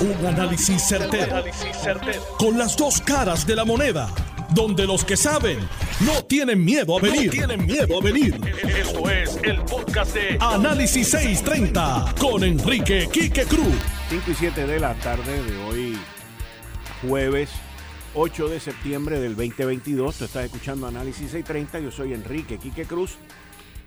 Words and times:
Un 0.00 0.26
análisis 0.26 0.82
certero, 0.82 1.44
Con 2.38 2.56
las 2.56 2.74
dos 2.74 3.02
caras 3.02 3.46
de 3.46 3.54
la 3.54 3.66
moneda. 3.66 4.08
Donde 4.54 4.86
los 4.86 5.04
que 5.04 5.14
saben 5.14 5.58
no 6.00 6.24
tienen 6.24 6.64
miedo 6.64 6.96
a 6.96 7.02
venir. 7.02 7.30
tienen 7.30 7.66
miedo 7.66 7.98
a 7.98 8.02
venir. 8.02 8.40
Esto 8.66 9.10
es 9.10 9.38
el 9.42 9.60
podcast 9.60 10.14
de 10.14 10.38
Análisis 10.40 11.10
630 11.10 12.14
con 12.18 12.42
Enrique 12.44 13.10
Quique 13.12 13.44
Cruz. 13.44 13.76
5 14.08 14.30
y 14.30 14.34
7 14.34 14.66
de 14.66 14.80
la 14.80 14.94
tarde 14.94 15.42
de 15.42 15.56
hoy, 15.64 15.98
jueves 17.06 17.50
8 18.14 18.48
de 18.48 18.58
septiembre 18.58 19.20
del 19.20 19.36
2022. 19.36 20.16
Tú 20.16 20.24
estás 20.24 20.46
escuchando 20.46 20.86
Análisis 20.86 21.30
630. 21.30 21.78
Yo 21.80 21.90
soy 21.90 22.14
Enrique 22.14 22.56
Quique 22.56 22.86
Cruz 22.86 23.18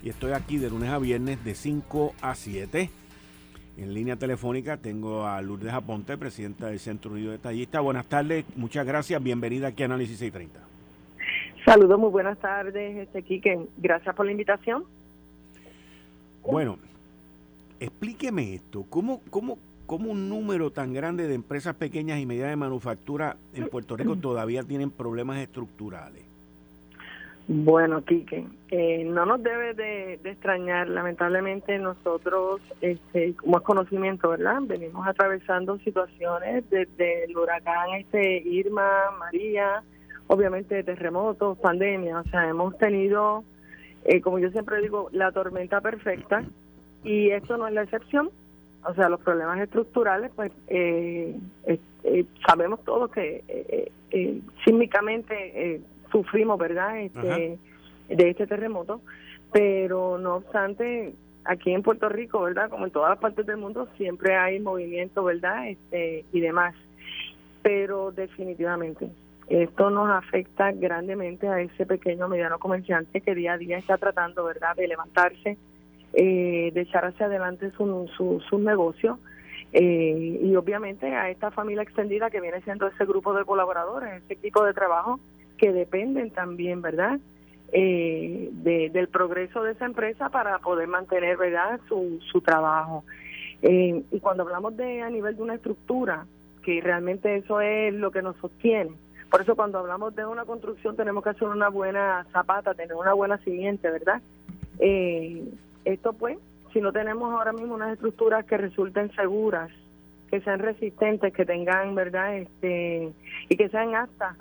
y 0.03 0.09
estoy 0.09 0.33
aquí 0.33 0.59
de 0.59 0.69
lunes 0.69 0.91
a 0.91 0.99
viernes 0.99 1.43
de 1.43 1.55
5 1.55 2.13
a 2.21 2.35
7 2.35 2.91
en 3.77 3.93
línea 3.93 4.15
telefónica 4.15 4.77
tengo 4.77 5.25
a 5.25 5.41
Lourdes 5.41 5.73
Aponte, 5.73 6.17
presidenta 6.17 6.67
del 6.67 6.79
Centro 6.79 7.11
Unido 7.11 7.31
de 7.31 7.39
Tallistas. 7.39 7.81
Buenas 7.81 8.05
tardes, 8.05 8.45
muchas 8.55 8.85
gracias, 8.85 9.21
bienvenida 9.21 9.67
aquí 9.67 9.83
a 9.83 9.87
Análisis 9.87 10.19
630. 10.19 10.59
Saludos, 11.65 11.99
muy 11.99 12.09
buenas 12.09 12.37
tardes, 12.39 12.97
este 12.97 13.23
Quique. 13.23 13.67
Gracias 13.77 14.13
por 14.15 14.25
la 14.25 14.31
invitación. 14.31 14.83
Bueno, 16.43 16.77
explíqueme 17.79 18.55
esto, 18.55 18.85
¿cómo, 18.89 19.21
cómo, 19.29 19.57
cómo 19.85 20.11
un 20.11 20.29
número 20.29 20.71
tan 20.71 20.93
grande 20.93 21.27
de 21.27 21.35
empresas 21.35 21.75
pequeñas 21.75 22.19
y 22.19 22.25
medianas 22.25 22.51
de 22.51 22.57
manufactura 22.57 23.37
en 23.53 23.69
Puerto 23.69 23.95
Rico 23.95 24.15
todavía 24.21 24.63
tienen 24.63 24.91
problemas 24.91 25.39
estructurales? 25.39 26.32
Bueno, 27.45 28.05
Quique, 28.05 28.45
eh, 28.71 29.03
no 29.03 29.25
nos 29.25 29.43
debe 29.43 29.73
de, 29.73 30.13
extrañar, 30.23 30.87
lamentablemente 30.87 31.77
nosotros, 31.77 32.61
este, 32.79 33.35
como 33.35 33.57
es 33.57 33.63
conocimiento, 33.63 34.29
¿verdad? 34.29 34.61
Venimos 34.61 35.05
atravesando 35.05 35.77
situaciones 35.79 36.63
desde 36.69 37.25
el 37.25 37.37
huracán 37.37 37.95
este 37.95 38.37
Irma, 38.37 39.11
María, 39.19 39.83
obviamente 40.27 40.83
terremotos, 40.85 41.57
pandemia, 41.57 42.21
o 42.21 42.23
sea, 42.29 42.47
hemos 42.47 42.77
tenido, 42.77 43.43
eh, 44.05 44.21
como 44.21 44.39
yo 44.39 44.49
siempre 44.51 44.81
digo, 44.81 45.09
la 45.11 45.33
tormenta 45.33 45.81
perfecta 45.81 46.45
y 47.03 47.29
esto 47.31 47.57
no 47.57 47.67
es 47.67 47.73
la 47.73 47.83
excepción. 47.83 48.29
O 48.85 48.93
sea, 48.93 49.07
los 49.07 49.21
problemas 49.21 49.59
estructurales, 49.59 50.29
pues 50.35 50.51
eh, 50.67 51.37
sabemos 52.45 52.83
todos 52.83 53.11
que 53.11 53.43
eh, 53.47 54.41
sísmicamente 54.65 55.81
sufrimos, 56.13 56.57
¿verdad? 56.59 56.99
Este, 57.01 57.57
de 58.07 58.29
este 58.29 58.47
terremoto, 58.47 59.01
pero 59.51 60.17
no 60.17 60.35
obstante, 60.35 61.13
aquí 61.43 61.73
en 61.73 61.81
Puerto 61.81 62.07
Rico, 62.07 62.41
¿verdad? 62.41 62.69
Como 62.69 62.85
en 62.85 62.91
todas 62.91 63.09
las 63.09 63.19
partes 63.19 63.45
del 63.45 63.57
mundo, 63.57 63.89
siempre 63.97 64.35
hay 64.35 64.59
movimiento, 64.59 65.23
¿verdad? 65.23 65.67
Este, 65.67 66.23
y 66.31 66.39
demás. 66.39 66.75
Pero 67.63 68.11
definitivamente, 68.11 69.09
esto 69.47 69.89
nos 69.89 70.09
afecta 70.09 70.71
grandemente 70.71 71.47
a 71.47 71.59
ese 71.59 71.85
pequeño 71.85 72.27
mediano 72.27 72.59
comerciante 72.59 73.21
que 73.21 73.35
día 73.35 73.53
a 73.53 73.57
día 73.57 73.77
está 73.77 73.97
tratando, 73.97 74.43
¿verdad?, 74.45 74.75
de 74.75 74.87
levantarse, 74.87 75.57
eh, 76.13 76.71
de 76.73 76.81
echar 76.81 77.05
hacia 77.05 77.25
adelante 77.25 77.71
su, 77.71 78.09
su, 78.15 78.41
su 78.47 78.59
negocio. 78.59 79.19
Eh, 79.75 80.39
y 80.43 80.55
obviamente 80.55 81.07
a 81.15 81.31
esta 81.31 81.49
familia 81.49 81.81
extendida 81.81 82.29
que 82.29 82.39
viene 82.39 82.61
siendo 82.61 82.85
ese 82.85 83.05
grupo 83.05 83.33
de 83.33 83.43
colaboradores, 83.43 84.21
ese 84.23 84.33
equipo 84.33 84.63
de 84.63 84.73
trabajo 84.73 85.19
que 85.63 85.71
dependen 85.71 86.29
también, 86.29 86.81
¿verdad? 86.81 87.21
Eh, 87.71 88.49
del 88.51 89.07
progreso 89.07 89.63
de 89.63 89.71
esa 89.71 89.85
empresa 89.85 90.27
para 90.27 90.59
poder 90.59 90.89
mantener, 90.89 91.37
¿verdad? 91.37 91.79
Su, 91.87 92.19
su 92.33 92.41
trabajo. 92.41 93.05
Eh, 93.61 94.03
y 94.11 94.19
cuando 94.19 94.43
hablamos 94.43 94.75
de 94.75 95.01
a 95.01 95.09
nivel 95.09 95.37
de 95.37 95.41
una 95.41 95.55
estructura, 95.55 96.25
que 96.63 96.81
realmente 96.81 97.37
eso 97.37 97.61
es 97.61 97.93
lo 97.93 98.11
que 98.11 98.21
nos 98.21 98.35
sostiene. 98.41 98.91
Por 99.31 99.39
eso 99.39 99.55
cuando 99.55 99.79
hablamos 99.79 100.13
de 100.17 100.25
una 100.25 100.43
construcción 100.43 100.97
tenemos 100.97 101.23
que 101.23 101.29
hacer 101.29 101.47
una 101.47 101.69
buena 101.69 102.27
zapata, 102.33 102.73
tener 102.73 102.97
una 102.97 103.13
buena 103.13 103.37
siguiente, 103.37 103.89
¿verdad? 103.89 104.21
Eh, 104.79 105.45
esto 105.85 106.11
pues, 106.11 106.39
si 106.73 106.81
no 106.81 106.91
tenemos 106.91 107.33
ahora 107.33 107.53
mismo 107.53 107.75
unas 107.75 107.93
estructuras 107.93 108.43
que 108.43 108.57
resulten 108.57 109.15
seguras, 109.15 109.71
que 110.29 110.41
sean 110.41 110.59
resistentes, 110.59 111.33
que 111.33 111.45
tengan, 111.45 111.95
¿verdad? 111.95 112.35
Este, 112.35 113.13
y 113.47 113.55
que 113.55 113.69
sean 113.69 113.95
aptas 113.95 114.35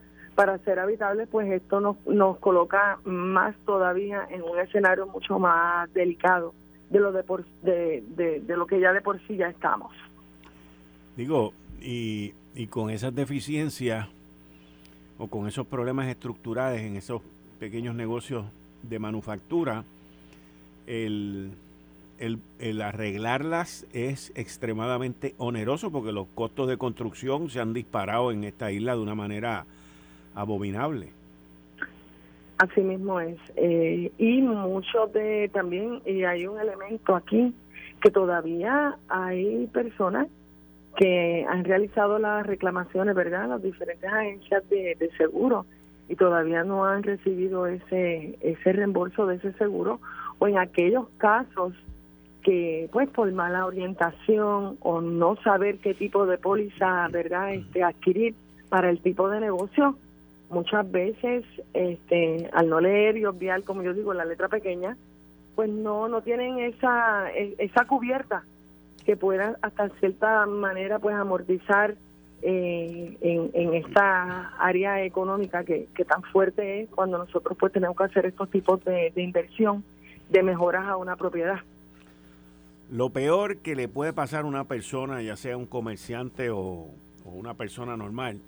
para 0.45 0.59
ser 0.59 0.81
habitable, 0.81 1.29
pues 1.29 1.49
esto 1.53 1.79
nos, 1.79 2.05
nos 2.05 2.37
coloca 2.39 2.99
más 3.05 3.55
todavía 3.65 4.27
en 4.29 4.43
un 4.43 4.59
escenario 4.59 5.07
mucho 5.07 5.39
más 5.39 5.93
delicado 5.95 6.53
de 6.91 6.99
lo 6.99 7.13
de, 7.13 7.23
por, 7.23 7.45
de, 7.63 8.03
de, 8.17 8.57
lo 8.57 8.67
que 8.67 8.81
ya 8.81 8.93
de 8.93 9.01
por 9.01 9.25
sí 9.29 9.37
ya 9.37 9.47
estamos. 9.47 9.93
Digo, 11.17 11.53
y, 11.81 12.35
y 12.57 12.67
con 12.67 12.91
esas 12.91 13.15
deficiencias 13.15 14.09
o 15.17 15.29
con 15.29 15.47
esos 15.47 15.65
problemas 15.65 16.09
estructurales 16.09 16.83
en 16.83 16.97
esos 16.97 17.23
pequeños 17.61 17.95
negocios 17.95 18.45
de 18.83 18.99
manufactura, 18.99 19.85
el, 20.89 21.53
el, 22.19 22.41
el, 22.59 22.83
arreglarlas 22.83 23.87
es 23.93 24.33
extremadamente 24.35 25.37
oneroso 25.39 25.93
porque 25.93 26.11
los 26.11 26.27
costos 26.35 26.67
de 26.67 26.79
construcción 26.79 27.49
se 27.49 27.61
han 27.61 27.73
disparado 27.73 28.33
en 28.33 28.43
esta 28.43 28.73
isla 28.73 28.97
de 28.97 29.03
una 29.03 29.15
manera 29.15 29.67
abominable. 30.35 31.11
Así 32.59 32.81
mismo 32.81 33.19
es. 33.21 33.39
Eh, 33.57 34.13
y 34.19 34.41
mucho 34.43 35.07
de 35.09 35.51
también, 35.53 36.01
y 36.07 36.25
hay 36.25 36.47
un 36.47 36.61
elemento 36.61 37.17
aquí, 37.17 37.55
que 38.01 38.11
todavía 38.11 38.97
hay 39.09 39.67
personas 39.69 40.29
que 40.97 41.47
han 41.49 41.65
realizado 41.65 42.19
las 42.19 42.47
reclamaciones, 42.47 43.15
¿verdad?, 43.15 43.49
las 43.49 43.63
diferentes 43.63 44.11
agencias 44.11 44.69
de, 44.69 44.97
de 44.99 45.11
seguro 45.17 45.65
y 46.09 46.17
todavía 46.17 46.65
no 46.65 46.85
han 46.85 47.03
recibido 47.03 47.67
ese 47.67 48.37
ese 48.41 48.73
reembolso 48.73 49.27
de 49.27 49.37
ese 49.37 49.53
seguro 49.55 50.01
o 50.39 50.47
en 50.47 50.59
aquellos 50.59 51.09
casos 51.17 51.73
que 52.43 52.89
pues 52.93 53.09
por 53.09 53.31
mala 53.33 53.65
orientación 53.65 54.77
o 54.81 55.01
no 55.01 55.37
saber 55.37 55.79
qué 55.79 55.95
tipo 55.95 56.27
de 56.27 56.39
póliza 56.39 57.09
verdad 57.09 57.55
este 57.55 57.83
adquirir 57.83 58.35
para 58.69 58.91
el 58.91 59.01
tipo 59.01 59.31
de 59.31 59.41
negocio 59.41 59.97
muchas 60.53 60.91
veces 60.91 61.45
este 61.73 62.49
al 62.53 62.69
no 62.69 62.81
leer 62.81 63.17
y 63.17 63.25
obviar 63.25 63.65
como 63.65 63.83
yo 63.83 63.95
digo 63.95 64.15
la 64.15 64.25
letra 64.25 64.49
pequeña 64.49 64.97
pues 65.55 65.71
no 65.71 66.09
no 66.09 66.23
tienen 66.23 66.59
esa 66.59 67.31
e, 67.33 67.55
esa 67.59 67.87
cubierta 67.87 68.45
que 69.05 69.17
pueda 69.17 69.57
hasta 69.63 69.89
cierta 70.01 70.47
manera 70.47 70.99
pues 70.99 71.17
amortizar 71.17 71.97
eh, 72.43 73.17
en, 73.21 73.51
en 73.55 73.75
esta 73.75 74.53
área 74.59 75.03
económica 75.05 75.65
que, 75.65 75.89
tan 76.07 76.23
fuerte 76.23 76.83
es 76.83 76.91
cuando 76.91 77.19
nosotros 77.19 77.57
pues 77.59 77.73
tenemos 77.73 77.97
que 77.97 78.05
hacer 78.05 78.27
estos 78.27 78.51
tipos 78.51 78.85
de, 78.85 79.13
inversión 79.17 79.85
de 80.29 80.43
mejoras 80.43 80.87
a 80.87 80.97
una 80.97 81.15
propiedad. 81.15 81.61
Lo 82.91 83.11
peor 83.11 83.59
que 83.59 83.77
le 83.77 83.87
puede 83.89 84.13
pasar 84.13 84.43
a 84.43 84.47
una 84.47 84.65
persona 84.65 85.23
ya 85.23 85.37
sea 85.37 85.57
un 85.57 85.67
comerciante 85.67 86.51
o 86.51 86.89
una 87.25 87.55
persona 87.55 87.97
normal 87.97 88.41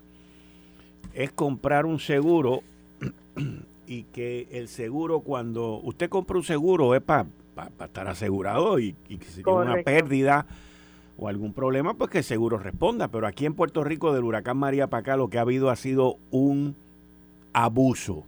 es 1.13 1.33
comprar 1.33 1.87
un 1.87 1.99
seguro 1.99 2.63
y 3.87 4.05
que 4.05 4.49
el 4.53 4.69
seguro 4.69 5.21
cuando 5.21 5.81
usted 5.83 6.09
compra 6.09 6.37
un 6.37 6.45
seguro 6.45 6.95
es 6.95 7.03
para 7.03 7.27
estar 7.85 8.09
asegurado 8.09 8.79
y, 8.79 8.95
y 9.09 9.19
si 9.19 9.43
tiene 9.43 9.59
una 9.59 9.83
pérdida 9.83 10.47
o 11.17 11.29
algún 11.29 11.53
problema, 11.53 11.95
pues 11.95 12.11
que 12.11 12.19
el 12.19 12.25
seguro 12.25 12.59
responda. 12.59 13.09
Pero 13.09 13.27
aquí 13.27 13.47
en 13.47 13.55
Puerto 13.55 13.85
Rico 13.85 14.13
del 14.13 14.25
huracán 14.25 14.57
María 14.57 14.89
para 14.89 15.01
acá 15.01 15.17
lo 15.17 15.29
que 15.29 15.39
ha 15.39 15.43
habido 15.43 15.71
ha 15.71 15.77
sido 15.77 16.17
un 16.31 16.75
abuso. 17.53 18.25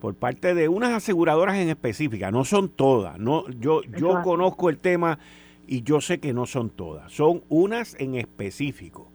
Por 0.00 0.14
parte 0.14 0.54
de 0.54 0.68
unas 0.68 0.92
aseguradoras 0.92 1.56
en 1.56 1.68
específica, 1.68 2.30
no 2.30 2.44
son 2.44 2.68
todas. 2.68 3.18
No, 3.18 3.48
yo, 3.50 3.82
yo 3.82 4.22
conozco 4.22 4.70
el 4.70 4.78
tema 4.78 5.18
y 5.66 5.82
yo 5.82 6.00
sé 6.00 6.18
que 6.18 6.32
no 6.32 6.46
son 6.46 6.70
todas. 6.70 7.12
Son 7.12 7.42
unas 7.48 7.96
en 7.98 8.14
específico 8.14 9.08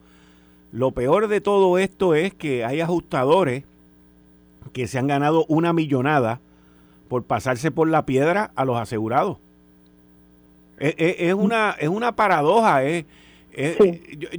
lo 0.74 0.90
peor 0.90 1.28
de 1.28 1.40
todo 1.40 1.78
esto 1.78 2.16
es 2.16 2.34
que 2.34 2.66
hay 2.66 2.82
ajustadores 2.82 3.64
que 4.74 4.88
se 4.88 4.98
han 4.98 5.06
ganado 5.06 5.46
una 5.48 5.72
millonada 5.72 6.40
por 7.10 7.24
pasarse 7.24 7.70
por 7.70 7.88
la 7.88 8.08
piedra 8.08 8.50
a 8.56 8.66
los 8.66 8.78
asegurados. 8.78 9.38
Es, 10.80 11.34
una, 11.36 11.76
es 11.80 11.90
una 11.90 12.14
paradoja. 12.14 12.82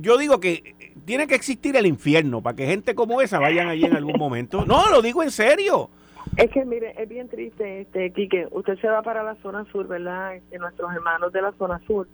yo, 0.00 0.18
digo 0.18 0.40
que 0.40 0.74
tiene 1.04 1.28
que 1.28 1.36
existir 1.36 1.76
el 1.76 1.86
infierno 1.86 2.42
para 2.42 2.56
que 2.56 2.66
gente 2.66 2.96
como 2.96 3.22
esa 3.22 3.38
vayan 3.38 3.68
allí 3.68 3.84
en 3.84 3.94
algún 3.94 4.18
momento. 4.18 4.64
No, 4.66 4.90
lo 4.90 5.02
digo 5.02 5.22
en 5.22 5.30
serio. 5.30 5.88
Es 6.36 6.50
que, 6.50 6.64
mire, 6.64 7.00
es 7.00 7.08
bien 7.08 7.28
triste, 7.28 7.82
este, 7.82 8.10
Quique. 8.10 8.48
Usted 8.50 8.76
se 8.80 8.88
va 8.88 9.02
para 9.02 9.22
la 9.22 9.36
zona 9.36 9.64
sur, 9.70 9.86
¿verdad? 9.86 10.34
Este, 10.34 10.58
nuestros 10.58 10.92
hermanos 10.92 11.32
de 11.32 11.42
la 11.42 11.52
zona 11.52 11.80
sur. 11.86 12.08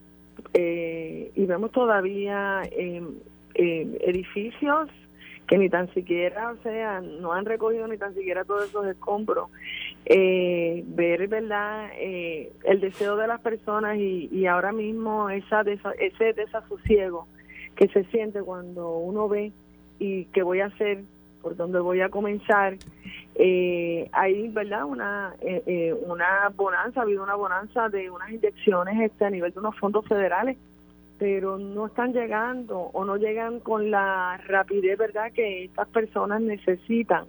Eh, 0.53 1.33
y 1.35 1.47
vemos 1.47 1.73
todavía 1.73 2.63
eh, 2.71 3.03
eh, 3.61 3.99
edificios 4.01 4.89
que 5.47 5.59
ni 5.59 5.69
tan 5.69 5.93
siquiera, 5.93 6.53
o 6.53 6.63
sea, 6.63 7.01
no 7.01 7.33
han 7.33 7.45
recogido 7.45 7.89
ni 7.89 7.99
tan 7.99 8.15
siquiera 8.15 8.45
todos 8.45 8.69
esos 8.69 8.87
escombros. 8.87 9.51
Eh, 10.07 10.85
ver, 10.87 11.27
¿verdad?, 11.27 11.91
eh, 11.99 12.53
el 12.65 12.81
deseo 12.81 13.17
de 13.17 13.27
las 13.27 13.41
personas 13.41 13.97
y, 13.99 14.29
y 14.33 14.47
ahora 14.47 14.73
mismo 14.73 15.29
esa 15.29 15.63
ese 15.99 16.33
desasosiego 16.33 17.27
que 17.75 17.89
se 17.89 18.05
siente 18.05 18.43
cuando 18.43 18.97
uno 18.99 19.29
ve 19.29 19.53
y 19.99 20.27
qué 20.27 20.43
voy 20.43 20.61
a 20.61 20.67
hacer, 20.67 21.03
por 21.43 21.57
dónde 21.57 21.81
voy 21.81 22.01
a 22.01 22.11
comenzar. 22.11 22.77
Eh, 23.35 24.09
hay, 24.13 24.49
¿verdad? 24.49 24.85
Una, 24.85 25.35
eh, 25.41 25.63
eh, 25.67 25.95
una 26.07 26.51
bonanza, 26.55 27.01
ha 27.01 27.03
habido 27.05 27.23
una 27.23 27.35
bonanza 27.35 27.89
de 27.89 28.11
unas 28.11 28.31
inyecciones 28.31 29.01
este, 29.01 29.25
a 29.25 29.31
nivel 29.31 29.53
de 29.53 29.61
unos 29.61 29.77
fondos 29.79 30.07
federales, 30.07 30.59
pero 31.21 31.59
no 31.59 31.87
están 31.87 32.15
llegando 32.15 32.79
o 32.79 33.05
no 33.05 33.19
llegan 33.19 33.61
con 33.61 33.91
la 33.91 34.39
rapidez, 34.49 34.97
¿verdad?, 34.97 35.31
que 35.33 35.65
estas 35.65 35.87
personas 35.89 36.41
necesitan 36.41 37.27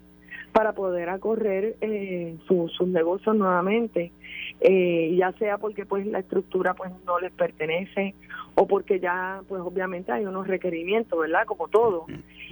para 0.54 0.72
poder 0.72 1.10
acorrer 1.10 1.76
eh, 1.82 2.38
sus 2.48 2.88
negocios 2.88 3.36
nuevamente, 3.36 4.14
eh, 4.62 5.14
ya 5.18 5.34
sea 5.34 5.58
porque 5.58 5.86
pues 5.86 6.08
la 6.08 6.20
estructura 6.20 6.74
pues 6.74 6.90
no 7.06 7.20
les 7.20 7.34
pertenece 7.34 8.16
o 8.56 8.66
porque 8.66 9.02
ya 9.02 9.42
pues 9.50 9.62
obviamente 9.62 10.14
hay 10.14 10.26
unos 10.26 10.48
requerimientos, 10.48 11.20
¿verdad? 11.20 11.46
Como 11.46 11.68
todo, 11.68 12.06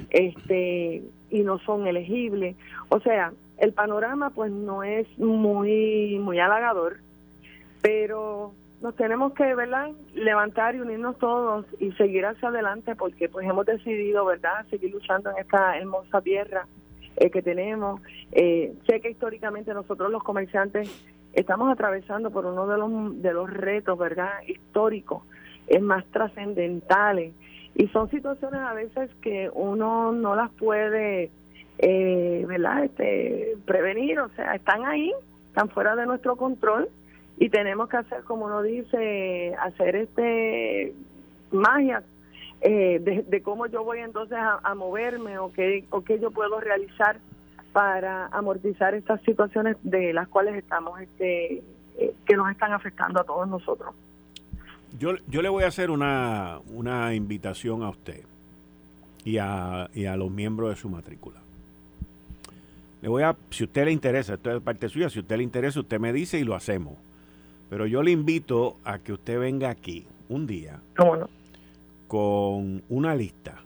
este 0.10 1.04
y 1.30 1.42
no 1.42 1.58
son 1.60 1.88
elegibles, 1.88 2.58
o 2.90 3.00
sea, 3.00 3.32
el 3.60 3.72
panorama 3.72 4.32
pues 4.32 4.52
no 4.52 4.84
es 4.84 5.08
muy 5.18 6.20
muy 6.20 6.38
halagador, 6.40 6.98
pero 7.82 8.54
nos 8.82 8.96
tenemos 8.96 9.34
que, 9.34 9.56
¿verdad? 9.56 9.92
Levantar 10.14 10.76
y 10.76 10.80
unirnos 10.80 11.18
todos 11.18 11.66
y 11.80 11.92
seguir 11.94 12.26
hacia 12.26 12.48
adelante 12.48 12.96
porque 12.96 13.28
pues 13.28 13.48
hemos 13.48 13.66
decidido, 13.66 14.26
¿verdad? 14.26 14.66
Seguir 14.70 14.92
luchando 14.92 15.32
en 15.32 15.38
esta 15.38 15.78
hermosa 15.78 16.22
tierra 16.22 16.66
eh, 17.18 17.30
que 17.30 17.42
tenemos. 17.42 18.02
Eh, 18.32 18.74
sé 18.88 19.02
que 19.02 19.12
históricamente 19.12 19.74
nosotros 19.74 20.10
los 20.12 20.24
comerciantes 20.24 20.90
estamos 21.34 21.72
atravesando 21.72 22.32
por 22.32 22.46
uno 22.46 22.68
de 22.68 22.78
los, 22.78 23.22
de 23.22 23.34
los 23.34 23.50
retos, 23.50 23.98
¿verdad? 23.98 24.32
Históricos, 24.48 25.24
es 25.68 25.82
más 25.82 26.06
trascendentales. 26.06 27.34
Y 27.76 27.88
son 27.90 28.10
situaciones 28.10 28.62
a 28.62 28.74
veces 28.74 29.10
que 29.22 29.50
uno 29.54 30.14
no 30.14 30.36
las 30.36 30.52
puede, 30.52 31.32
eh, 31.80 32.46
¿verdad? 32.48 32.86
Este, 32.86 33.58
prevenir, 33.66 34.20
o 34.20 34.30
sea, 34.30 34.56
están 34.56 34.86
ahí, 34.86 35.12
están 35.50 35.70
fuera 35.70 35.96
de 35.98 36.06
nuestro 36.06 36.38
control 36.38 36.90
y 37.40 37.50
tenemos 37.50 37.88
que 37.88 37.98
hacer, 37.98 38.24
como 38.24 38.46
uno 38.46 38.62
dice, 38.62 39.56
hacer 39.56 39.96
este 39.96 40.94
magia 41.52 42.04
eh, 42.62 43.24
de, 43.28 43.42
cómo 43.42 43.66
yo 43.68 43.86
voy 43.86 44.00
entonces 44.00 44.38
a, 44.38 44.76
moverme 44.76 45.40
o 45.40 45.52
qué, 45.54 45.86
o 45.90 46.04
qué 46.04 46.20
yo 46.20 46.32
puedo 46.32 46.60
realizar 46.60 47.18
para 47.72 48.28
amortizar 48.28 48.94
estas 48.94 49.22
situaciones 49.22 49.78
de 49.84 50.12
las 50.12 50.28
cuales 50.28 50.56
estamos, 50.56 51.00
este, 51.00 51.64
eh, 51.98 52.14
que 52.26 52.36
nos 52.36 52.52
están 52.52 52.74
afectando 52.74 53.22
a 53.22 53.24
todos 53.24 53.48
nosotros. 53.48 53.96
Yo, 55.00 55.14
yo 55.28 55.42
le 55.42 55.48
voy 55.48 55.64
a 55.64 55.68
hacer 55.68 55.92
una, 55.92 56.60
una 56.74 57.14
invitación 57.14 57.84
a 57.84 57.90
usted 57.90 58.24
y 59.24 59.38
a, 59.38 59.90
y 59.94 60.06
a 60.06 60.18
los 60.18 60.30
miembros 60.30 60.72
de 60.72 60.76
su 60.76 60.90
matrícula. 60.90 61.40
Le 63.02 63.08
voy 63.08 63.24
a, 63.24 63.34
si 63.50 63.64
usted 63.64 63.86
le 63.86 63.94
interesa, 63.94 64.34
esto 64.34 64.58
es 64.58 64.62
parte 64.62 64.90
suya, 64.90 65.10
si 65.10 65.20
usted 65.20 65.38
le 65.38 65.44
interesa, 65.44 65.80
usted 65.80 66.02
me 66.02 66.12
dice 66.12 66.38
y 66.38 66.44
lo 66.44 66.54
hacemos. 66.54 66.96
Pero 67.70 67.86
yo 67.86 68.04
le 68.04 68.12
invito 68.12 68.78
a 68.84 69.00
que 69.00 69.14
usted 69.14 69.40
venga 69.40 69.70
aquí 69.70 70.06
un 70.28 70.48
día. 70.48 70.80
¿Cómo 70.96 71.16
no? 71.16 71.30
con 72.10 72.82
una 72.90 73.14
lista 73.14 73.62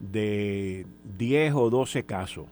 de 0.00 0.86
10 1.18 1.54
o 1.54 1.68
12 1.68 2.04
casos 2.04 2.46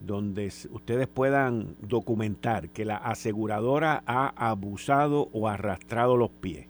donde 0.00 0.52
ustedes 0.72 1.06
puedan 1.06 1.76
documentar 1.80 2.68
que 2.70 2.84
la 2.84 2.96
aseguradora 2.96 4.02
ha 4.06 4.32
abusado 4.50 5.28
o 5.32 5.46
arrastrado 5.46 6.16
los 6.16 6.30
pies. 6.30 6.66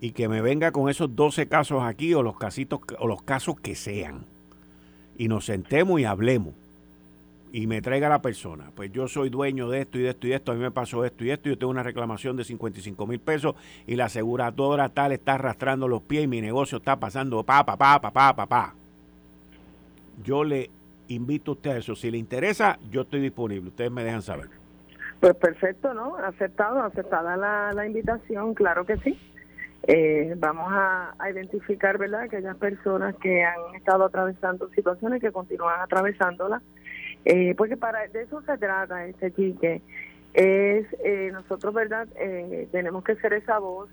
Y 0.00 0.12
que 0.12 0.30
me 0.30 0.40
venga 0.40 0.72
con 0.72 0.88
esos 0.88 1.14
12 1.14 1.46
casos 1.46 1.82
aquí 1.82 2.14
o 2.14 2.22
los 2.22 2.38
casitos 2.38 2.80
o 2.98 3.06
los 3.06 3.22
casos 3.22 3.60
que 3.60 3.74
sean. 3.74 4.24
Y 5.18 5.28
nos 5.28 5.44
sentemos 5.44 6.00
y 6.00 6.06
hablemos 6.06 6.54
y 7.52 7.66
me 7.66 7.82
traiga 7.82 8.08
la 8.08 8.22
persona, 8.22 8.70
pues 8.74 8.92
yo 8.92 9.08
soy 9.08 9.28
dueño 9.28 9.68
de 9.68 9.80
esto 9.80 9.98
y 9.98 10.02
de 10.02 10.10
esto 10.10 10.26
y 10.26 10.30
de 10.30 10.36
esto, 10.36 10.52
a 10.52 10.54
mí 10.54 10.60
me 10.60 10.70
pasó 10.70 11.04
esto 11.04 11.24
y 11.24 11.30
esto, 11.30 11.48
yo 11.48 11.58
tengo 11.58 11.70
una 11.70 11.82
reclamación 11.82 12.36
de 12.36 12.44
55 12.44 13.06
mil 13.06 13.20
pesos 13.20 13.54
y 13.86 13.96
la 13.96 14.06
aseguradora 14.06 14.88
tal 14.88 15.12
está 15.12 15.34
arrastrando 15.34 15.88
los 15.88 16.02
pies 16.02 16.24
y 16.24 16.28
mi 16.28 16.40
negocio 16.40 16.78
está 16.78 16.98
pasando 16.98 17.42
pa, 17.42 17.64
pa, 17.64 17.76
pa, 17.76 18.00
pa, 18.00 18.12
pa, 18.12 18.36
pa, 18.36 18.46
pa. 18.46 18.74
Yo 20.22 20.44
le 20.44 20.70
invito 21.08 21.52
a 21.52 21.54
usted 21.54 21.70
a 21.70 21.76
eso. 21.78 21.96
Si 21.96 22.10
le 22.10 22.18
interesa, 22.18 22.78
yo 22.90 23.02
estoy 23.02 23.20
disponible. 23.20 23.68
Ustedes 23.68 23.90
me 23.90 24.04
dejan 24.04 24.22
saber. 24.22 24.48
Pues 25.18 25.34
perfecto, 25.34 25.94
¿no? 25.94 26.16
Aceptado, 26.16 26.82
aceptada 26.82 27.36
la, 27.36 27.72
la 27.72 27.86
invitación, 27.86 28.54
claro 28.54 28.84
que 28.84 28.96
sí. 28.98 29.18
Eh, 29.86 30.34
vamos 30.36 30.66
a, 30.70 31.14
a, 31.18 31.30
identificar, 31.30 31.96
¿verdad?, 31.96 32.22
aquellas 32.22 32.56
personas 32.56 33.16
que 33.16 33.42
han 33.42 33.74
estado 33.74 34.04
atravesando 34.04 34.68
situaciones 34.70 35.22
que 35.22 35.32
continúan 35.32 35.80
atravesándolas 35.80 36.62
eh, 37.24 37.54
porque 37.56 37.76
para 37.76 38.06
de 38.08 38.22
eso 38.22 38.40
se 38.42 38.56
trata 38.58 39.06
este 39.06 39.32
chique. 39.32 39.82
Es 40.32 40.86
eh, 41.04 41.30
nosotros 41.32 41.74
verdad 41.74 42.08
eh, 42.18 42.68
tenemos 42.70 43.04
que 43.04 43.16
ser 43.16 43.32
esa 43.32 43.58
voz 43.58 43.90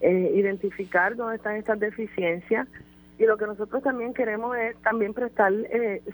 eh, 0.00 0.32
identificar 0.34 1.16
dónde 1.16 1.36
están 1.36 1.56
estas 1.56 1.78
deficiencias 1.78 2.68
y 3.18 3.24
lo 3.26 3.36
que 3.36 3.46
nosotros 3.46 3.82
también 3.82 4.14
queremos 4.14 4.56
es 4.56 4.76
también 4.78 5.12
prestar 5.12 5.52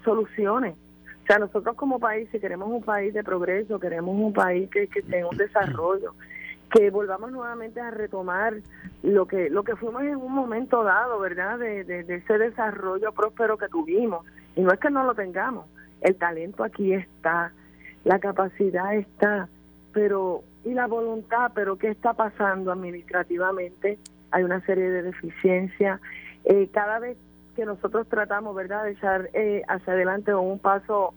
soluciones. 0.03 0.75
O 1.23 1.25
sea 1.27 1.39
nosotros 1.39 1.75
como 1.75 1.99
país 1.99 2.27
si 2.31 2.39
queremos 2.39 2.69
un 2.69 2.83
país 2.83 3.13
de 3.13 3.23
progreso 3.23 3.79
queremos 3.79 4.15
un 4.15 4.33
país 4.33 4.69
que, 4.69 4.87
que 4.87 5.01
tenga 5.03 5.29
un 5.29 5.37
desarrollo 5.37 6.15
que 6.71 6.89
volvamos 6.89 7.31
nuevamente 7.31 7.79
a 7.79 7.91
retomar 7.91 8.55
lo 9.03 9.25
que 9.25 9.49
lo 9.49 9.63
que 9.63 9.77
fuimos 9.77 10.03
en 10.03 10.17
un 10.17 10.33
momento 10.33 10.83
dado 10.83 11.19
verdad 11.19 11.59
de, 11.59 11.85
de 11.85 12.15
ese 12.15 12.37
desarrollo 12.37 13.13
próspero 13.13 13.57
que 13.57 13.69
tuvimos. 13.69 14.25
Y 14.55 14.61
no 14.61 14.73
es 14.73 14.79
que 14.79 14.89
no 14.89 15.03
lo 15.05 15.13
tengamos 15.13 15.65
el 16.01 16.15
talento 16.15 16.63
aquí 16.63 16.93
está, 16.93 17.51
la 18.03 18.19
capacidad 18.19 18.95
está, 18.95 19.47
pero 19.93 20.43
y 20.63 20.73
la 20.73 20.87
voluntad, 20.87 21.51
pero 21.55 21.77
¿qué 21.77 21.89
está 21.89 22.13
pasando 22.13 22.71
administrativamente? 22.71 23.97
Hay 24.31 24.43
una 24.43 24.59
serie 24.65 24.89
de 24.89 25.03
deficiencias. 25.03 26.01
Eh, 26.43 26.69
cada 26.73 26.99
vez 26.99 27.17
que 27.55 27.65
nosotros 27.65 28.07
tratamos, 28.07 28.53
¿verdad?, 28.53 28.83
de 28.83 28.91
echar 28.91 29.29
eh, 29.33 29.63
hacia 29.67 29.93
adelante 29.93 30.33
un 30.33 30.59
paso 30.59 31.13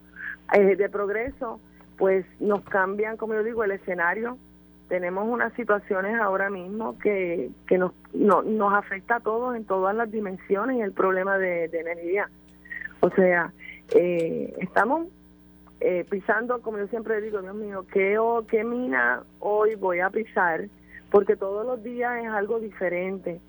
eh, 0.53 0.75
de 0.77 0.89
progreso, 0.89 1.59
pues 1.97 2.25
nos 2.39 2.61
cambian, 2.61 3.17
como 3.17 3.33
yo 3.33 3.43
digo, 3.43 3.63
el 3.63 3.71
escenario. 3.71 4.37
Tenemos 4.87 5.27
unas 5.27 5.53
situaciones 5.53 6.19
ahora 6.19 6.49
mismo 6.49 6.97
que, 6.99 7.49
que 7.67 7.77
nos, 7.77 7.91
no, 8.13 8.41
nos 8.41 8.73
afecta 8.73 9.17
a 9.17 9.19
todos 9.19 9.55
en 9.55 9.65
todas 9.65 9.95
las 9.95 10.09
dimensiones 10.11 10.81
el 10.81 10.93
problema 10.93 11.37
de 11.37 11.65
energía. 11.65 12.29
O 13.01 13.09
sea, 13.09 13.51
eh, 13.91 14.53
estamos 14.59 15.07
eh, 15.79 16.05
pisando, 16.09 16.61
como 16.61 16.77
yo 16.77 16.87
siempre 16.87 17.21
digo, 17.21 17.41
Dios 17.41 17.55
mío, 17.55 17.85
¿qué, 17.91 18.17
¿qué 18.47 18.63
mina 18.63 19.23
hoy 19.39 19.75
voy 19.75 19.99
a 19.99 20.09
pisar? 20.09 20.67
Porque 21.09 21.35
todos 21.35 21.65
los 21.65 21.83
días 21.83 22.23
es 22.23 22.29
algo 22.29 22.59
diferente. 22.59 23.41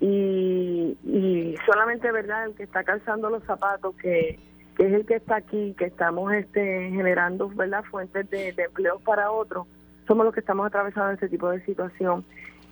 Y, 0.00 1.56
solamente, 1.66 2.10
¿verdad? 2.12 2.46
El 2.46 2.54
que 2.54 2.64
está 2.64 2.84
calzando 2.84 3.30
los 3.30 3.42
zapatos, 3.44 3.94
que, 3.96 4.38
es 4.78 4.92
el 4.92 5.06
que 5.06 5.16
está 5.16 5.36
aquí, 5.36 5.74
que 5.76 5.86
estamos 5.86 6.32
este, 6.32 6.90
generando, 6.90 7.48
¿verdad? 7.48 7.84
Fuentes 7.90 8.28
de, 8.30 8.52
de 8.52 8.64
empleo 8.64 9.00
para 9.00 9.30
otros, 9.30 9.66
somos 10.06 10.24
los 10.24 10.34
que 10.34 10.40
estamos 10.40 10.66
atravesando 10.66 11.12
este 11.12 11.28
tipo 11.28 11.48
de 11.48 11.64
situación. 11.64 12.24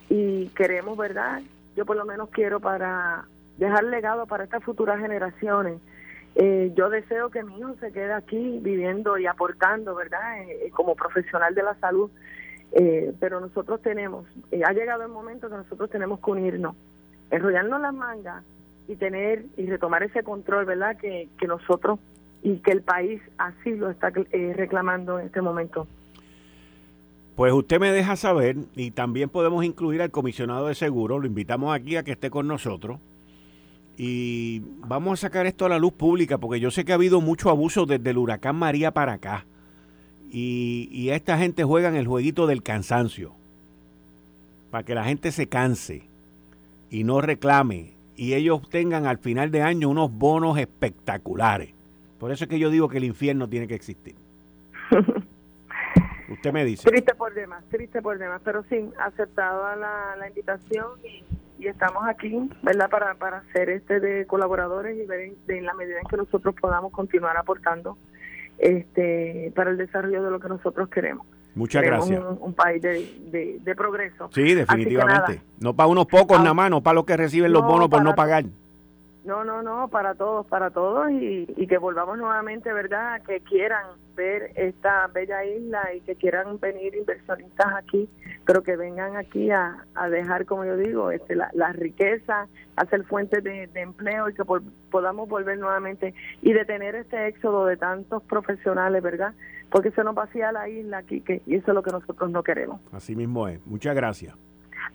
Y 0.09 0.47
queremos, 0.49 0.97
¿verdad? 0.97 1.41
Yo 1.75 1.85
por 1.85 1.97
lo 1.97 2.05
menos 2.05 2.29
quiero 2.29 2.59
para 2.59 3.25
dejar 3.57 3.83
legado 3.85 4.25
para 4.25 4.43
estas 4.43 4.63
futuras 4.63 4.99
generaciones 4.99 5.79
eh, 6.39 6.71
yo 6.75 6.91
deseo 6.91 7.31
que 7.31 7.41
mi 7.41 7.57
hijo 7.57 7.73
se 7.79 7.91
quede 7.91 8.13
aquí 8.13 8.59
viviendo 8.61 9.17
y 9.17 9.25
aportando, 9.25 9.95
¿verdad? 9.95 10.43
Eh, 10.43 10.67
eh, 10.67 10.69
como 10.69 10.95
profesional 10.95 11.55
de 11.55 11.63
la 11.63 11.73
salud. 11.79 12.11
pero 13.19 13.39
nosotros 13.39 13.81
tenemos, 13.81 14.27
ha 14.63 14.73
llegado 14.73 15.01
el 15.01 15.09
momento 15.09 15.49
que 15.49 15.55
nosotros 15.55 15.89
tenemos 15.89 16.19
que 16.19 16.29
unirnos, 16.29 16.75
enrollarnos 17.31 17.81
las 17.81 17.93
mangas 17.93 18.43
y 18.87 18.95
tener 18.97 19.45
y 19.55 19.65
retomar 19.65 20.03
ese 20.03 20.21
control, 20.21 20.65
¿verdad? 20.65 20.95
Que, 20.97 21.27
que 21.39 21.47
nosotros 21.47 21.97
y 22.43 22.57
que 22.57 22.71
el 22.71 22.81
país 22.83 23.19
así 23.39 23.71
lo 23.71 23.89
está 23.89 24.11
reclamando 24.11 25.19
en 25.19 25.27
este 25.27 25.41
momento. 25.41 25.87
Pues 27.35 27.51
usted 27.51 27.79
me 27.79 27.91
deja 27.91 28.15
saber 28.15 28.57
y 28.75 28.91
también 28.91 29.29
podemos 29.29 29.65
incluir 29.65 30.01
al 30.03 30.11
comisionado 30.11 30.67
de 30.67 30.75
seguro, 30.75 31.17
lo 31.17 31.25
invitamos 31.25 31.73
aquí 31.73 31.95
a 31.95 32.03
que 32.03 32.11
esté 32.11 32.29
con 32.29 32.47
nosotros 32.47 32.99
y 33.97 34.61
vamos 34.87 35.19
a 35.19 35.27
sacar 35.27 35.47
esto 35.47 35.65
a 35.65 35.69
la 35.69 35.79
luz 35.79 35.93
pública 35.93 36.37
porque 36.37 36.59
yo 36.59 36.69
sé 36.69 36.85
que 36.85 36.91
ha 36.91 36.95
habido 36.95 37.19
mucho 37.19 37.49
abuso 37.49 37.87
desde 37.87 38.11
el 38.11 38.19
huracán 38.19 38.55
María 38.55 38.91
para 38.91 39.13
acá. 39.13 39.45
Y, 40.29 40.87
y 40.91 41.09
esta 41.09 41.37
gente 41.39 41.63
juega 41.63 41.89
en 41.89 41.95
el 41.95 42.05
jueguito 42.05 42.45
del 42.45 42.61
cansancio. 42.61 43.33
Para 44.69 44.83
que 44.83 44.93
la 44.93 45.03
gente 45.03 45.31
se 45.31 45.47
canse 45.47 46.03
y 46.91 47.03
no 47.03 47.21
reclame. 47.21 47.93
Y 48.15 48.35
ellos 48.35 48.69
tengan 48.69 49.07
al 49.07 49.17
final 49.17 49.49
de 49.49 49.63
año 49.63 49.89
unos 49.89 50.11
bonos 50.11 50.59
espectaculares. 50.59 51.73
Por 52.19 52.31
eso 52.31 52.43
es 52.43 52.49
que 52.49 52.59
yo 52.59 52.69
digo 52.69 52.89
que 52.89 52.97
el 52.97 53.03
infierno 53.03 53.49
tiene 53.49 53.67
que 53.67 53.75
existir. 53.75 54.15
Usted 56.29 56.53
me 56.53 56.65
dice. 56.65 56.87
Triste 56.89 57.15
por 57.15 57.33
demás, 57.33 57.63
triste 57.69 58.01
por 58.01 58.19
demás. 58.19 58.41
Pero 58.43 58.63
sí, 58.69 58.89
aceptado 58.99 59.75
la, 59.75 60.15
la 60.17 60.27
invitación 60.27 60.87
y 61.03 61.23
y 61.59 61.67
estamos 61.67 62.03
aquí, 62.07 62.49
¿verdad? 62.61 62.89
Para, 62.89 63.15
para 63.15 63.43
ser 63.53 63.69
este 63.69 63.99
de 63.99 64.25
colaboradores 64.25 64.97
y 64.97 65.05
ver 65.05 65.31
en, 65.47 65.65
la 65.65 65.73
medida 65.73 65.99
en 65.99 66.07
que 66.07 66.17
nosotros 66.17 66.55
podamos 66.59 66.91
continuar 66.91 67.37
aportando 67.37 67.97
este 68.57 69.51
para 69.55 69.71
el 69.71 69.77
desarrollo 69.77 70.23
de 70.23 70.31
lo 70.31 70.39
que 70.39 70.49
nosotros 70.49 70.89
queremos. 70.89 71.25
Muchas 71.55 71.81
gracias. 71.83 72.23
Un, 72.39 72.53
país 72.53 72.81
de, 72.81 73.59
de, 73.63 73.75
progreso. 73.75 74.29
Sí, 74.31 74.53
definitivamente. 74.53 75.41
No 75.59 75.75
para 75.75 75.87
unos 75.87 76.05
pocos 76.05 76.37
ah, 76.37 76.41
nada 76.41 76.53
más, 76.53 76.69
no 76.69 76.81
para 76.81 76.95
los 76.95 77.05
que 77.05 77.17
reciben 77.17 77.51
los 77.51 77.63
bonos 77.63 77.89
por 77.89 78.03
no 78.03 78.13
pagar. 78.13 78.45
No, 79.27 79.43
no, 79.43 79.61
no, 79.61 79.89
para 79.89 80.15
todos, 80.15 80.47
para 80.47 80.69
todos 80.69 81.11
y, 81.11 81.67
que 81.67 81.77
volvamos 81.77 82.17
nuevamente, 82.17 82.71
¿verdad? 82.71 83.21
Que 83.23 83.41
quieran 83.41 83.85
ver 84.15 84.53
esta 84.55 85.05
bella 85.07 85.43
isla 85.43 85.93
y 85.93 85.99
que 85.99 86.15
quieran 86.15 86.57
venir 86.61 86.95
inversionistas 86.95 87.67
aquí, 87.75 88.09
pero 88.45 88.63
que 88.63 88.77
vengan 88.77 89.17
aquí 89.17 89.51
a, 89.51 89.83
dejar, 90.09 90.45
como 90.45 90.63
yo 90.63 90.77
digo, 90.77 91.11
este, 91.11 91.35
la, 91.35 91.73
riqueza, 91.73 92.47
hacer 92.77 93.03
fuentes 93.03 93.43
de, 93.43 93.69
empleo 93.75 94.29
y 94.29 94.33
que 94.33 94.45
podamos 94.89 95.27
volver 95.27 95.59
nuevamente 95.59 96.13
y 96.41 96.53
detener 96.53 96.95
este 96.95 97.27
éxodo 97.27 97.65
de 97.65 97.75
tantos 97.75 98.23
profesionales, 98.23 99.03
¿verdad? 99.03 99.33
Porque 99.69 99.91
se 99.91 100.05
nos 100.05 100.15
vacía 100.15 100.53
la 100.53 100.69
isla 100.69 100.99
aquí 100.99 101.19
que, 101.19 101.41
y 101.45 101.55
eso 101.55 101.71
es 101.71 101.75
lo 101.75 101.83
que 101.83 101.91
nosotros 101.91 102.31
no 102.31 102.43
queremos. 102.43 102.79
Así 102.93 103.13
mismo 103.13 103.49
es. 103.49 103.59
Muchas 103.67 103.93
gracias. 103.93 104.37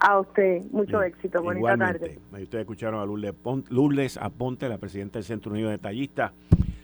A 0.05 0.19
usted, 0.19 0.63
mucho 0.73 1.01
éxito, 1.01 1.41
bonita 1.41 1.77
tarde. 1.77 2.19
Ustedes 2.33 2.63
escucharon 2.63 3.01
a 3.01 3.07
Lourdes, 3.71 4.17
Aponte, 4.17 4.69
la 4.69 4.79
presidenta 4.79 5.21
del 5.21 5.25
Centro 5.25 5.53
Unido 5.53 5.71
de 5.71 5.79
Tallistas. 5.79 6.33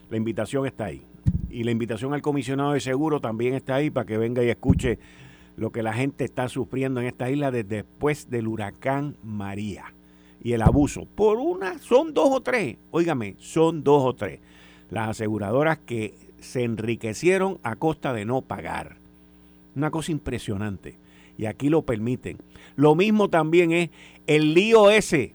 La 0.09 0.17
invitación 0.17 0.67
está 0.67 0.85
ahí. 0.85 1.03
Y 1.51 1.65
la 1.65 1.73
invitación 1.73 2.15
al 2.15 2.23
comisionado 2.23 2.75
de 2.75 2.81
seguro 2.81 3.21
también 3.21 3.55
está 3.55 3.75
ahí 3.75 3.91
para 3.91 4.07
que 4.07 4.19
venga 4.19 4.45
y 4.45 4.51
escuche 4.51 5.01
lo 5.57 5.73
que 5.73 5.83
la 5.83 5.95
gente 5.95 6.25
está 6.25 6.49
sufriendo 6.49 7.01
en 7.01 7.09
esta 7.09 7.29
isla 7.29 7.51
desde 7.51 7.79
después 7.79 8.31
del 8.31 8.47
huracán 8.47 9.17
María 9.25 9.87
y 10.41 10.53
el 10.53 10.63
abuso. 10.63 11.05
Por 11.17 11.39
una, 11.39 11.79
son 11.81 12.15
dos 12.15 12.29
o 12.31 12.41
tres, 12.41 12.77
óigame, 12.93 13.35
son 13.41 13.83
dos 13.83 14.05
o 14.05 14.15
tres. 14.15 14.39
Las 14.91 15.09
aseguradoras 15.09 15.79
que 15.79 16.15
se 16.39 16.63
enriquecieron 16.63 17.59
a 17.65 17.75
costa 17.75 18.13
de 18.13 18.25
no 18.25 18.43
pagar. 18.43 18.95
Una 19.75 19.91
cosa 19.91 20.13
impresionante 20.13 20.95
y 21.39 21.47
aquí 21.47 21.71
lo 21.71 21.83
permiten. 21.83 22.37
Lo 22.77 22.95
mismo 22.95 23.31
también 23.31 23.73
es 23.73 23.91
el 24.27 24.53
lío 24.53 24.91
ese 24.91 25.35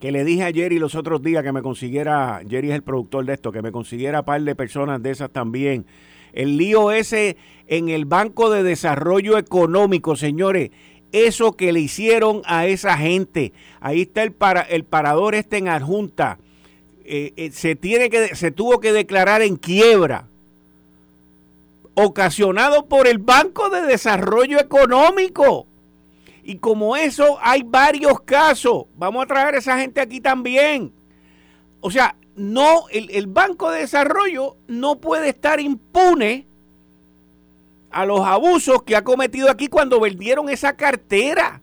que 0.00 0.10
le 0.10 0.24
dije 0.24 0.42
a 0.42 0.52
Jerry 0.52 0.78
los 0.78 0.96
otros 0.96 1.22
días 1.22 1.44
que 1.44 1.52
me 1.52 1.62
consiguiera, 1.62 2.42
Jerry 2.48 2.70
es 2.70 2.74
el 2.74 2.82
productor 2.82 3.24
de 3.24 3.34
esto, 3.34 3.52
que 3.52 3.62
me 3.62 3.70
consiguiera 3.70 4.24
par 4.24 4.42
de 4.42 4.54
personas 4.56 5.02
de 5.02 5.10
esas 5.10 5.30
también. 5.30 5.86
El 6.32 6.56
lío 6.56 6.90
ese 6.90 7.36
en 7.68 7.88
el 7.88 8.04
Banco 8.04 8.50
de 8.50 8.62
Desarrollo 8.62 9.38
Económico, 9.38 10.16
señores, 10.16 10.70
eso 11.12 11.52
que 11.52 11.72
le 11.72 11.80
hicieron 11.80 12.42
a 12.44 12.66
esa 12.66 12.96
gente. 12.98 13.52
Ahí 13.80 14.02
está 14.02 14.24
el, 14.24 14.32
para, 14.32 14.62
el 14.62 14.84
parador 14.84 15.34
este 15.34 15.58
en 15.58 15.68
adjunta. 15.68 16.38
Eh, 17.04 17.32
eh, 17.36 17.50
se, 17.52 17.76
tiene 17.76 18.10
que, 18.10 18.34
se 18.34 18.50
tuvo 18.50 18.80
que 18.80 18.92
declarar 18.92 19.42
en 19.42 19.56
quiebra 19.56 20.28
ocasionado 21.94 22.86
por 22.86 23.06
el 23.06 23.18
Banco 23.18 23.70
de 23.70 23.82
Desarrollo 23.82 24.58
Económico. 24.58 25.66
Y 26.42 26.58
como 26.58 26.96
eso 26.96 27.38
hay 27.40 27.62
varios 27.62 28.20
casos, 28.20 28.84
vamos 28.96 29.24
a 29.24 29.26
traer 29.26 29.54
a 29.54 29.58
esa 29.58 29.78
gente 29.78 30.00
aquí 30.00 30.20
también. 30.20 30.92
O 31.80 31.90
sea, 31.90 32.16
no, 32.36 32.84
el, 32.90 33.26
Banco 33.26 33.70
de 33.70 33.80
Desarrollo 33.80 34.56
no 34.66 34.96
puede 34.96 35.30
estar 35.30 35.60
impune 35.60 36.46
a 37.90 38.04
los 38.04 38.20
abusos 38.20 38.82
que 38.82 38.96
ha 38.96 39.04
cometido 39.04 39.50
aquí 39.50 39.68
cuando 39.68 40.00
vendieron 40.00 40.50
esa 40.50 40.76
cartera. 40.76 41.62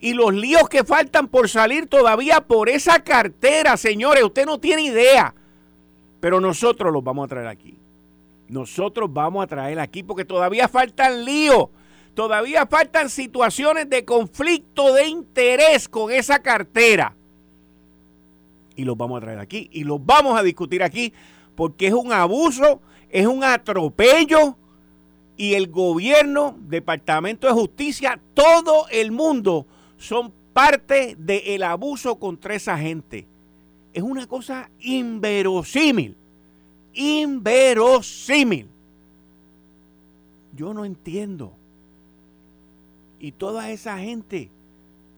Y 0.00 0.12
los 0.12 0.34
líos 0.34 0.68
que 0.68 0.84
faltan 0.84 1.28
por 1.28 1.48
salir 1.48 1.86
todavía 1.86 2.40
por 2.42 2.68
esa 2.68 3.00
cartera, 3.00 3.76
señores, 3.76 4.22
usted 4.22 4.46
no 4.46 4.58
tiene 4.58 4.82
idea. 4.82 5.34
Pero 6.20 6.40
nosotros 6.40 6.92
los 6.92 7.02
vamos 7.02 7.24
a 7.24 7.28
traer 7.28 7.48
aquí 7.48 7.78
nosotros 8.48 9.12
vamos 9.12 9.44
a 9.44 9.46
traer 9.46 9.78
aquí 9.78 10.02
porque 10.02 10.24
todavía 10.24 10.68
faltan 10.68 11.24
líos, 11.24 11.68
todavía 12.14 12.66
faltan 12.66 13.10
situaciones 13.10 13.88
de 13.88 14.04
conflicto 14.04 14.94
de 14.94 15.06
interés 15.08 15.88
con 15.88 16.10
esa 16.10 16.40
cartera. 16.40 17.14
Y 18.74 18.84
los 18.84 18.96
vamos 18.96 19.18
a 19.18 19.20
traer 19.20 19.38
aquí 19.38 19.68
y 19.72 19.84
los 19.84 20.04
vamos 20.04 20.38
a 20.38 20.42
discutir 20.42 20.82
aquí 20.82 21.12
porque 21.54 21.88
es 21.88 21.92
un 21.92 22.12
abuso, 22.12 22.80
es 23.10 23.26
un 23.26 23.44
atropello 23.44 24.56
y 25.36 25.54
el 25.54 25.68
gobierno, 25.68 26.56
Departamento 26.60 27.46
de 27.46 27.52
Justicia, 27.52 28.20
todo 28.34 28.86
el 28.90 29.12
mundo 29.12 29.66
son 29.98 30.32
parte 30.52 31.16
del 31.18 31.62
abuso 31.62 32.18
contra 32.18 32.54
esa 32.54 32.78
gente. 32.78 33.26
Es 33.92 34.02
una 34.02 34.26
cosa 34.26 34.70
inverosímil 34.80 36.17
inverosímil. 36.98 38.68
Yo 40.54 40.74
no 40.74 40.84
entiendo. 40.84 41.54
Y 43.20 43.32
toda 43.32 43.70
esa 43.70 43.98
gente, 43.98 44.50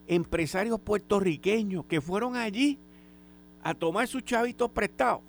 empresarios 0.06 0.78
puertorriqueños 0.80 1.86
que 1.86 2.00
fueron 2.00 2.36
allí 2.36 2.78
a 3.62 3.74
tomar 3.74 4.06
sus 4.06 4.24
chavitos 4.24 4.70
prestados 4.70 5.22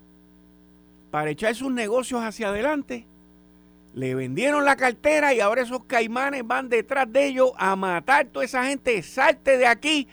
para 1.10 1.29
echar 1.29 1.55
sus 1.55 1.72
negocios 1.72 2.22
hacia 2.22 2.50
adelante, 2.50 3.05
le 3.93 4.15
vendieron 4.15 4.63
la 4.63 4.75
cartera 4.75 5.34
y 5.34 5.41
ahora 5.41 5.63
esos 5.63 5.84
caimanes 5.86 6.46
van 6.46 6.70
detrás 6.70 7.12
de 7.12 7.27
ellos 7.27 7.51
a 7.58 7.75
matar 7.75 8.27
toda 8.27 8.46
esa 8.46 8.65
gente. 8.65 9.01
Salte 9.03 9.58
de 9.58 9.67
aquí 9.67 10.08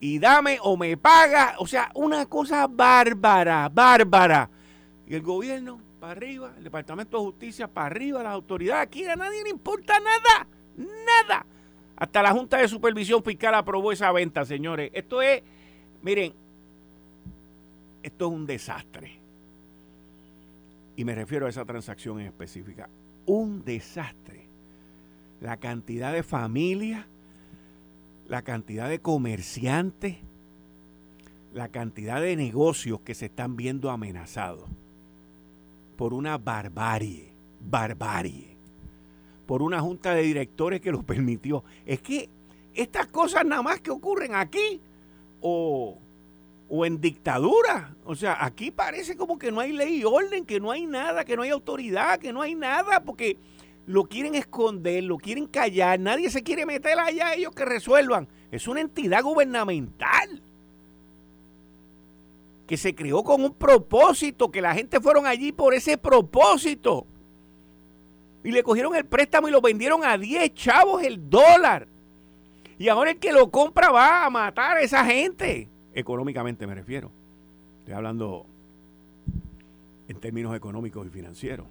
y 0.00 0.18
dame 0.18 0.58
o 0.62 0.76
me 0.76 0.96
paga. 0.96 1.54
O 1.58 1.66
sea, 1.66 1.90
una 1.94 2.26
cosa 2.26 2.66
bárbara, 2.68 3.68
bárbara. 3.72 4.50
Y 5.06 5.14
el 5.14 5.22
gobierno 5.22 5.80
para 6.00 6.12
arriba, 6.12 6.52
el 6.58 6.64
Departamento 6.64 7.18
de 7.18 7.24
Justicia 7.24 7.68
para 7.68 7.86
arriba, 7.86 8.22
las 8.22 8.32
autoridades, 8.32 8.82
aquí 8.82 9.04
a 9.04 9.14
nadie 9.14 9.44
le 9.44 9.50
importa 9.50 9.94
nada, 10.00 10.48
nada. 10.76 11.46
Hasta 11.96 12.22
la 12.22 12.32
Junta 12.32 12.58
de 12.58 12.68
Supervisión 12.68 13.22
Fiscal 13.22 13.54
aprobó 13.54 13.92
esa 13.92 14.10
venta, 14.10 14.44
señores. 14.44 14.90
Esto 14.92 15.22
es, 15.22 15.42
miren, 16.02 16.34
esto 18.02 18.26
es 18.26 18.32
un 18.32 18.46
desastre. 18.46 19.20
Y 20.96 21.04
me 21.04 21.14
refiero 21.14 21.46
a 21.46 21.50
esa 21.50 21.64
transacción 21.64 22.20
en 22.20 22.26
específica. 22.26 22.88
Un 23.26 23.64
desastre. 23.64 24.48
La 25.40 25.58
cantidad 25.58 26.12
de 26.12 26.22
familias, 26.22 27.06
la 28.26 28.42
cantidad 28.42 28.88
de 28.88 28.98
comerciantes, 28.98 30.16
la 31.52 31.68
cantidad 31.68 32.20
de 32.20 32.34
negocios 32.34 33.00
que 33.00 33.14
se 33.14 33.26
están 33.26 33.56
viendo 33.56 33.90
amenazados 33.90 34.68
por 35.96 36.14
una 36.14 36.38
barbarie, 36.38 37.32
barbarie, 37.60 38.56
por 39.46 39.62
una 39.62 39.80
junta 39.80 40.14
de 40.14 40.22
directores 40.22 40.80
que 40.80 40.92
lo 40.92 41.02
permitió. 41.06 41.64
Es 41.84 42.00
que 42.00 42.28
estas 42.74 43.06
cosas 43.06 43.44
nada 43.44 43.62
más 43.62 43.80
que 43.80 43.90
ocurren 43.90 44.34
aquí 44.34 44.80
o, 45.40 45.98
o 46.68 46.86
en 46.86 47.00
dictadura. 47.00 47.94
O 48.04 48.14
sea, 48.14 48.44
aquí 48.44 48.70
parece 48.70 49.16
como 49.16 49.38
que 49.38 49.50
no 49.50 49.60
hay 49.60 49.72
ley 49.72 50.00
y 50.00 50.04
orden, 50.04 50.44
que 50.44 50.60
no 50.60 50.70
hay 50.70 50.86
nada, 50.86 51.24
que 51.24 51.36
no 51.36 51.42
hay 51.42 51.50
autoridad, 51.50 52.18
que 52.18 52.32
no 52.32 52.42
hay 52.42 52.54
nada, 52.54 53.02
porque 53.02 53.38
lo 53.86 54.04
quieren 54.04 54.34
esconder, 54.34 55.04
lo 55.04 55.16
quieren 55.16 55.46
callar, 55.46 55.98
nadie 56.00 56.30
se 56.30 56.42
quiere 56.42 56.66
meter 56.66 56.98
allá, 56.98 57.34
ellos 57.34 57.54
que 57.54 57.64
resuelvan. 57.64 58.28
Es 58.50 58.68
una 58.68 58.80
entidad 58.80 59.22
gubernamental 59.22 60.42
que 62.66 62.76
se 62.76 62.94
creó 62.94 63.22
con 63.22 63.44
un 63.44 63.54
propósito, 63.54 64.50
que 64.50 64.60
la 64.60 64.74
gente 64.74 65.00
fueron 65.00 65.26
allí 65.26 65.52
por 65.52 65.72
ese 65.74 65.96
propósito. 65.96 67.06
Y 68.42 68.50
le 68.50 68.62
cogieron 68.62 68.94
el 68.94 69.06
préstamo 69.06 69.48
y 69.48 69.52
lo 69.52 69.60
vendieron 69.60 70.04
a 70.04 70.18
10 70.18 70.52
chavos 70.54 71.02
el 71.02 71.30
dólar. 71.30 71.88
Y 72.78 72.88
ahora 72.88 73.12
el 73.12 73.18
que 73.18 73.32
lo 73.32 73.50
compra 73.50 73.90
va 73.90 74.26
a 74.26 74.30
matar 74.30 74.76
a 74.76 74.80
esa 74.80 75.04
gente. 75.04 75.68
Económicamente 75.94 76.66
me 76.66 76.74
refiero. 76.74 77.10
Estoy 77.80 77.94
hablando 77.94 78.46
en 80.08 80.20
términos 80.20 80.54
económicos 80.54 81.06
y 81.06 81.10
financieros. 81.10 81.66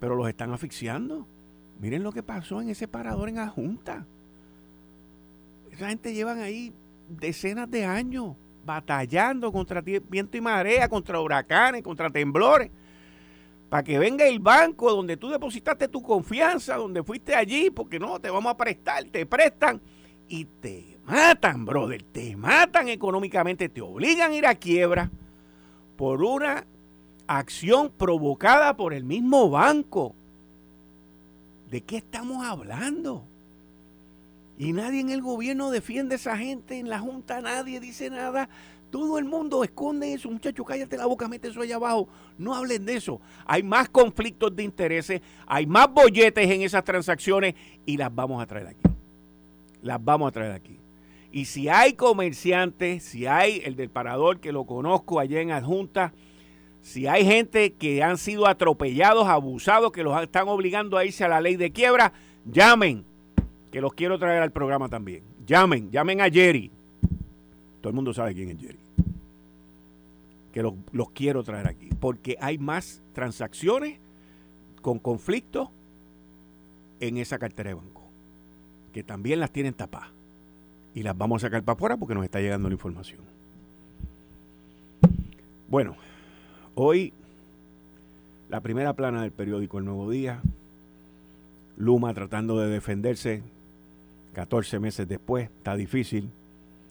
Pero 0.00 0.16
los 0.16 0.28
están 0.28 0.52
asfixiando. 0.52 1.26
Miren 1.80 2.02
lo 2.02 2.12
que 2.12 2.22
pasó 2.22 2.60
en 2.60 2.70
ese 2.70 2.88
parador 2.88 3.28
en 3.28 3.36
la 3.36 3.48
Junta. 3.48 4.06
Esa 5.70 5.88
gente 5.88 6.14
llevan 6.14 6.40
ahí 6.40 6.72
decenas 7.08 7.70
de 7.70 7.84
años 7.84 8.34
batallando 8.66 9.52
contra 9.52 9.80
viento 9.80 10.36
y 10.36 10.40
marea, 10.40 10.88
contra 10.88 11.20
huracanes, 11.20 11.82
contra 11.82 12.10
temblores, 12.10 12.70
para 13.70 13.82
que 13.82 13.98
venga 13.98 14.26
el 14.26 14.40
banco 14.40 14.92
donde 14.92 15.16
tú 15.16 15.30
depositaste 15.30 15.88
tu 15.88 16.02
confianza, 16.02 16.76
donde 16.76 17.02
fuiste 17.02 17.34
allí, 17.34 17.70
porque 17.70 17.98
no, 17.98 18.20
te 18.20 18.28
vamos 18.28 18.52
a 18.52 18.56
prestar, 18.56 19.04
te 19.04 19.24
prestan 19.24 19.80
y 20.28 20.44
te 20.44 20.98
matan, 21.04 21.64
brother, 21.64 22.02
te 22.02 22.36
matan 22.36 22.88
económicamente, 22.88 23.68
te 23.68 23.80
obligan 23.80 24.32
a 24.32 24.34
ir 24.34 24.46
a 24.46 24.54
quiebra 24.56 25.10
por 25.96 26.22
una 26.22 26.66
acción 27.26 27.90
provocada 27.96 28.76
por 28.76 28.92
el 28.92 29.04
mismo 29.04 29.48
banco. 29.48 30.14
¿De 31.70 31.80
qué 31.80 31.96
estamos 31.96 32.44
hablando? 32.44 33.24
Y 34.58 34.72
nadie 34.72 35.00
en 35.00 35.10
el 35.10 35.20
gobierno 35.20 35.70
defiende 35.70 36.14
a 36.14 36.16
esa 36.16 36.36
gente, 36.36 36.78
en 36.78 36.88
la 36.88 36.98
Junta 36.98 37.40
nadie 37.40 37.78
dice 37.80 38.08
nada. 38.10 38.48
Todo 38.90 39.18
el 39.18 39.24
mundo 39.24 39.64
esconde 39.64 40.12
eso, 40.12 40.30
muchacho, 40.30 40.64
cállate 40.64 40.96
la 40.96 41.06
boca, 41.06 41.28
mete 41.28 41.48
eso 41.48 41.60
allá 41.60 41.76
abajo. 41.76 42.08
No 42.38 42.54
hablen 42.54 42.86
de 42.86 42.96
eso. 42.96 43.20
Hay 43.44 43.62
más 43.62 43.88
conflictos 43.88 44.54
de 44.54 44.62
intereses, 44.62 45.20
hay 45.46 45.66
más 45.66 45.92
bolletes 45.92 46.48
en 46.48 46.62
esas 46.62 46.84
transacciones 46.84 47.54
y 47.84 47.96
las 47.96 48.14
vamos 48.14 48.42
a 48.42 48.46
traer 48.46 48.68
aquí. 48.68 48.88
Las 49.82 50.02
vamos 50.02 50.28
a 50.28 50.32
traer 50.32 50.52
aquí. 50.52 50.80
Y 51.32 51.44
si 51.44 51.68
hay 51.68 51.92
comerciantes, 51.92 53.02
si 53.02 53.26
hay 53.26 53.60
el 53.64 53.76
del 53.76 53.90
parador 53.90 54.40
que 54.40 54.52
lo 54.52 54.64
conozco 54.64 55.20
allá 55.20 55.40
en 55.40 55.50
Adjunta, 55.50 56.14
si 56.80 57.08
hay 57.08 57.26
gente 57.26 57.74
que 57.74 58.02
han 58.02 58.16
sido 58.16 58.46
atropellados, 58.46 59.26
abusados, 59.26 59.92
que 59.92 60.04
los 60.04 60.18
están 60.22 60.48
obligando 60.48 60.96
a 60.96 61.04
irse 61.04 61.24
a 61.24 61.28
la 61.28 61.40
ley 61.40 61.56
de 61.56 61.72
quiebra, 61.72 62.12
llamen, 62.46 63.04
que 63.76 63.82
los 63.82 63.92
quiero 63.92 64.18
traer 64.18 64.42
al 64.42 64.52
programa 64.52 64.88
también. 64.88 65.22
Llamen, 65.46 65.90
llamen 65.90 66.22
a 66.22 66.30
Jerry. 66.30 66.70
Todo 67.82 67.90
el 67.90 67.94
mundo 67.94 68.14
sabe 68.14 68.32
quién 68.32 68.48
es 68.48 68.58
Jerry. 68.58 68.78
Que 70.50 70.62
los, 70.62 70.72
los 70.92 71.10
quiero 71.10 71.42
traer 71.42 71.68
aquí, 71.68 71.90
porque 72.00 72.38
hay 72.40 72.56
más 72.56 73.02
transacciones 73.12 73.98
con 74.80 74.98
conflictos 74.98 75.68
en 77.00 77.18
esa 77.18 77.38
cartera 77.38 77.68
de 77.68 77.74
banco, 77.74 78.00
que 78.94 79.02
también 79.02 79.40
las 79.40 79.50
tienen 79.50 79.74
tapadas 79.74 80.08
y 80.94 81.02
las 81.02 81.14
vamos 81.14 81.44
a 81.44 81.48
sacar 81.48 81.62
para 81.62 81.76
afuera 81.76 81.98
porque 81.98 82.14
nos 82.14 82.24
está 82.24 82.40
llegando 82.40 82.70
la 82.70 82.76
información. 82.76 83.20
Bueno, 85.68 85.96
hoy 86.76 87.12
la 88.48 88.62
primera 88.62 88.94
plana 88.94 89.20
del 89.20 89.32
periódico 89.32 89.76
El 89.76 89.84
Nuevo 89.84 90.08
Día, 90.08 90.40
Luma 91.76 92.14
tratando 92.14 92.58
de 92.58 92.68
defenderse 92.68 93.42
14 94.36 94.78
meses 94.80 95.08
después, 95.08 95.48
está 95.48 95.74
difícil. 95.74 96.28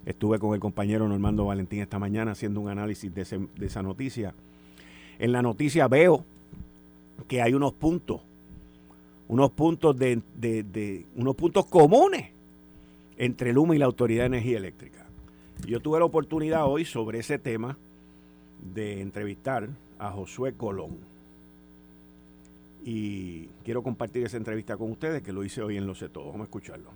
Estuve 0.04 0.40
con 0.40 0.56
el 0.56 0.60
compañero 0.60 1.08
Normando 1.08 1.46
Valentín 1.46 1.80
esta 1.80 2.00
mañana 2.00 2.32
haciendo 2.32 2.60
un 2.60 2.70
análisis 2.70 3.14
de, 3.14 3.22
esa 3.62 3.84
noticia. 3.84 4.34
En 5.20 5.32
la 5.32 5.44
noticia 5.44 5.88
veo 5.88 6.26
que 7.28 7.44
hay 7.44 7.54
unos 7.54 7.74
puntos, 7.74 8.22
unos 9.28 9.52
puntos 9.52 9.96
de, 9.96 11.06
unos 11.16 11.36
puntos 11.36 11.68
comunes 11.68 12.32
entre 13.16 13.54
Luma 13.54 13.76
y 13.76 13.78
la 13.78 13.86
Autoridad 13.86 14.24
de 14.24 14.38
Energía 14.38 14.58
Eléctrica. 14.58 15.06
Yo 15.68 15.80
tuve 15.82 16.00
la 16.00 16.06
oportunidad 16.06 16.66
hoy 16.66 16.84
sobre 16.84 17.20
ese 17.20 17.38
tema 17.38 17.78
de 18.74 19.02
entrevistar 19.02 19.70
a 20.00 20.10
Josué 20.10 20.54
Colón. 20.54 20.98
Y 22.84 23.50
quiero 23.64 23.84
compartir 23.84 24.26
esa 24.26 24.38
entrevista 24.38 24.78
con 24.78 24.90
ustedes, 24.90 25.22
que 25.22 25.32
lo 25.32 25.44
hice 25.44 25.62
hoy 25.62 25.78
en 25.78 25.86
Lo 25.86 25.94
Sé 25.94 26.10
Todo. 26.10 26.26
Vamos 26.26 26.42
a 26.42 26.44
escucharlo. 26.46 26.95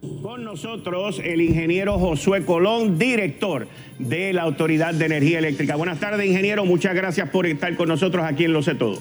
Con 0.00 0.44
nosotros 0.44 1.20
el 1.24 1.40
ingeniero 1.40 1.98
Josué 1.98 2.44
Colón, 2.44 2.98
director 2.98 3.66
de 3.98 4.32
la 4.32 4.42
Autoridad 4.42 4.92
de 4.92 5.06
Energía 5.06 5.38
Eléctrica. 5.38 5.76
Buenas 5.76 6.00
tardes, 6.00 6.26
ingeniero. 6.26 6.64
Muchas 6.64 6.94
gracias 6.94 7.30
por 7.30 7.46
estar 7.46 7.74
con 7.76 7.88
nosotros 7.88 8.24
aquí 8.24 8.44
en 8.44 8.52
Lo 8.52 8.62
Sé 8.62 8.74
Todo. 8.74 8.98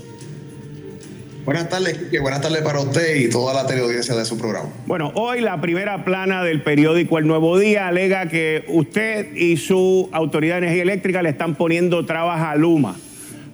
Buenas 1.43 1.69
tardes, 1.69 2.09
buenas 2.21 2.41
tardes 2.41 2.63
para 2.63 2.79
usted 2.79 3.17
y 3.17 3.29
toda 3.29 3.53
la 3.53 3.67
teleaudiencia 3.67 4.15
de 4.15 4.25
su 4.25 4.35
programa. 4.35 4.69
Bueno, 4.87 5.11
hoy 5.13 5.41
la 5.41 5.61
primera 5.61 6.03
plana 6.03 6.43
del 6.43 6.63
periódico 6.63 7.19
El 7.19 7.27
Nuevo 7.27 7.59
Día 7.59 7.87
alega 7.87 8.29
que 8.29 8.65
usted 8.67 9.35
y 9.35 9.57
su 9.57 10.09
Autoridad 10.11 10.55
de 10.55 10.65
Energía 10.65 10.81
Eléctrica 10.81 11.21
le 11.21 11.29
están 11.29 11.53
poniendo 11.53 12.03
trabas 12.05 12.41
a 12.41 12.55
Luma. 12.55 12.95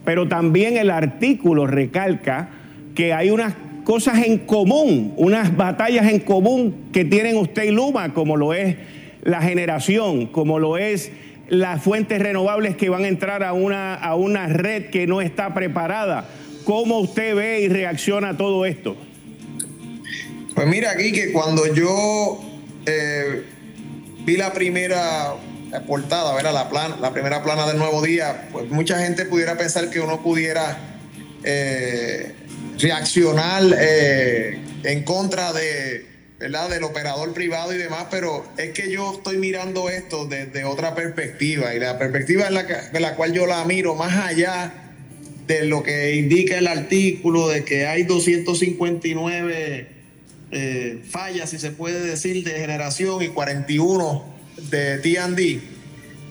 Pero 0.06 0.30
también 0.30 0.78
el 0.78 0.90
artículo 0.90 1.68
recalca 1.68 2.50
que 2.96 3.14
hay 3.14 3.30
unas 3.30 3.56
cosas 3.84 4.26
en 4.26 4.40
común, 4.40 5.14
unas 5.18 5.56
batallas 5.56 6.12
en 6.12 6.20
común 6.20 6.90
que 6.92 7.06
tienen 7.06 7.38
usted 7.38 7.64
y 7.64 7.72
Luma, 7.72 8.14
como 8.14 8.38
lo 8.38 8.54
es 8.54 8.76
la 9.24 9.42
generación, 9.42 10.28
como 10.28 10.60
lo 10.60 10.78
es 10.78 11.12
las 11.50 11.84
fuentes 11.84 12.20
renovables 12.22 12.76
que 12.76 12.90
van 12.90 13.04
a 13.04 13.08
entrar 13.08 13.44
a 13.44 13.54
una, 13.54 13.96
a 13.96 14.16
una 14.16 14.48
red 14.48 14.90
que 14.90 15.06
no 15.06 15.22
está 15.22 15.54
preparada 15.54 16.28
¿Cómo 16.66 17.00
usted 17.00 17.36
ve 17.36 17.62
y 17.62 17.70
reacciona 17.70 18.30
a 18.30 18.38
todo 18.38 18.66
esto? 18.66 18.96
Pues 20.54 20.68
mira 20.68 20.92
aquí 20.92 21.12
que 21.12 21.32
cuando 21.32 21.74
yo 21.74 22.40
eh, 22.86 23.46
vi 24.26 24.38
la 24.38 24.54
primera 24.54 25.34
portada, 25.88 26.36
¿verdad? 26.36 26.54
La, 26.54 26.70
plan, 26.70 27.02
la 27.02 27.12
primera 27.14 27.44
plana 27.44 27.68
del 27.68 27.78
nuevo 27.78 28.02
día, 28.02 28.48
pues 28.52 28.70
mucha 28.70 29.00
gente 29.00 29.26
pudiera 29.26 29.58
pensar 29.58 29.90
que 29.90 30.00
uno 30.00 30.22
pudiera 30.22 30.78
eh, 31.44 32.36
reaccionar 32.82 33.64
eh, 33.80 34.60
en 34.84 35.04
contra 35.04 35.54
de, 35.54 36.06
¿verdad? 36.40 36.70
del 36.70 36.84
operador 36.84 37.34
privado 37.34 37.74
y 37.74 37.78
demás, 37.78 38.08
pero 38.10 38.46
es 38.58 38.72
que 38.72 38.92
yo 38.92 39.14
estoy 39.14 39.38
mirando 39.38 39.90
esto 39.90 40.26
desde 40.26 40.64
otra 40.64 40.96
perspectiva 40.96 41.76
y 41.76 41.80
la 41.80 42.00
perspectiva 42.00 42.48
en 42.48 42.56
la, 42.56 42.64
de 42.64 43.00
la 43.00 43.16
cual 43.16 43.34
yo 43.34 43.46
la 43.46 43.64
miro 43.66 43.96
más 43.96 44.18
allá 44.26 44.74
de 45.46 45.66
lo 45.66 45.84
que 45.84 46.16
indica 46.16 46.58
el 46.58 46.68
artículo 46.68 47.48
de 47.48 47.64
que 47.64 47.86
hay 47.86 48.04
259 48.04 49.88
eh, 50.52 51.02
fallas, 51.10 51.50
si 51.50 51.60
se 51.60 51.72
puede 51.72 52.02
decir, 52.02 52.44
de 52.44 52.52
generación 52.52 53.22
y 53.22 53.28
41 53.28 54.26
de 54.70 54.98
TD. 54.98 55.62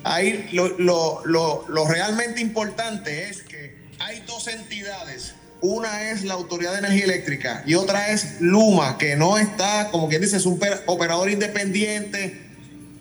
Ahí 0.02 0.48
lo, 0.52 0.68
lo, 0.78 1.22
lo, 1.24 1.64
lo 1.68 1.86
realmente 1.86 2.40
importante 2.40 3.28
es 3.28 3.42
que 3.42 3.76
hay 3.98 4.22
dos 4.26 4.48
entidades 4.48 5.34
una 5.62 6.10
es 6.10 6.24
la 6.24 6.34
Autoridad 6.34 6.72
de 6.72 6.78
Energía 6.78 7.04
Eléctrica 7.04 7.62
y 7.66 7.74
otra 7.74 8.10
es 8.10 8.40
Luma, 8.40 8.98
que 8.98 9.16
no 9.16 9.38
está, 9.38 9.90
como 9.90 10.08
quien 10.08 10.22
dice, 10.22 10.36
es 10.36 10.46
un 10.46 10.60
operador 10.86 11.30
independiente, 11.30 12.40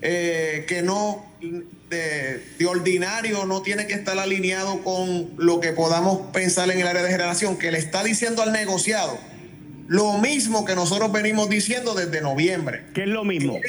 eh, 0.02 0.66
que 0.68 0.82
no 0.82 1.26
de, 1.90 2.66
ordinario 2.68 3.46
no 3.46 3.62
tiene 3.62 3.88
que 3.88 3.94
estar 3.94 4.18
alineado 4.20 4.84
con 4.84 5.32
lo 5.38 5.60
que 5.60 5.74
podamos 5.74 6.32
pensar 6.32 6.70
en 6.70 6.80
el 6.80 6.88
área 6.88 7.02
de 7.02 7.10
generación, 7.10 7.58
que 7.58 7.72
le 7.72 7.78
está 7.78 8.04
diciendo 8.04 8.42
al 8.42 8.52
negociado 8.52 9.18
lo 9.88 10.20
mismo 10.20 10.66
que 10.66 10.76
nosotros 10.76 11.12
venimos 11.12 11.50
diciendo 11.50 11.96
desde 11.96 12.22
noviembre. 12.22 12.84
¿Qué 12.94 13.02
es 13.02 13.08
lo 13.08 13.24
mismo? 13.24 13.60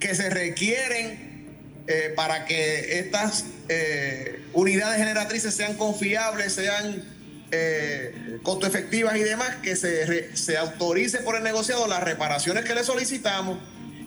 Que, 0.00 0.14
se 0.14 0.30
requieren 0.30 1.44
eh, 1.86 2.14
para 2.16 2.46
que 2.46 3.00
estas 3.00 3.44
eh, 3.68 4.40
unidades 4.54 4.98
generatrices 4.98 5.54
sean 5.54 5.74
confiables, 5.74 6.54
sean 6.54 7.04
eh, 7.52 8.38
costo 8.42 8.66
efectivas 8.66 9.16
y 9.16 9.20
demás, 9.20 9.56
que 9.62 9.76
se, 9.76 10.36
se 10.36 10.56
autorice 10.56 11.18
por 11.18 11.36
el 11.36 11.42
negociado 11.42 11.86
las 11.86 12.02
reparaciones 12.02 12.64
que 12.64 12.74
le 12.74 12.84
solicitamos 12.84 13.58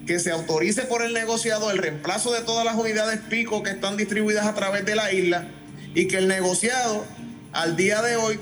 que 0.05 0.19
se 0.19 0.31
autorice 0.31 0.81
por 0.83 1.01
el 1.01 1.13
negociado 1.13 1.71
el 1.71 1.77
reemplazo 1.77 2.33
de 2.33 2.41
todas 2.41 2.65
las 2.65 2.75
unidades 2.75 3.19
pico 3.29 3.63
que 3.63 3.71
están 3.71 3.95
distribuidas 3.95 4.45
a 4.45 4.53
través 4.53 4.85
de 4.85 4.95
la 4.95 5.13
isla 5.13 5.47
y 5.95 6.07
que 6.07 6.17
el 6.17 6.27
negociado 6.27 7.05
al 7.53 7.75
día 7.75 8.01
de 8.01 8.17
hoy 8.17 8.39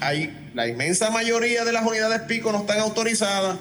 hay 0.00 0.50
la 0.54 0.68
inmensa 0.68 1.10
mayoría 1.10 1.64
de 1.64 1.72
las 1.72 1.84
unidades 1.84 2.22
pico 2.22 2.52
no 2.52 2.60
están 2.60 2.78
autorizadas. 2.78 3.58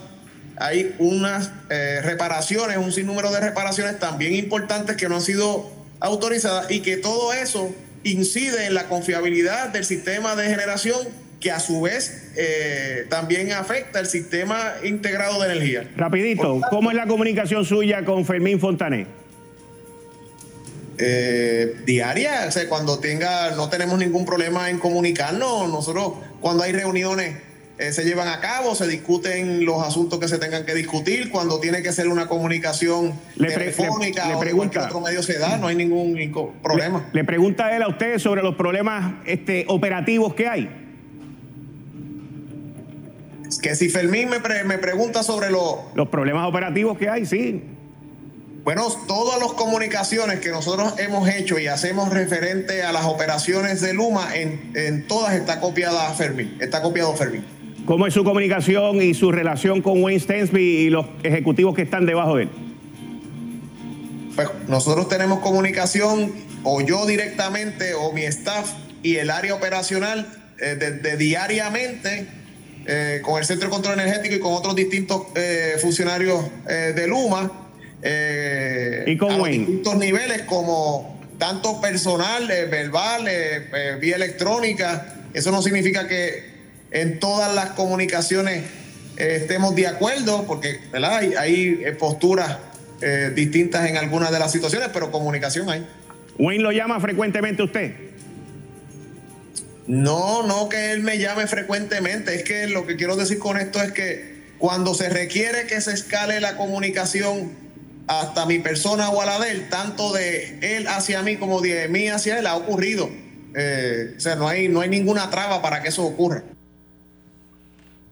Hay 0.58 0.96
unas 1.00 1.50
eh, 1.72 2.00
reparaciones 2.04 2.78
un 2.78 2.94
sinnúmero 2.94 3.32
de 3.32 3.40
reparaciones 3.40 4.00
también 4.00 4.36
importantes 4.36 4.96
que 4.96 5.10
no 5.10 5.16
han 5.16 5.22
sido 5.22 5.72
autorizadas 6.00 6.70
y 6.70 6.82
que 6.82 6.98
todo 6.98 7.34
eso 7.34 7.74
incide 8.04 8.66
en 8.66 8.74
la 8.74 8.88
confiabilidad 8.88 9.70
del 9.70 9.86
sistema 9.86 10.36
de 10.36 10.50
generación 10.50 10.98
que 11.40 11.52
a 11.52 11.60
su 11.60 11.82
vez 11.82 12.32
eh, 12.38 13.06
también 13.10 13.52
afecta 13.52 14.00
el 14.00 14.08
sistema 14.08 14.74
integrado 14.84 15.42
de 15.42 15.52
energía. 15.52 15.90
Rapidito, 15.98 16.62
¿cómo 16.70 16.90
es 16.90 16.96
la 16.96 17.06
comunicación 17.06 17.66
suya 17.66 18.06
con 18.06 18.26
Fermín 18.26 18.60
Fontané? 18.60 19.08
Eh, 20.98 21.76
diaria, 21.86 22.46
o 22.48 22.52
sea, 22.52 22.70
cuando 22.70 23.00
tenga, 23.00 23.52
no 23.52 23.70
tenemos 23.70 24.00
ningún 24.00 24.26
problema 24.26 24.70
en 24.70 24.80
comunicarnos, 24.80 25.70
nosotros 25.70 26.14
cuando 26.40 26.64
hay 26.64 26.72
reuniones 26.72 27.36
eh, 27.78 27.92
se 27.92 28.04
llevan 28.04 28.28
a 28.28 28.40
cabo, 28.40 28.76
se 28.76 28.88
discuten 28.88 29.66
los 29.66 29.82
asuntos 29.82 30.20
que 30.20 30.28
se 30.28 30.38
tengan 30.38 30.66
que 30.66 30.76
discutir, 30.76 31.32
cuando 31.32 31.60
tiene 31.60 31.82
que 31.82 31.92
ser 31.92 32.08
una 32.08 32.28
comunicación 32.28 33.14
telefónica 33.38 34.28
le, 34.28 34.38
pregunta, 34.38 34.84
o 34.84 34.86
otro 34.86 35.02
medio 35.02 35.24
se 35.24 35.40
da, 35.40 35.58
no 35.58 35.68
hay 35.68 35.76
ningún, 35.76 36.14
problema. 36.62 37.10
Le, 37.14 37.24
pregunta 37.24 37.76
él 37.76 37.82
a 37.82 37.88
ustedes 37.88 38.22
sobre 38.22 38.44
los 38.44 38.56
problemas 38.56 39.16
este, 39.26 39.66
operativos 39.68 40.34
que 40.34 40.48
hay 40.48 40.70
que 43.62 43.76
si 43.76 43.88
Fermín 43.88 44.30
me, 44.30 44.40
me 44.64 44.78
pregunta 44.78 45.24
sobre 45.24 45.50
los 45.50 46.10
problemas 46.10 46.48
operativos 46.48 46.98
que 46.98 47.08
hay, 47.08 47.26
sí. 47.26 47.64
Bueno, 48.64 48.88
todas 49.08 49.42
las 49.42 49.52
comunicaciones 49.54 50.40
que 50.40 50.50
nosotros 50.50 50.94
hemos 50.98 51.28
hecho 51.28 51.60
y 51.60 51.68
hacemos 51.68 52.10
referente 52.10 52.84
a 52.84 52.94
las 52.94 53.06
operaciones 53.06 53.82
de 53.82 53.94
Luma, 53.94 54.30
en, 54.36 55.06
todas 55.06 55.34
está 55.34 55.60
copiada 55.60 56.10
Fermín, 56.14 56.56
está 56.62 56.82
copiado 56.82 57.14
Fermín. 57.14 57.46
¿Cómo 57.86 58.08
es 58.08 58.14
su 58.14 58.24
comunicación 58.24 59.02
y 59.02 59.14
su 59.14 59.34
relación 59.34 59.82
con 59.82 60.02
Wayne 60.02 60.20
Stensby 60.20 60.64
y 60.64 60.90
los 60.90 61.06
ejecutivos 61.22 61.76
que 61.76 61.82
están 61.82 62.06
debajo 62.06 62.38
de 62.38 62.44
él? 62.44 62.50
Pues 64.36 64.48
nosotros 64.70 65.10
tenemos 65.10 65.40
comunicación, 65.40 66.32
o 66.64 66.80
yo 66.80 67.06
directamente, 67.06 67.94
o 67.94 68.14
mi 68.14 68.24
staff 68.24 68.72
y 69.04 69.18
el 69.18 69.30
área 69.30 69.54
operacional, 69.54 70.26
eh, 70.62 70.76
de, 70.76 71.18
diariamente 71.18 72.26
eh, 72.86 73.20
con 73.22 73.38
el 73.38 73.46
Centro 73.46 73.68
de 73.68 73.72
Control 73.74 74.00
Energético 74.00 74.36
y 74.36 74.40
con 74.40 74.54
otros 74.54 74.76
distintos 74.76 75.24
eh, 75.36 75.76
funcionarios 75.82 76.46
de 76.66 77.08
Luma. 77.08 77.52
¿Y 79.06 79.18
con 79.18 79.32
a 79.32 79.48
distintos 79.48 79.98
niveles 79.98 80.44
como 80.44 81.20
tanto 81.38 81.82
personal, 81.82 82.48
verbal, 82.48 83.28
vía 84.00 84.16
electrónica. 84.16 85.16
Eso 85.34 85.52
no 85.52 85.62
significa 85.62 86.08
que 86.08 86.53
en 86.94 87.20
todas 87.20 87.54
las 87.54 87.72
comunicaciones 87.72 88.64
estemos 89.18 89.76
de 89.76 89.88
acuerdo, 89.88 90.46
porque 90.48 90.80
¿verdad? 90.92 91.18
hay, 91.18 91.34
hay 91.36 91.94
posturas 92.00 92.58
distintas 93.36 93.90
en 93.90 93.98
algunas 93.98 94.32
de 94.32 94.40
las 94.40 94.50
situaciones, 94.50 94.90
pero 94.94 95.12
comunicación 95.12 95.70
hay. 95.70 95.86
¿Wayne 96.40 96.64
lo 96.64 96.72
llama 96.72 97.00
frecuentemente 97.02 97.64
usted? 97.64 97.94
No, 99.88 100.44
no 100.44 100.70
que 100.70 100.92
él 100.94 101.02
me 101.02 101.18
llame 101.18 101.48
frecuentemente. 101.48 102.36
Es 102.36 102.44
que 102.44 102.68
lo 102.68 102.88
que 102.88 102.96
quiero 102.96 103.16
decir 103.16 103.40
con 103.40 103.58
esto 103.58 103.82
es 103.82 103.92
que 103.92 104.34
cuando 104.58 104.94
se 104.94 105.10
requiere 105.10 105.68
que 105.68 105.82
se 105.82 105.94
escale 105.94 106.40
la 106.40 106.56
comunicación 106.56 107.52
hasta 108.08 108.46
mi 108.46 108.60
persona 108.60 109.10
o 109.10 109.22
a 109.22 109.26
la 109.26 109.40
de 109.40 109.52
él, 109.52 109.70
tanto 109.70 110.14
de 110.14 110.58
él 110.62 110.88
hacia 110.88 111.22
mí 111.22 111.38
como 111.38 111.62
de 111.62 111.88
mí 111.90 112.08
hacia 112.08 112.40
él, 112.40 112.48
ha 112.48 112.56
ocurrido. 112.56 113.10
Eh, 113.56 114.14
o 114.18 114.20
sea, 114.20 114.36
no 114.36 114.48
hay, 114.48 114.70
no 114.70 114.82
hay 114.82 114.90
ninguna 114.90 115.30
traba 115.30 115.62
para 115.62 115.82
que 115.82 115.90
eso 115.90 116.04
ocurra. 116.04 116.44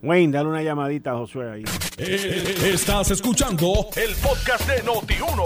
Wayne, 0.03 0.33
dale 0.33 0.49
una 0.49 0.63
llamadita 0.63 1.11
a 1.11 1.17
Josué 1.17 1.51
ahí. 1.51 1.63
Eh, 1.97 2.71
estás 2.73 3.11
escuchando 3.11 3.87
el 3.95 4.15
podcast 4.15 4.67
de 4.67 4.83
Noti1. 4.83 5.43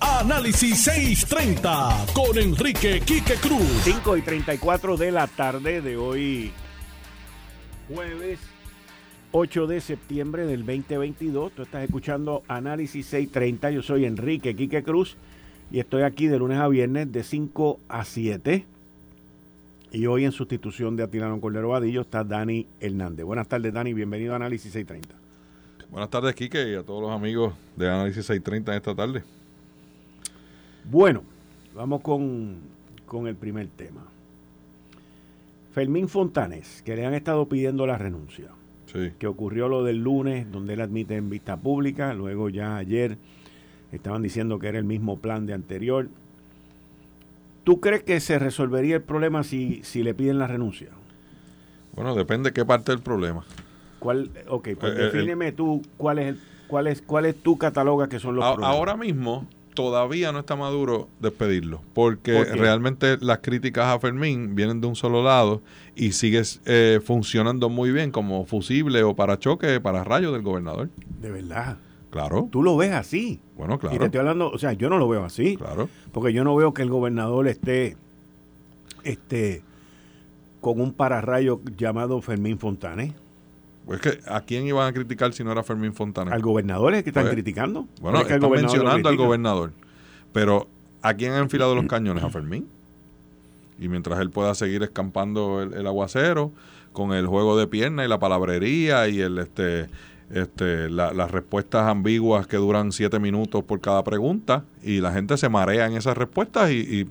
Análisis 0.00 0.82
630 0.82 2.06
con 2.14 2.38
Enrique 2.38 3.00
Quique 3.00 3.34
Cruz. 3.34 3.82
5 3.84 4.16
y 4.16 4.22
34 4.22 4.96
de 4.96 5.12
la 5.12 5.26
tarde 5.26 5.82
de 5.82 5.98
hoy, 5.98 6.52
jueves 7.92 8.38
8 9.32 9.66
de 9.66 9.80
septiembre 9.82 10.46
del 10.46 10.64
2022. 10.64 11.52
Tú 11.52 11.62
estás 11.62 11.84
escuchando 11.84 12.42
Análisis 12.48 13.04
630. 13.08 13.72
Yo 13.72 13.82
soy 13.82 14.06
Enrique 14.06 14.56
Quique 14.56 14.82
Cruz 14.82 15.18
y 15.70 15.80
estoy 15.80 16.02
aquí 16.02 16.28
de 16.28 16.38
lunes 16.38 16.58
a 16.58 16.68
viernes 16.68 17.12
de 17.12 17.22
5 17.22 17.80
a 17.90 18.06
7 18.06 18.64
y 19.92 20.06
hoy 20.06 20.24
en 20.24 20.32
sustitución 20.32 20.96
de 20.96 21.02
Atilano 21.02 21.40
Cordero 21.40 21.70
Vadillo 21.70 22.02
está 22.02 22.24
Dani 22.24 22.66
Hernández. 22.80 23.24
Buenas 23.24 23.48
tardes, 23.48 23.72
Dani. 23.72 23.94
Bienvenido 23.94 24.32
a 24.32 24.36
Análisis 24.36 24.72
630. 24.72 25.14
Buenas 25.90 26.10
tardes, 26.10 26.34
Quique, 26.34 26.70
y 26.70 26.74
a 26.74 26.82
todos 26.82 27.00
los 27.00 27.10
amigos 27.10 27.54
de 27.76 27.88
Análisis 27.88 28.26
630 28.26 28.76
esta 28.76 28.94
tarde. 28.94 29.22
Bueno, 30.84 31.22
vamos 31.74 32.02
con, 32.02 32.56
con 33.06 33.26
el 33.26 33.36
primer 33.36 33.68
tema. 33.68 34.02
Fermín 35.72 36.08
Fontanes, 36.08 36.82
que 36.82 36.96
le 36.96 37.06
han 37.06 37.14
estado 37.14 37.48
pidiendo 37.48 37.86
la 37.86 37.96
renuncia. 37.96 38.48
Sí. 38.92 39.12
Que 39.18 39.26
ocurrió 39.26 39.68
lo 39.68 39.84
del 39.84 40.02
lunes, 40.02 40.50
donde 40.50 40.74
él 40.74 40.80
admite 40.80 41.16
en 41.16 41.30
vista 41.30 41.56
pública. 41.56 42.14
Luego 42.14 42.48
ya 42.48 42.76
ayer 42.76 43.16
estaban 43.92 44.22
diciendo 44.22 44.58
que 44.58 44.68
era 44.68 44.78
el 44.78 44.84
mismo 44.84 45.18
plan 45.18 45.46
de 45.46 45.54
anterior. 45.54 46.08
¿Tú 47.68 47.80
crees 47.80 48.02
que 48.02 48.18
se 48.20 48.38
resolvería 48.38 48.96
el 48.96 49.02
problema 49.02 49.44
si, 49.44 49.82
si 49.84 50.02
le 50.02 50.14
piden 50.14 50.38
la 50.38 50.46
renuncia? 50.46 50.88
Bueno, 51.94 52.14
depende 52.14 52.48
de 52.48 52.54
qué 52.54 52.64
parte 52.64 52.92
del 52.92 53.02
problema. 53.02 53.44
¿Cuál, 53.98 54.30
ok, 54.48 54.68
pues 54.80 54.94
eh, 54.94 54.96
eh, 54.98 55.04
defíneme 55.04 55.52
tú 55.52 55.82
cuál 55.98 56.18
es, 56.18 56.28
el, 56.28 56.40
cuál, 56.66 56.86
es, 56.86 57.02
cuál 57.02 57.26
es 57.26 57.36
tu 57.36 57.58
cataloga 57.58 58.08
que 58.08 58.20
son 58.20 58.36
los 58.36 58.44
problemas. 58.46 58.74
Ahora 58.74 58.96
mismo 58.96 59.46
todavía 59.74 60.32
no 60.32 60.38
está 60.38 60.56
maduro 60.56 61.10
despedirlo, 61.20 61.82
porque 61.92 62.42
realmente 62.42 63.18
las 63.20 63.40
críticas 63.40 63.94
a 63.94 64.00
Fermín 64.00 64.54
vienen 64.54 64.80
de 64.80 64.86
un 64.86 64.96
solo 64.96 65.22
lado 65.22 65.60
y 65.94 66.12
sigue 66.12 66.40
eh, 66.64 67.00
funcionando 67.04 67.68
muy 67.68 67.92
bien 67.92 68.12
como 68.12 68.46
fusible 68.46 69.02
o 69.02 69.14
para 69.14 69.38
choque, 69.38 69.78
para 69.78 70.04
rayo 70.04 70.32
del 70.32 70.40
gobernador. 70.40 70.88
De 71.20 71.30
verdad. 71.30 71.76
Claro. 72.10 72.48
Tú 72.50 72.62
lo 72.62 72.76
ves 72.76 72.92
así. 72.92 73.40
Bueno, 73.56 73.78
claro. 73.78 73.94
Y 73.94 73.98
te 73.98 74.06
estoy 74.06 74.20
hablando, 74.20 74.50
o 74.50 74.58
sea, 74.58 74.72
yo 74.72 74.88
no 74.88 74.98
lo 74.98 75.08
veo 75.08 75.24
así. 75.24 75.56
Claro. 75.56 75.88
Porque 76.12 76.32
yo 76.32 76.44
no 76.44 76.54
veo 76.56 76.72
que 76.72 76.82
el 76.82 76.90
gobernador 76.90 77.48
esté, 77.48 77.96
este, 79.04 79.62
con 80.60 80.80
un 80.80 80.92
pararrayo 80.92 81.60
llamado 81.76 82.20
Fermín 82.22 82.58
Fontanes. 82.58 83.12
Pues 83.84 84.00
que, 84.00 84.18
¿a 84.26 84.40
quién 84.42 84.66
iban 84.66 84.86
a 84.86 84.92
criticar 84.92 85.32
si 85.32 85.44
no 85.44 85.52
era 85.52 85.62
Fermín 85.62 85.94
Fontanes? 85.94 86.32
Al 86.32 86.42
gobernador 86.42 86.94
es 86.94 87.02
que 87.02 87.10
están 87.10 87.24
pues, 87.24 87.34
criticando. 87.34 87.86
Bueno, 88.00 88.20
están 88.20 88.50
mencionando 88.50 89.08
al 89.08 89.16
gobernador. 89.16 89.72
Pero, 90.32 90.68
¿a 91.02 91.14
quién 91.14 91.32
han 91.32 91.42
enfilado 91.42 91.74
los 91.74 91.86
cañones? 91.86 92.22
A 92.22 92.30
Fermín. 92.30 92.68
Y 93.78 93.88
mientras 93.88 94.18
él 94.20 94.30
pueda 94.30 94.54
seguir 94.54 94.82
escampando 94.82 95.62
el, 95.62 95.72
el 95.74 95.86
aguacero 95.86 96.52
con 96.92 97.12
el 97.12 97.26
juego 97.26 97.56
de 97.56 97.66
pierna 97.66 98.04
y 98.04 98.08
la 98.08 98.18
palabrería 98.18 99.08
y 99.08 99.20
el 99.20 99.38
este 99.38 99.88
este, 100.30 100.90
las 100.90 101.30
respuestas 101.30 101.88
ambiguas 101.88 102.46
que 102.46 102.58
duran 102.58 102.92
siete 102.92 103.18
minutos 103.18 103.64
por 103.64 103.80
cada 103.80 104.04
pregunta 104.04 104.64
y 104.82 105.00
la 105.00 105.12
gente 105.12 105.36
se 105.38 105.48
marea 105.48 105.86
en 105.86 105.94
esas 105.94 106.16
respuestas 106.16 106.70
y, 106.70 107.08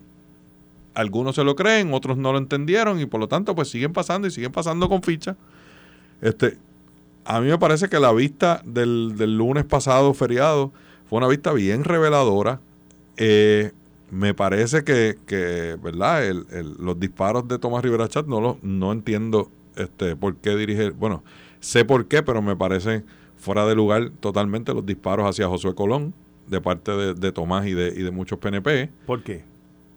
algunos 0.93 1.35
se 1.35 1.43
lo 1.43 1.55
creen, 1.55 1.93
otros 1.93 2.17
no 2.17 2.31
lo 2.31 2.39
entendieron 2.39 2.99
y 2.99 3.05
por 3.05 3.19
lo 3.19 3.27
tanto 3.27 3.53
pues 3.53 3.69
siguen 3.69 3.93
pasando 3.93 4.27
y 4.27 4.31
siguen 4.31 4.51
pasando 4.51 4.89
con 4.89 5.03
ficha. 5.03 5.35
Este, 6.21 6.57
a 7.23 7.39
mí 7.39 7.49
me 7.49 7.59
parece 7.59 7.87
que 7.87 7.99
la 7.99 8.11
vista 8.11 8.63
del, 8.65 9.37
lunes 9.37 9.63
pasado 9.65 10.15
feriado 10.15 10.71
fue 11.07 11.19
una 11.19 11.27
vista 11.27 11.53
bien 11.53 11.83
reveladora. 11.83 12.59
Eh, 13.15 13.73
me 14.09 14.33
parece 14.33 14.83
que, 14.83 15.19
que 15.27 15.77
¿verdad? 15.83 16.25
El, 16.25 16.47
los 16.79 16.99
disparos 16.99 17.47
de 17.47 17.59
Tomás 17.59 17.83
Rivera 17.83 18.07
Chat 18.07 18.25
no, 18.25 18.41
lo, 18.41 18.57
no 18.63 18.91
entiendo 18.91 19.51
este, 19.75 20.15
por 20.15 20.35
qué 20.37 20.55
dirige, 20.55 20.89
bueno, 20.89 21.23
Sé 21.59 21.85
por 21.85 22.07
qué, 22.07 22.23
pero 22.23 22.41
me 22.41 22.55
parece 22.55 23.03
fuera 23.37 23.65
de 23.65 23.75
lugar 23.75 24.11
totalmente 24.19 24.73
los 24.73 24.85
disparos 24.85 25.27
hacia 25.29 25.47
Josué 25.47 25.75
Colón 25.75 26.13
de 26.47 26.61
parte 26.61 26.91
de, 26.91 27.31
Tomás 27.31 27.67
y 27.67 27.73
de, 27.73 27.89
y 27.89 28.03
de 28.03 28.11
muchos 28.11 28.39
PNP. 28.39 28.89
¿Por 29.05 29.23
qué? 29.23 29.43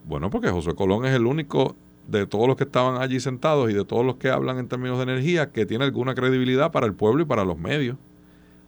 Bueno, 0.04 0.30
porque 0.30 0.50
Josué 0.50 0.74
Colón 0.74 1.04
es 1.06 1.14
el 1.14 1.26
único 1.26 1.76
de 2.08 2.26
todos 2.26 2.48
los 2.48 2.56
que 2.56 2.64
estaban 2.64 3.00
allí 3.00 3.20
sentados 3.20 3.70
y 3.70 3.74
de 3.74 3.84
todos 3.84 4.04
los 4.04 4.16
que 4.16 4.30
hablan 4.30 4.58
en 4.58 4.68
términos 4.68 4.98
de 4.98 5.04
energía 5.04 5.50
que 5.52 5.66
tiene 5.66 5.84
alguna 5.84 6.14
credibilidad 6.14 6.72
para 6.72 6.86
el 6.86 6.94
pueblo 6.94 7.22
y 7.22 7.26
para 7.26 7.44
los 7.44 7.58
medios. 7.58 7.96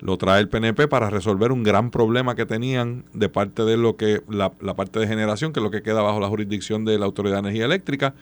Lo 0.01 0.17
trae 0.19 0.41
el 0.41 0.49
PNP 0.49 0.89
para 0.89 1.11
resolver 1.11 1.53
un 1.53 1.63
gran 1.63 1.91
problema 1.91 2.35
que 2.35 2.45
tenían 2.45 3.05
de 3.13 3.29
parte 3.29 3.65
de 3.65 3.77
lo 3.77 3.97
que 3.97 4.23
la, 4.29 4.53
la 4.61 4.75
parte 4.75 4.99
de 4.99 5.07
generación, 5.07 5.53
que 5.53 5.61
es 5.61 5.65
lo 5.65 5.71
que 5.71 5.83
queda 5.83 6.03
bajo 6.03 6.19
la 6.21 6.29
jurisdicción 6.29 6.85
de 6.85 6.99
la 6.99 7.07
Autoridad 7.07 7.37
de 7.37 7.41
Energía 7.41 7.67
Eléctrica, 7.67 8.15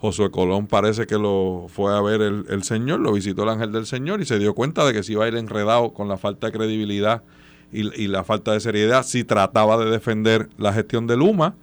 Josué 0.00 0.30
Colón 0.30 0.68
parece 0.68 1.06
que 1.06 1.18
lo 1.18 1.66
fue 1.68 1.96
a 1.96 2.00
ver 2.00 2.20
el, 2.20 2.62
Señor, 2.62 3.00
lo 3.00 3.12
visitó 3.12 3.42
el 3.42 3.48
ángel 3.48 3.72
del 3.72 3.84
Señor 3.84 4.20
y 4.20 4.26
se 4.26 4.38
dio 4.38 4.54
cuenta 4.54 4.84
de 4.86 4.92
que 4.92 5.02
si 5.02 5.12
iba 5.12 5.24
a 5.24 5.28
ir 5.28 5.34
enredado 5.34 5.92
con 5.92 6.08
la 6.08 6.16
falta 6.16 6.46
de 6.46 6.52
credibilidad 6.52 7.22
y, 7.72 8.06
la 8.06 8.24
falta 8.24 8.52
de 8.52 8.60
seriedad 8.60 9.04
si 9.04 9.24
trataba 9.24 9.76
de 9.76 9.90
defender 9.90 10.48
la 10.56 10.72
gestión 10.72 11.06
de 11.06 11.16
Luma, 11.16 11.54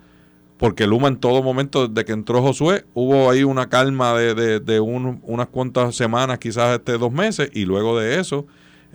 porque 0.58 0.86
Luma 0.86 1.08
en 1.08 1.18
todo 1.18 1.42
momento, 1.42 1.88
desde 1.88 2.06
que 2.06 2.12
entró 2.12 2.42
Josué, 2.42 2.86
hubo 2.94 3.30
ahí 3.30 3.44
una 3.44 3.70
calma 3.70 4.14
de, 4.14 4.60
de, 4.60 4.80
unas 4.80 5.48
cuantas 5.48 5.96
semanas, 5.96 6.38
quizás 6.38 6.78
este 6.78 6.98
dos 6.98 7.12
meses, 7.12 7.50
y 7.54 7.66
luego 7.66 7.98
de 7.98 8.20
eso, 8.20 8.46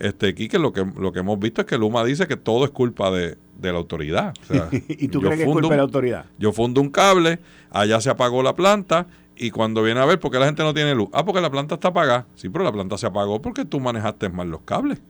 este 0.00 0.34
Quique, 0.34 0.58
lo 0.58 0.72
que, 0.72 0.84
lo 0.98 1.12
que 1.12 1.20
hemos 1.20 1.38
visto 1.38 1.60
es 1.60 1.66
que 1.66 1.78
Luma 1.78 2.04
dice 2.04 2.26
que 2.26 2.36
todo 2.36 2.64
es 2.64 2.70
culpa 2.70 3.10
de, 3.10 3.36
la 3.60 3.70
autoridad. 3.70 4.34
¿Y 4.88 5.08
tú 5.08 5.20
crees 5.20 5.36
que 5.36 5.42
es 5.42 5.48
culpa 5.48 5.68
de 5.68 5.76
la 5.76 5.82
autoridad? 5.82 6.24
Yo 6.38 6.52
fundo 6.52 6.80
un 6.80 6.90
cable, 6.90 7.38
allá 7.70 8.00
se 8.00 8.10
apagó 8.10 8.42
la 8.42 8.54
planta, 8.56 9.06
y 9.36 9.50
cuando 9.50 9.82
viene 9.82 10.00
a 10.00 10.04
ver, 10.04 10.18
¿por 10.18 10.30
qué 10.30 10.38
la 10.38 10.46
gente 10.46 10.62
no 10.62 10.74
tiene 10.74 10.94
luz? 10.94 11.08
Ah, 11.12 11.24
porque 11.24 11.40
la 11.40 11.50
planta 11.50 11.74
está 11.74 11.88
apagada. 11.88 12.26
Sí, 12.34 12.48
pero 12.48 12.64
la 12.64 12.72
planta 12.72 12.98
se 12.98 13.06
apagó 13.06 13.40
porque 13.40 13.64
tú 13.64 13.80
manejaste 13.80 14.28
mal 14.28 14.50
los 14.50 14.60
cables. 14.62 15.00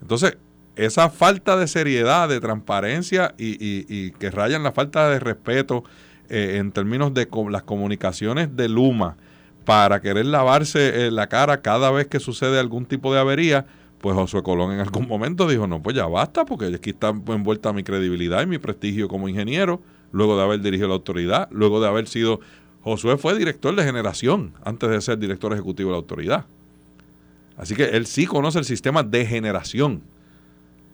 Entonces, 0.00 0.36
esa 0.76 1.10
falta 1.10 1.56
de 1.56 1.66
seriedad, 1.66 2.28
de 2.28 2.38
transparencia 2.40 3.34
y, 3.38 4.10
que 4.12 4.30
rayan 4.30 4.62
la 4.62 4.72
falta 4.72 5.08
de 5.08 5.18
respeto 5.18 5.82
eh, 6.28 6.58
en 6.58 6.70
términos 6.70 7.12
de 7.14 7.28
las 7.50 7.62
comunicaciones 7.62 8.54
de 8.56 8.68
Luma 8.68 9.16
para 9.66 10.00
querer 10.00 10.24
lavarse 10.26 11.06
eh, 11.06 11.10
la 11.10 11.26
cara 11.26 11.60
cada 11.60 11.90
vez 11.90 12.06
que 12.06 12.20
sucede 12.20 12.60
algún 12.60 12.86
tipo 12.86 13.12
de 13.12 13.18
avería, 13.18 13.66
pues 14.00 14.14
Josué 14.14 14.44
Colón 14.44 14.70
en 14.72 14.78
algún 14.78 15.08
momento 15.08 15.48
dijo, 15.48 15.66
no, 15.66 15.82
pues 15.82 15.96
ya 15.96 16.06
basta, 16.06 16.44
porque 16.44 16.66
aquí 16.66 16.90
está 16.90 17.08
envuelta 17.08 17.72
mi 17.72 17.82
credibilidad 17.82 18.42
y 18.42 18.46
mi 18.46 18.58
prestigio 18.58 19.08
como 19.08 19.28
ingeniero, 19.28 19.82
luego 20.12 20.36
de 20.36 20.44
haber 20.44 20.60
dirigido 20.60 20.88
la 20.88 20.94
autoridad, 20.94 21.48
luego 21.50 21.80
de 21.80 21.88
haber 21.88 22.06
sido 22.06 22.40
Josué 22.82 23.18
fue 23.18 23.36
director 23.36 23.74
de 23.74 23.82
generación 23.82 24.52
antes 24.64 24.88
de 24.88 25.00
ser 25.00 25.18
director 25.18 25.52
ejecutivo 25.52 25.90
de 25.90 25.94
la 25.94 25.98
autoridad. 25.98 26.46
Así 27.56 27.74
que 27.74 27.86
él 27.86 28.06
sí 28.06 28.24
conoce 28.24 28.60
el 28.60 28.64
sistema 28.64 29.02
de 29.02 29.26
generación. 29.26 30.02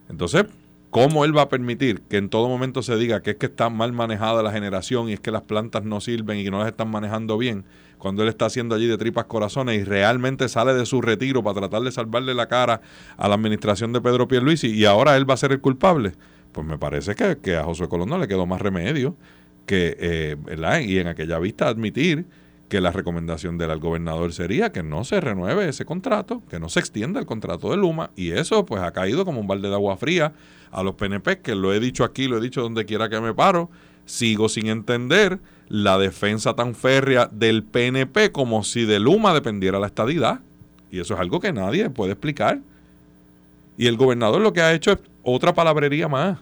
Entonces, 0.09 0.47
¿cómo 0.89 1.27
él 1.27 1.37
va 1.37 1.43
a 1.43 1.49
permitir 1.51 2.01
que 2.09 2.17
en 2.17 2.31
todo 2.31 2.49
momento 2.49 2.83
se 2.83 2.97
diga 2.97 3.21
que 3.21 3.33
es 3.33 3.37
que 3.37 3.47
está 3.47 3.69
mal 3.69 3.93
manejada 3.93 4.43
la 4.43 4.51
generación 4.51 5.11
y 5.11 5.13
es 5.13 5.21
que 5.21 5.31
las 5.31 5.43
plantas 5.43 5.85
no 5.85 6.01
sirven 6.01 6.39
y 6.39 6.45
que 6.45 6.51
no 6.51 6.61
las 6.61 6.69
están 6.69 6.91
manejando 6.91 7.37
bien? 7.37 7.67
Cuando 8.03 8.25
él 8.25 8.31
está 8.31 8.47
haciendo 8.47 8.75
allí 8.75 8.89
de 8.89 8.99
tripas 8.99 9.27
corazones 9.27 9.81
y 9.81 9.85
realmente 9.85 10.49
sale 10.49 10.75
de 10.75 10.87
su 10.87 11.01
retiro 11.01 11.45
para 11.45 11.61
tratar 11.61 11.83
de 11.83 11.93
salvarle 11.93 12.35
la 12.35 12.49
cara 12.49 12.81
a 13.17 13.29
la 13.29 13.37
administración 13.37 13.93
de 13.93 14.01
Pedro 14.01 14.27
Pierluisi 14.27 14.75
y 14.75 14.87
ahora 14.87 15.17
él 15.17 15.31
va 15.31 15.35
a 15.35 15.37
ser 15.37 15.53
el 15.53 15.61
culpable. 15.61 16.11
Pues 16.51 16.67
me 16.67 16.79
parece 16.79 17.15
que, 17.15 17.55
a 17.55 17.63
José 17.63 17.87
Colón 17.87 18.09
no 18.09 18.19
le 18.19 18.27
quedó 18.27 18.45
más 18.45 18.61
remedio 18.61 19.15
que, 19.67 19.97
eh, 20.01 20.37
¿verdad? 20.37 20.81
Y 20.81 20.99
en 20.99 21.07
aquella 21.07 21.39
vista 21.39 21.69
admitir 21.69 22.27
que 22.69 22.81
la 22.81 22.91
recomendación 22.91 23.57
del 23.57 23.79
gobernador 23.79 24.33
sería 24.33 24.73
que 24.73 24.83
no 24.83 25.05
se 25.05 25.21
renueve 25.21 25.69
ese 25.69 25.85
contrato, 25.85 26.43
que 26.51 26.59
no 26.59 26.69
se 26.69 26.81
extienda 26.81 27.21
el 27.21 27.27
contrato 27.27 27.71
de 27.71 27.77
Luma, 27.77 28.11
y 28.17 28.33
eso 28.33 28.67
pues 28.67 28.83
ha 28.83 28.91
caído 28.91 29.25
como 29.25 29.39
un 29.39 29.47
balde 29.47 29.69
de 29.69 29.75
agua 29.75 29.97
fría 29.97 30.33
a 30.73 30.83
los 30.83 30.97
PNP, 30.97 31.41
que 31.41 31.55
lo 31.55 31.73
he 31.73 31.79
dicho 31.79 32.03
aquí, 32.03 32.27
lo 32.27 32.39
he 32.39 32.41
dicho 32.41 32.63
donde 32.63 32.85
quiera 32.85 33.09
que 33.09 33.21
me 33.21 33.33
paro, 33.33 33.71
sigo 34.05 34.49
sin 34.49 34.67
entender 34.69 35.39
la 35.69 35.99
defensa 35.99 36.55
tan 36.55 36.75
férrea 36.75 37.29
del 37.33 37.63
PNP 37.63 38.31
como 38.33 38.63
si 38.63 38.85
de 38.85 39.01
Luma 39.01 39.33
dependiera 39.33 39.79
la 39.79 39.87
estadidad. 39.87 40.41
Y 40.91 41.01
eso 41.01 41.15
es 41.15 41.21
algo 41.21 41.41
que 41.41 41.53
nadie 41.53 41.89
puede 41.89 42.13
explicar. 42.13 42.61
Y 43.79 43.87
el 43.87 43.97
gobernador 43.97 44.43
lo 44.43 44.53
que 44.53 44.61
ha 44.61 44.75
hecho 44.75 44.93
es 44.93 44.99
otra 45.23 45.55
palabrería 45.55 46.09
más. 46.09 46.39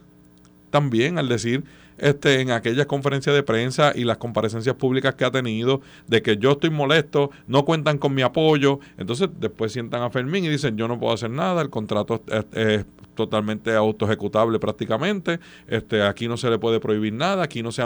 También 0.70 1.18
al 1.18 1.28
decir 1.28 1.64
este, 2.00 2.40
en 2.40 2.50
aquellas 2.50 2.86
conferencias 2.86 3.34
de 3.34 3.42
prensa 3.42 3.92
y 3.94 4.04
las 4.04 4.16
comparecencias 4.16 4.74
públicas 4.74 5.14
que 5.14 5.24
ha 5.24 5.30
tenido 5.30 5.82
de 6.06 6.22
que 6.22 6.38
yo 6.38 6.52
estoy 6.52 6.70
molesto, 6.70 7.30
no 7.46 7.64
cuentan 7.64 7.98
con 7.98 8.14
mi 8.14 8.22
apoyo. 8.22 8.80
Entonces 8.96 9.28
después 9.38 9.72
sientan 9.72 10.02
a 10.02 10.10
Fermín 10.10 10.44
y 10.44 10.48
dicen 10.48 10.76
yo 10.76 10.88
no 10.88 10.98
puedo 10.98 11.12
hacer 11.12 11.30
nada, 11.30 11.60
el 11.60 11.70
contrato 11.70 12.22
es, 12.52 12.86
totalmente 13.24 13.74
auto-ejecutable 13.74 14.58
prácticamente, 14.58 15.40
este, 15.66 16.02
aquí 16.02 16.28
no 16.28 16.36
se 16.36 16.48
le 16.48 16.58
puede 16.58 16.80
prohibir 16.80 17.12
nada, 17.12 17.42
aquí 17.42 17.62
no 17.62 17.72
se, 17.72 17.82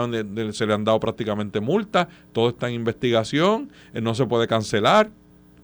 se 0.53 0.65
le 0.65 0.73
han 0.73 0.83
dado 0.83 0.99
prácticamente 0.99 1.59
multas, 1.59 2.07
todo 2.31 2.49
está 2.49 2.69
en 2.69 2.75
investigación, 2.75 3.69
eh, 3.93 4.01
no 4.01 4.15
se 4.15 4.25
puede 4.25 4.47
cancelar. 4.47 5.09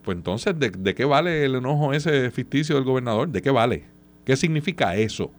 Pues 0.04 0.18
entonces, 0.18 0.58
¿de, 0.60 0.72
¿de 0.72 0.96
qué 0.96 1.06
vale 1.06 1.46
el 1.46 1.56
enojo 1.56 1.94
ese 1.94 2.32
ficticio 2.32 2.76
del 2.76 2.84
gobernador? 2.84 3.30
¿De 3.30 3.42
qué 3.42 3.52
vale? 3.52 3.86
¿Qué 4.26 4.36
significa 4.36 4.96
eso? 4.96 5.32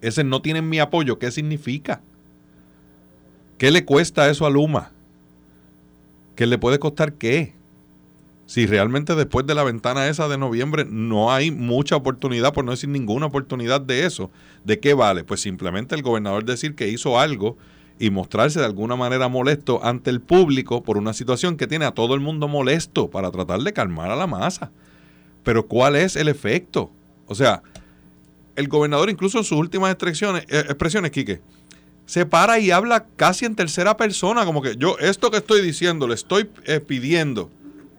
Ese 0.00 0.24
no 0.24 0.42
tienen 0.42 0.68
mi 0.68 0.78
apoyo, 0.80 1.18
¿qué 1.18 1.30
significa? 1.30 2.00
¿Qué 3.56 3.70
le 3.70 3.84
cuesta 3.84 4.28
eso 4.28 4.44
a 4.44 4.50
Luma? 4.50 4.90
¿Qué 6.34 6.46
le 6.46 6.58
puede 6.58 6.78
costar 6.78 7.14
qué? 7.14 7.54
Si 8.52 8.66
realmente 8.66 9.14
después 9.14 9.46
de 9.46 9.54
la 9.54 9.64
ventana 9.64 10.08
esa 10.08 10.28
de 10.28 10.36
noviembre 10.36 10.84
no 10.84 11.32
hay 11.32 11.50
mucha 11.50 11.96
oportunidad, 11.96 12.52
por 12.52 12.66
no 12.66 12.72
decir 12.72 12.90
ninguna 12.90 13.24
oportunidad 13.24 13.80
de 13.80 14.04
eso, 14.04 14.30
¿de 14.62 14.78
qué 14.78 14.92
vale? 14.92 15.24
Pues 15.24 15.40
simplemente 15.40 15.94
el 15.94 16.02
gobernador 16.02 16.44
decir 16.44 16.74
que 16.74 16.90
hizo 16.90 17.18
algo 17.18 17.56
y 17.98 18.10
mostrarse 18.10 18.60
de 18.60 18.66
alguna 18.66 18.94
manera 18.94 19.28
molesto 19.28 19.82
ante 19.82 20.10
el 20.10 20.20
público 20.20 20.82
por 20.82 20.98
una 20.98 21.14
situación 21.14 21.56
que 21.56 21.66
tiene 21.66 21.86
a 21.86 21.92
todo 21.92 22.14
el 22.14 22.20
mundo 22.20 22.46
molesto 22.46 23.08
para 23.08 23.30
tratar 23.30 23.60
de 23.60 23.72
calmar 23.72 24.10
a 24.10 24.16
la 24.16 24.26
masa. 24.26 24.70
Pero 25.44 25.66
¿cuál 25.66 25.96
es 25.96 26.14
el 26.14 26.28
efecto? 26.28 26.90
O 27.28 27.34
sea, 27.34 27.62
el 28.54 28.68
gobernador 28.68 29.08
incluso 29.08 29.38
en 29.38 29.44
sus 29.44 29.56
últimas 29.56 29.90
expresiones, 29.92 30.44
eh, 30.50 30.58
expresiones 30.58 31.10
Quique, 31.10 31.40
se 32.04 32.26
para 32.26 32.58
y 32.58 32.70
habla 32.70 33.06
casi 33.16 33.46
en 33.46 33.56
tercera 33.56 33.96
persona, 33.96 34.44
como 34.44 34.60
que 34.60 34.76
yo 34.76 34.98
esto 34.98 35.30
que 35.30 35.38
estoy 35.38 35.62
diciendo, 35.62 36.06
le 36.06 36.16
estoy 36.16 36.50
eh, 36.66 36.80
pidiendo. 36.80 37.50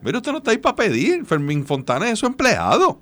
Pero 0.04 0.18
usted 0.18 0.32
no 0.32 0.40
está 0.40 0.52
ahí 0.52 0.58
para 0.58 0.76
pedir, 0.76 1.26
Fermín 1.26 1.66
Fontana 1.66 2.10
es 2.10 2.20
su 2.20 2.26
empleado. 2.26 3.00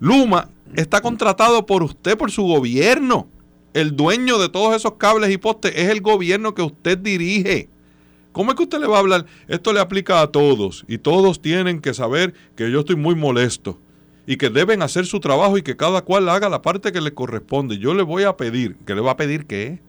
Luma 0.00 0.48
está 0.74 1.00
contratado 1.00 1.66
por 1.66 1.82
usted, 1.82 2.16
por 2.16 2.30
su 2.30 2.42
gobierno. 2.42 3.28
El 3.74 3.96
dueño 3.96 4.38
de 4.38 4.48
todos 4.48 4.74
esos 4.74 4.94
cables 4.94 5.30
y 5.30 5.38
postes 5.38 5.72
es 5.76 5.88
el 5.88 6.00
gobierno 6.00 6.54
que 6.54 6.62
usted 6.62 6.98
dirige. 6.98 7.68
¿Cómo 8.32 8.50
es 8.50 8.56
que 8.56 8.62
usted 8.62 8.80
le 8.80 8.86
va 8.86 8.96
a 8.96 9.00
hablar? 9.00 9.26
Esto 9.46 9.72
le 9.72 9.80
aplica 9.80 10.22
a 10.22 10.26
todos 10.28 10.84
y 10.88 10.98
todos 10.98 11.40
tienen 11.40 11.80
que 11.80 11.94
saber 11.94 12.34
que 12.56 12.70
yo 12.70 12.80
estoy 12.80 12.96
muy 12.96 13.14
molesto 13.14 13.78
y 14.26 14.36
que 14.36 14.50
deben 14.50 14.82
hacer 14.82 15.06
su 15.06 15.20
trabajo 15.20 15.58
y 15.58 15.62
que 15.62 15.76
cada 15.76 16.02
cual 16.02 16.28
haga 16.28 16.48
la 16.48 16.62
parte 16.62 16.92
que 16.92 17.00
le 17.00 17.12
corresponde. 17.12 17.78
Yo 17.78 17.92
le 17.94 18.02
voy 18.02 18.22
a 18.24 18.36
pedir, 18.36 18.76
¿qué 18.86 18.94
le 18.94 19.02
va 19.02 19.12
a 19.12 19.16
pedir 19.16 19.46
qué? 19.46 19.80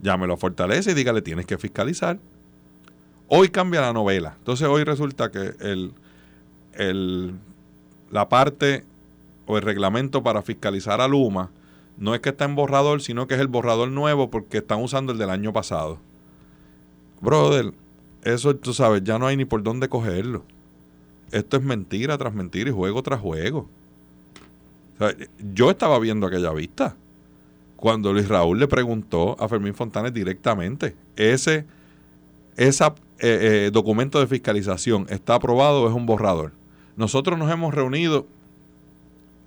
Llámelo 0.00 0.34
a 0.34 0.36
Fortaleza 0.36 0.90
y 0.90 0.94
dígale, 0.94 1.22
tienes 1.22 1.44
que 1.44 1.58
fiscalizar. 1.58 2.18
Hoy 3.28 3.50
cambia 3.50 3.80
la 3.80 3.92
novela. 3.92 4.34
Entonces 4.38 4.66
hoy 4.66 4.84
resulta 4.84 5.30
que 5.30 5.54
el, 5.60 5.92
el, 6.74 7.34
la 8.10 8.28
parte 8.28 8.84
o 9.46 9.56
el 9.56 9.62
reglamento 9.62 10.22
para 10.22 10.42
fiscalizar 10.42 11.00
a 11.00 11.08
Luma 11.08 11.50
no 11.96 12.14
es 12.14 12.20
que 12.20 12.30
está 12.30 12.44
en 12.44 12.54
borrador, 12.54 13.02
sino 13.02 13.26
que 13.26 13.34
es 13.34 13.40
el 13.40 13.48
borrador 13.48 13.90
nuevo 13.90 14.30
porque 14.30 14.58
están 14.58 14.82
usando 14.82 15.12
el 15.12 15.18
del 15.18 15.30
año 15.30 15.52
pasado. 15.52 15.98
Brother, 17.20 17.72
eso 18.22 18.54
tú 18.56 18.72
sabes, 18.72 19.02
ya 19.04 19.18
no 19.18 19.26
hay 19.26 19.36
ni 19.36 19.44
por 19.44 19.62
dónde 19.62 19.88
cogerlo 19.88 20.44
esto 21.32 21.56
es 21.56 21.62
mentira 21.62 22.16
tras 22.18 22.34
mentira 22.34 22.70
y 22.70 22.72
juego 22.72 23.02
tras 23.02 23.20
juego. 23.20 23.68
yo 25.52 25.70
estaba 25.70 25.98
viendo 25.98 26.26
aquella 26.26 26.52
vista 26.52 26.96
cuando 27.76 28.12
Luis 28.12 28.28
Raúl 28.28 28.58
le 28.58 28.66
preguntó 28.66 29.36
a 29.38 29.48
Fermín 29.48 29.74
Fontanes 29.74 30.12
directamente, 30.12 30.96
ese 31.16 31.64
esa, 32.56 32.94
eh, 33.20 33.66
eh, 33.66 33.70
documento 33.72 34.20
de 34.20 34.26
fiscalización 34.26 35.06
está 35.08 35.34
aprobado 35.34 35.82
o 35.82 35.88
es 35.88 35.94
un 35.94 36.06
borrador. 36.06 36.52
Nosotros 36.96 37.38
nos 37.38 37.50
hemos 37.50 37.74
reunido 37.74 38.26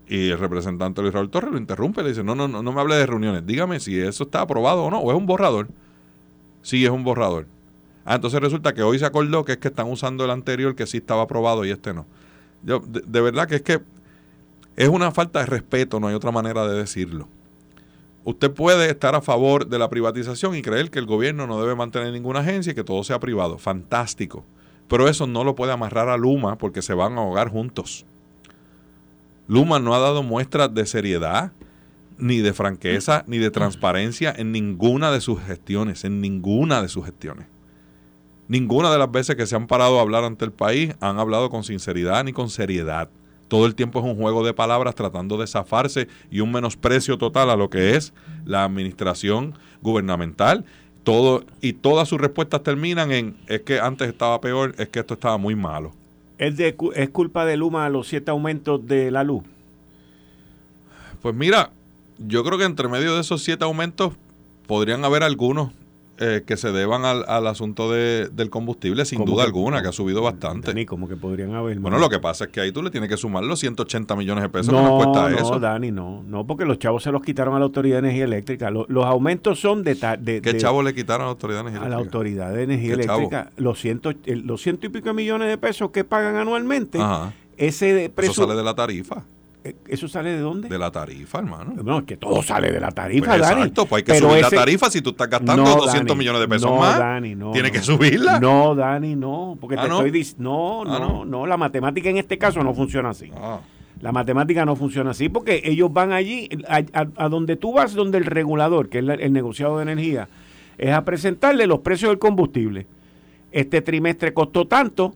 y 0.08 0.30
el 0.30 0.40
representante 0.40 1.02
Luis 1.02 1.14
Raúl 1.14 1.30
Torres 1.30 1.52
lo 1.52 1.58
interrumpe 1.58 2.04
le 2.04 2.10
dice, 2.10 2.24
no, 2.24 2.36
no, 2.36 2.48
no, 2.48 2.62
no 2.62 2.72
me 2.74 2.82
hable 2.82 2.96
de 2.96 3.06
reuniones, 3.06 3.46
dígame 3.46 3.80
si 3.80 3.98
eso 3.98 4.26
está 4.26 4.42
aprobado 4.42 4.84
o 4.84 4.92
no, 4.92 5.00
o 5.00 5.12
es 5.12 5.18
un 5.18 5.26
borrador. 5.26 5.70
Sí, 6.62 6.84
es 6.84 6.92
un 6.92 7.04
borrador. 7.04 7.48
Ah, 8.04 8.16
entonces 8.16 8.40
resulta 8.40 8.74
que 8.74 8.84
hoy 8.84 9.00
se 9.00 9.06
acordó 9.06 9.46
que 9.46 9.54
es 9.54 9.58
que 9.58 9.68
están 9.68 9.90
usando 9.90 10.26
el 10.26 10.32
anterior 10.32 10.76
que 10.76 10.88
sí 10.88 10.98
estaba 10.98 11.24
aprobado 11.24 11.66
y 11.66 11.72
este 11.72 11.94
no. 11.94 12.06
Yo, 12.64 12.80
de, 12.80 13.22
verdad 13.22 13.48
que 13.48 13.56
es 13.56 13.62
que 13.62 13.80
es 14.76 14.90
una 14.90 15.12
falta 15.12 15.40
de 15.40 15.46
respeto, 15.46 16.00
no 16.00 16.08
hay 16.08 16.16
otra 16.16 16.32
manera 16.32 16.68
de 16.68 16.78
decirlo. 16.78 17.28
Usted 18.24 18.52
puede 18.52 18.90
estar 18.90 19.16
a 19.16 19.22
favor 19.22 19.68
de 19.68 19.80
la 19.80 19.90
privatización 19.90 20.56
y 20.56 20.62
creer 20.62 20.92
que 20.92 21.00
el 21.00 21.08
gobierno 21.08 21.48
no 21.48 21.60
debe 21.60 21.76
mantener 21.76 22.14
ninguna 22.14 22.40
agencia 22.42 22.72
y 22.72 22.76
que 22.76 22.84
todo 22.84 23.04
sea 23.04 23.20
privado. 23.20 23.58
Fantástico. 23.58 24.46
Pero 24.88 25.08
eso 25.08 25.26
no 25.26 25.44
lo 25.44 25.56
puede 25.56 25.72
amarrar 25.72 26.10
a 26.10 26.18
Luma 26.18 26.58
porque 26.58 26.82
se 26.82 26.94
van 26.94 27.18
a 27.18 27.22
ahogar 27.22 27.50
juntos. 27.50 28.06
Luma 29.48 29.80
no 29.80 29.96
ha 29.96 30.00
dado 30.00 30.22
muestras 30.22 30.74
de 30.74 30.86
seriedad, 30.86 31.52
ni 32.18 32.38
de 32.38 32.54
franqueza, 32.54 33.24
ni 33.26 33.40
de 33.40 33.50
transparencia 33.50 34.34
en 34.38 34.52
ninguna 34.52 35.12
de 35.12 35.22
sus 35.22 35.42
gestiones, 35.42 36.06
en 36.06 36.22
ninguna 36.22 36.82
de 36.82 36.90
sus 36.90 37.06
gestiones. 37.06 37.48
Ninguna 38.48 38.92
de 38.92 39.00
las 39.00 39.12
veces 39.12 39.36
que 39.36 39.48
se 39.48 39.56
han 39.56 39.66
parado 39.66 39.98
a 39.98 40.02
hablar 40.02 40.26
ante 40.26 40.46
el 40.46 40.52
país 40.52 40.94
han 41.00 41.20
hablado 41.20 41.50
con 41.50 41.64
sinceridad 41.64 42.24
ni 42.24 42.34
con 42.34 42.50
seriedad. 42.50 43.10
Todo 43.52 43.66
el 43.66 43.76
tiempo 43.76 44.00
es 44.00 44.06
un 44.06 44.16
juego 44.16 44.46
de 44.46 44.54
palabras 44.54 44.96
tratando 44.96 45.38
de 45.38 45.46
zafarse 45.46 46.08
y 46.32 46.40
un 46.40 46.54
menosprecio 46.54 47.18
total 47.18 47.50
a 47.50 47.58
lo 47.58 47.70
que 47.70 47.98
es 47.98 48.14
la 48.46 48.64
administración 48.64 49.56
gubernamental. 49.82 50.64
Todo, 51.04 51.44
y 51.60 51.74
todas 51.74 52.08
sus 52.08 52.22
respuestas 52.22 52.64
terminan 52.64 53.12
en 53.12 53.36
es 53.48 53.60
que 53.64 53.82
antes 53.82 54.08
estaba 54.08 54.40
peor, 54.40 54.74
es 54.78 54.88
que 54.88 55.00
esto 55.02 55.16
estaba 55.16 55.38
muy 55.38 55.54
malo. 55.54 55.92
¿Es, 56.38 56.56
de, 56.56 56.74
¿Es 56.96 57.10
culpa 57.10 57.46
de 57.46 57.58
Luma 57.58 57.90
los 57.90 58.08
siete 58.08 58.32
aumentos 58.32 58.88
de 58.88 59.12
la 59.12 59.26
luz? 59.26 59.44
Pues 61.22 61.36
mira, 61.36 61.72
yo 62.20 62.46
creo 62.46 62.58
que 62.58 62.64
entre 62.64 62.88
medio 62.88 63.16
de 63.16 63.20
esos 63.20 63.44
siete 63.44 63.66
aumentos 63.66 64.14
podrían 64.66 65.04
haber 65.04 65.24
algunos 65.24 65.74
eh, 66.24 66.44
que 66.46 66.56
se 66.56 66.72
deban 66.72 67.04
al, 67.04 67.26
al 67.28 67.48
asunto 67.48 67.92
de, 67.92 68.30
del 68.32 68.52
combustible, 68.52 69.06
sin 69.06 69.26
duda 69.26 69.44
alguna, 69.44 69.82
que 69.82 69.88
ha 69.88 69.92
subido 69.92 70.22
bastante. 70.22 70.68
Dani, 70.68 70.86
como 70.86 71.08
que 71.08 71.16
podrían 71.16 71.56
haber. 71.56 71.80
Bueno, 71.80 71.98
lo 71.98 72.10
que 72.10 72.20
pasa 72.20 72.44
es 72.44 72.52
que 72.52 72.62
ahí 72.62 72.72
tú 72.72 72.84
le 72.84 72.92
tienes 72.92 73.10
que 73.10 73.18
sumar 73.18 73.44
los 73.44 73.60
180 73.60 74.16
millones 74.16 74.44
de 74.44 74.50
pesos 74.50 74.72
no, 74.72 75.00
que 75.00 75.06
cuesta 75.06 75.32
eso. 75.32 75.54
No, 75.56 75.60
Dani, 75.60 75.90
no. 75.90 76.22
No, 76.22 76.46
porque 76.46 76.64
los 76.66 76.78
chavos 76.78 77.02
se 77.02 77.12
los 77.12 77.24
quitaron 77.24 77.56
a 77.56 77.60
la 77.60 77.66
Autoridad 77.66 77.96
de 77.96 78.10
Energía 78.10 78.26
Eléctrica. 78.26 78.70
Los, 78.70 78.88
aumentos 79.04 79.60
son 79.60 79.84
de, 79.84 79.96
de 80.20 80.42
¿Qué 80.44 80.58
chavos 80.58 80.86
le 80.86 80.94
quitaron 80.94 81.24
a 81.24 81.26
la 81.26 81.32
Autoridad 81.32 81.64
de 81.64 81.70
Energía 81.70 81.88
Eléctrica? 81.88 81.96
A 81.96 82.00
la 82.00 82.06
Autoridad 82.06 82.54
de 82.54 82.64
Energía 82.64 82.94
Eléctrica. 82.94 83.52
Los 83.58 83.80
ciento, 83.80 84.14
los 84.28 84.62
ciento 84.62 84.86
y 84.86 84.90
pico 84.90 85.14
millones 85.16 85.48
de 85.48 85.58
pesos 85.58 85.90
que 85.90 86.04
pagan 86.04 86.36
anualmente. 86.36 87.00
Ese 87.58 88.12
precio. 88.14 88.32
Eso 88.32 88.44
sale 88.44 88.56
de 88.56 88.64
la 88.64 88.76
tarifa. 88.76 89.24
Eh, 89.64 89.76
¿Eso 89.88 90.08
sale 90.08 90.32
de 90.32 90.40
dónde? 90.40 90.70
De 90.70 90.80
la 90.80 90.92
tarifa, 90.92 91.40
hermano. 91.40 91.74
No, 91.84 92.00
es 92.00 92.06
que 92.06 92.18
todo 92.18 92.42
sale 92.42 92.72
de 92.72 92.80
la 92.80 92.92
tarifa, 92.92 93.28
pues 93.28 93.42
Dani. 93.42 93.62
Exacto, 93.62 93.86
pues 93.86 94.00
hay 94.00 94.04
que 94.04 94.20
subir 94.20 94.42
la 94.42 94.50
tarifa 94.50 94.90
si 94.90 95.02
tú 95.02 95.12
estás 95.12 95.30
gastando 95.30 95.64
200 95.64 96.18
millones 96.18 96.42
de 96.42 96.48
pesos 96.48 96.72
no, 96.72 96.78
más. 96.78 96.98
Dani, 96.98 97.36
no. 97.36 97.52
Tienes 97.52 97.72
que 97.72 97.80
subirla. 97.80 98.40
No, 98.40 98.74
Dani, 98.74 99.16
no. 99.16 99.58
Porque 99.62 99.76
ah, 99.78 99.84
te 99.84 99.88
estoy 99.88 100.12
diciendo. 100.12 100.44
No, 100.44 100.82
ah, 100.96 101.00
no, 101.00 101.26
no, 101.26 101.46
La 101.46 101.58
matemática 101.58 102.10
en 102.10 102.18
este 102.18 102.40
caso 102.40 102.64
no 102.64 102.74
funciona 102.74 103.10
así. 103.10 103.30
Ah. 103.36 103.60
La 104.02 104.12
matemática 104.12 104.66
no 104.66 104.76
funciona 104.76 105.12
así 105.12 105.30
porque 105.30 105.62
ellos 105.64 105.94
van 105.94 106.12
allí, 106.12 106.50
a, 106.68 107.30
donde 107.30 107.56
tú 107.56 107.74
vas, 107.74 107.94
donde 107.94 108.18
el 108.18 108.26
regulador, 108.26 108.90
que 108.90 108.98
es 108.98 109.06
el 109.08 109.32
negociado 109.32 109.78
de 109.78 109.84
energía, 109.84 110.28
es 110.80 110.92
a 110.92 111.06
presentarle 111.06 111.68
los 111.68 111.80
precios 111.80 112.10
del 112.10 112.18
combustible. 112.18 112.88
Este 113.52 113.82
trimestre 113.84 114.34
costó 114.34 114.66
tanto 114.66 115.14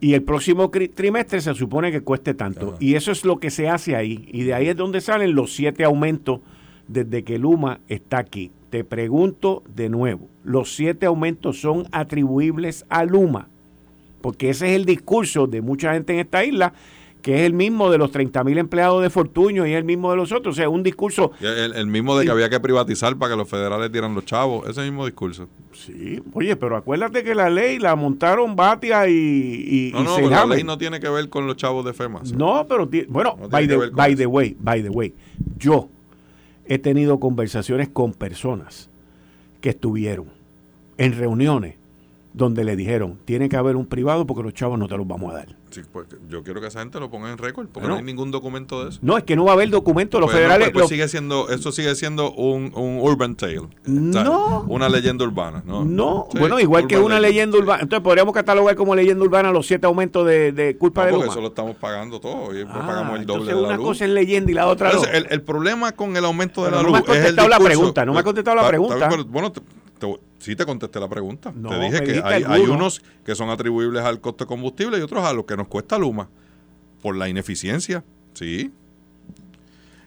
y 0.00 0.14
el 0.14 0.22
próximo 0.22 0.70
trimestre 0.70 1.40
se 1.40 1.54
supone 1.54 1.92
que 1.92 2.02
cueste 2.02 2.34
tanto. 2.34 2.76
Y 2.80 2.94
eso 2.94 3.12
es 3.12 3.24
lo 3.24 3.38
que 3.38 3.50
se 3.50 3.68
hace 3.68 3.96
ahí. 3.96 4.28
Y 4.32 4.42
de 4.44 4.54
ahí 4.54 4.68
es 4.68 4.76
donde 4.76 5.00
salen 5.00 5.34
los 5.34 5.54
siete 5.54 5.84
aumentos 5.84 6.40
desde 6.88 7.24
que 7.24 7.38
Luma 7.38 7.80
está 7.88 8.18
aquí. 8.18 8.50
Te 8.70 8.84
pregunto 8.84 9.62
de 9.74 9.88
nuevo, 9.88 10.28
los 10.42 10.74
siete 10.74 11.06
aumentos 11.06 11.60
son 11.60 11.86
atribuibles 11.92 12.84
a 12.88 13.04
Luma, 13.04 13.48
porque 14.20 14.50
ese 14.50 14.70
es 14.70 14.76
el 14.76 14.84
discurso 14.84 15.46
de 15.46 15.62
mucha 15.62 15.94
gente 15.94 16.12
en 16.12 16.20
esta 16.20 16.44
isla 16.44 16.74
que 17.24 17.36
es 17.36 17.40
el 17.46 17.54
mismo 17.54 17.90
de 17.90 17.96
los 17.96 18.10
30 18.10 18.44
mil 18.44 18.58
empleados 18.58 19.02
de 19.02 19.08
Fortuño 19.08 19.66
y 19.66 19.72
es 19.72 19.78
el 19.78 19.84
mismo 19.84 20.10
de 20.10 20.18
los 20.18 20.30
otros. 20.30 20.54
O 20.54 20.56
sea, 20.56 20.68
un 20.68 20.82
discurso... 20.82 21.32
El, 21.40 21.86
mismo 21.86 22.18
de 22.18 22.26
que 22.26 22.30
había 22.30 22.50
que 22.50 22.60
privatizar 22.60 23.16
para 23.16 23.32
que 23.32 23.38
los 23.38 23.48
federales 23.48 23.90
dieran 23.90 24.14
los 24.14 24.26
chavos, 24.26 24.68
ese 24.68 24.82
mismo 24.82 25.06
discurso. 25.06 25.48
Sí, 25.72 26.22
oye, 26.34 26.54
pero 26.54 26.76
acuérdate 26.76 27.24
que 27.24 27.34
la 27.34 27.48
ley 27.48 27.78
la 27.78 27.96
montaron 27.96 28.54
Batia 28.56 29.08
y... 29.08 29.90
no, 29.94 30.04
no, 30.04 30.28
la 30.28 30.44
ley 30.44 30.64
no 30.64 30.76
tiene 30.76 31.00
que 31.00 31.08
ver 31.08 31.30
con 31.30 31.46
los 31.46 31.56
chavos 31.56 31.82
de 31.86 31.94
FEMA. 31.94 32.20
No, 32.36 32.66
pero... 32.68 32.86
Bueno, 33.08 33.38
by, 33.48 33.68
the, 33.68 33.76
by 33.90 34.14
the 34.14 34.26
way, 34.26 34.54
by 34.60 34.82
the 34.82 34.90
way, 34.90 35.14
yo 35.56 35.88
he 36.66 36.78
tenido 36.78 37.20
conversaciones 37.20 37.88
con 37.88 38.12
personas 38.12 38.90
que 39.62 39.70
estuvieron 39.70 40.26
en 40.98 41.16
reuniones 41.16 41.76
donde 42.34 42.64
le 42.64 42.76
dijeron, 42.76 43.16
tiene 43.24 43.48
que 43.48 43.56
haber 43.56 43.76
un 43.76 43.86
privado 43.86 44.26
porque 44.26 44.42
los 44.42 44.52
chavos 44.52 44.78
no 44.78 44.88
te 44.88 44.96
los 44.98 45.08
vamos 45.08 45.32
a 45.32 45.38
dar. 45.38 45.63
Sí, 45.74 45.82
pues 45.90 46.06
yo 46.28 46.44
quiero 46.44 46.60
que 46.60 46.68
esa 46.68 46.78
gente 46.78 47.00
lo 47.00 47.10
ponga 47.10 47.32
en 47.32 47.36
récord, 47.36 47.66
porque 47.66 47.88
no 47.88 47.96
hay 47.96 48.02
ningún 48.04 48.30
documento 48.30 48.84
de 48.84 48.90
eso. 48.90 49.00
No, 49.02 49.18
es 49.18 49.24
que 49.24 49.34
no 49.34 49.44
va 49.44 49.50
a 49.50 49.54
haber 49.54 49.70
documento. 49.70 50.20
Los 50.20 50.28
pues 50.30 50.36
federales. 50.36 50.70
pues, 50.70 50.88
sigue 50.88 51.08
siendo, 51.08 51.48
eso 51.48 51.72
sigue 51.72 51.92
siendo 51.96 52.30
un, 52.30 52.70
un 52.76 53.00
urban 53.00 53.34
tale. 53.34 53.62
No. 53.86 54.64
Una 54.68 54.88
leyenda 54.88 55.24
urbana, 55.24 55.64
¿no? 55.66 55.84
No, 55.84 56.28
bueno, 56.38 56.60
igual 56.60 56.86
que 56.86 56.96
una 56.96 57.18
leyenda 57.18 57.58
urbana. 57.58 57.82
Entonces 57.82 58.04
podríamos 58.04 58.32
catalogar 58.32 58.76
como 58.76 58.94
leyenda 58.94 59.24
urbana 59.24 59.50
los 59.50 59.66
siete 59.66 59.86
aumentos 59.86 60.24
de, 60.24 60.52
de 60.52 60.76
culpa 60.76 61.06
de 61.06 61.12
Luma. 61.12 61.26
Eso 61.26 61.40
lo 61.40 61.48
estamos 61.48 61.74
pagando 61.74 62.20
todo 62.20 62.56
y 62.56 62.62
ah, 62.62 62.68
pagamos 62.72 63.18
el 63.18 63.26
doble 63.26 63.52
de 63.52 63.60
la 63.60 63.68
una 63.68 63.76
cosa 63.78 64.04
es 64.04 64.12
leyenda 64.12 64.52
y 64.52 64.54
la 64.54 64.68
otra 64.68 64.92
no. 64.92 65.04
El, 65.06 65.26
el, 65.28 65.42
problema 65.42 65.90
con 65.90 66.16
el 66.16 66.24
aumento 66.24 66.64
de 66.64 66.70
la 66.70 66.82
luz. 66.82 66.86
No 66.86 66.92
me 66.92 66.98
has 66.98 67.04
contestado 67.04 67.48
la 67.48 67.58
pregunta, 67.58 68.04
no 68.04 68.12
me 68.12 68.18
has 68.18 68.24
contestado 68.24 68.56
la 68.56 68.68
pregunta. 68.68 69.10
Bueno, 69.28 69.52
te, 70.04 70.20
sí 70.38 70.56
te 70.56 70.64
contesté 70.64 71.00
la 71.00 71.08
pregunta. 71.08 71.52
te 71.52 71.80
dije 71.80 72.02
que 72.04 72.22
hay, 72.24 72.62
unos 72.62 73.02
que 73.24 73.34
son 73.34 73.50
atribuibles 73.50 74.02
al 74.02 74.20
coste 74.20 74.44
de 74.44 74.48
combustible 74.48 74.98
y 74.98 75.00
otros 75.00 75.24
a 75.24 75.32
lo 75.32 75.46
que 75.46 75.56
nos 75.56 75.68
cuesta 75.68 75.98
Luma. 75.98 76.28
Por 77.02 77.16
la 77.16 77.28
ineficiencia, 77.28 78.04
sí. 78.32 78.72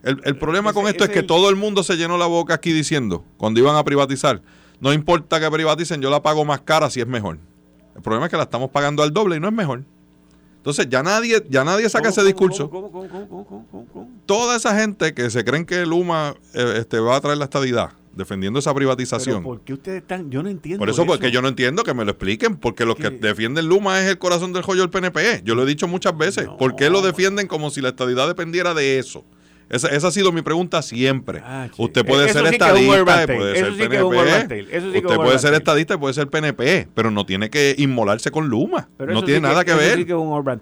El, 0.03 0.37
problema 0.37 0.73
con 0.73 0.87
esto 0.87 1.03
es 1.03 1.09
que 1.09 1.21
todo 1.21 1.49
el 1.49 1.55
mundo 1.55 1.83
se 1.83 1.97
llenó 1.97 2.17
la 2.17 2.27
boca 2.27 2.53
aquí 2.53 2.71
diciendo, 2.71 3.25
cuando 3.35 3.59
iban 3.59 3.75
a 3.75 3.83
privatizar, 3.83 4.41
no 4.79 4.93
importa 4.93 5.39
que 5.39 5.51
privaticen, 5.51 6.01
yo 6.01 6.09
la 6.09 6.21
pago 6.21 6.45
más 6.45 6.61
cara 6.61 6.89
si 6.89 7.01
es 7.01 7.07
mejor. 7.07 7.39
El 7.95 8.01
problema 8.01 8.27
es 8.27 8.31
que 8.31 8.37
la 8.37 8.43
estamos 8.43 8.69
pagando 8.69 9.03
al 9.03 9.11
doble 9.11 9.35
y 9.35 9.39
no 9.39 9.47
es 9.47 9.53
mejor. 9.53 9.83
Entonces 10.57 10.87
ya 10.89 11.01
nadie, 11.01 11.43
ya 11.49 11.63
nadie 11.63 11.89
saca 11.89 12.09
ese 12.09 12.23
discurso. 12.23 12.69
Toda 14.25 14.55
esa 14.55 14.77
gente 14.77 15.13
que 15.13 15.29
se 15.29 15.43
creen 15.43 15.65
que 15.65 15.85
Luma 15.85 16.35
eh, 16.53 16.75
este, 16.79 16.99
va 16.99 17.15
a 17.15 17.21
traer 17.21 17.37
la 17.37 17.45
estadidad, 17.45 17.91
defendiendo 18.17 18.59
esa 18.59 18.73
privatización. 18.73 19.43
¿Por 19.43 19.61
qué 19.61 19.73
ustedes 19.73 20.01
están? 20.01 20.29
Yo 20.29 20.43
no 20.43 20.49
entiendo. 20.49 20.79
Por 20.79 20.89
eso, 20.89 21.05
porque 21.05 21.31
yo 21.31 21.41
no 21.41 21.47
entiendo 21.47 21.83
que 21.83 21.93
me 21.93 22.03
lo 22.03 22.11
expliquen, 22.11 22.57
porque 22.57 22.85
los 22.85 22.95
que 22.95 23.09
defienden 23.09 23.67
Luma 23.67 24.01
es 24.01 24.09
el 24.09 24.17
corazón 24.17 24.51
del 24.53 24.63
joyo 24.63 24.81
del 24.81 24.89
PNP. 24.89 25.41
Yo 25.43 25.55
lo 25.55 25.63
he 25.63 25.65
dicho 25.65 25.87
muchas 25.87 26.17
veces. 26.17 26.47
¿Por 26.59 26.75
qué 26.75 26.89
lo 26.89 27.01
defienden 27.01 27.47
como 27.47 27.69
si 27.69 27.81
la 27.81 27.89
estadidad 27.89 28.27
dependiera 28.27 28.73
de 28.73 28.99
eso? 28.99 29.23
Esa, 29.69 29.89
esa 29.89 30.07
ha 30.07 30.11
sido 30.11 30.31
mi 30.31 30.41
pregunta 30.41 30.81
siempre. 30.81 31.41
Ah, 31.43 31.67
usted 31.77 32.05
puede 32.05 32.29
ser 32.29 32.45
estadista 32.45 32.79
y 32.79 32.87
puede 32.87 33.55
ser 33.55 33.89
PNP. 33.89 34.77
usted 34.99 35.15
puede 35.15 35.39
ser 35.39 35.53
estadista 35.55 35.93
y 35.95 35.97
puede 35.97 36.13
ser 36.13 36.27
PNP, 36.29 36.87
pero 36.93 37.11
no 37.11 37.25
tiene 37.25 37.49
que 37.49 37.75
inmolarse 37.77 38.31
con 38.31 38.47
Luma. 38.47 38.89
no 38.97 39.23
tiene 39.23 39.41
nada 39.41 39.65
que, 39.65 39.73
ver. 39.73 39.97
Sí 39.97 40.05
que 40.05 40.13
es 40.13 40.17
un 40.17 40.61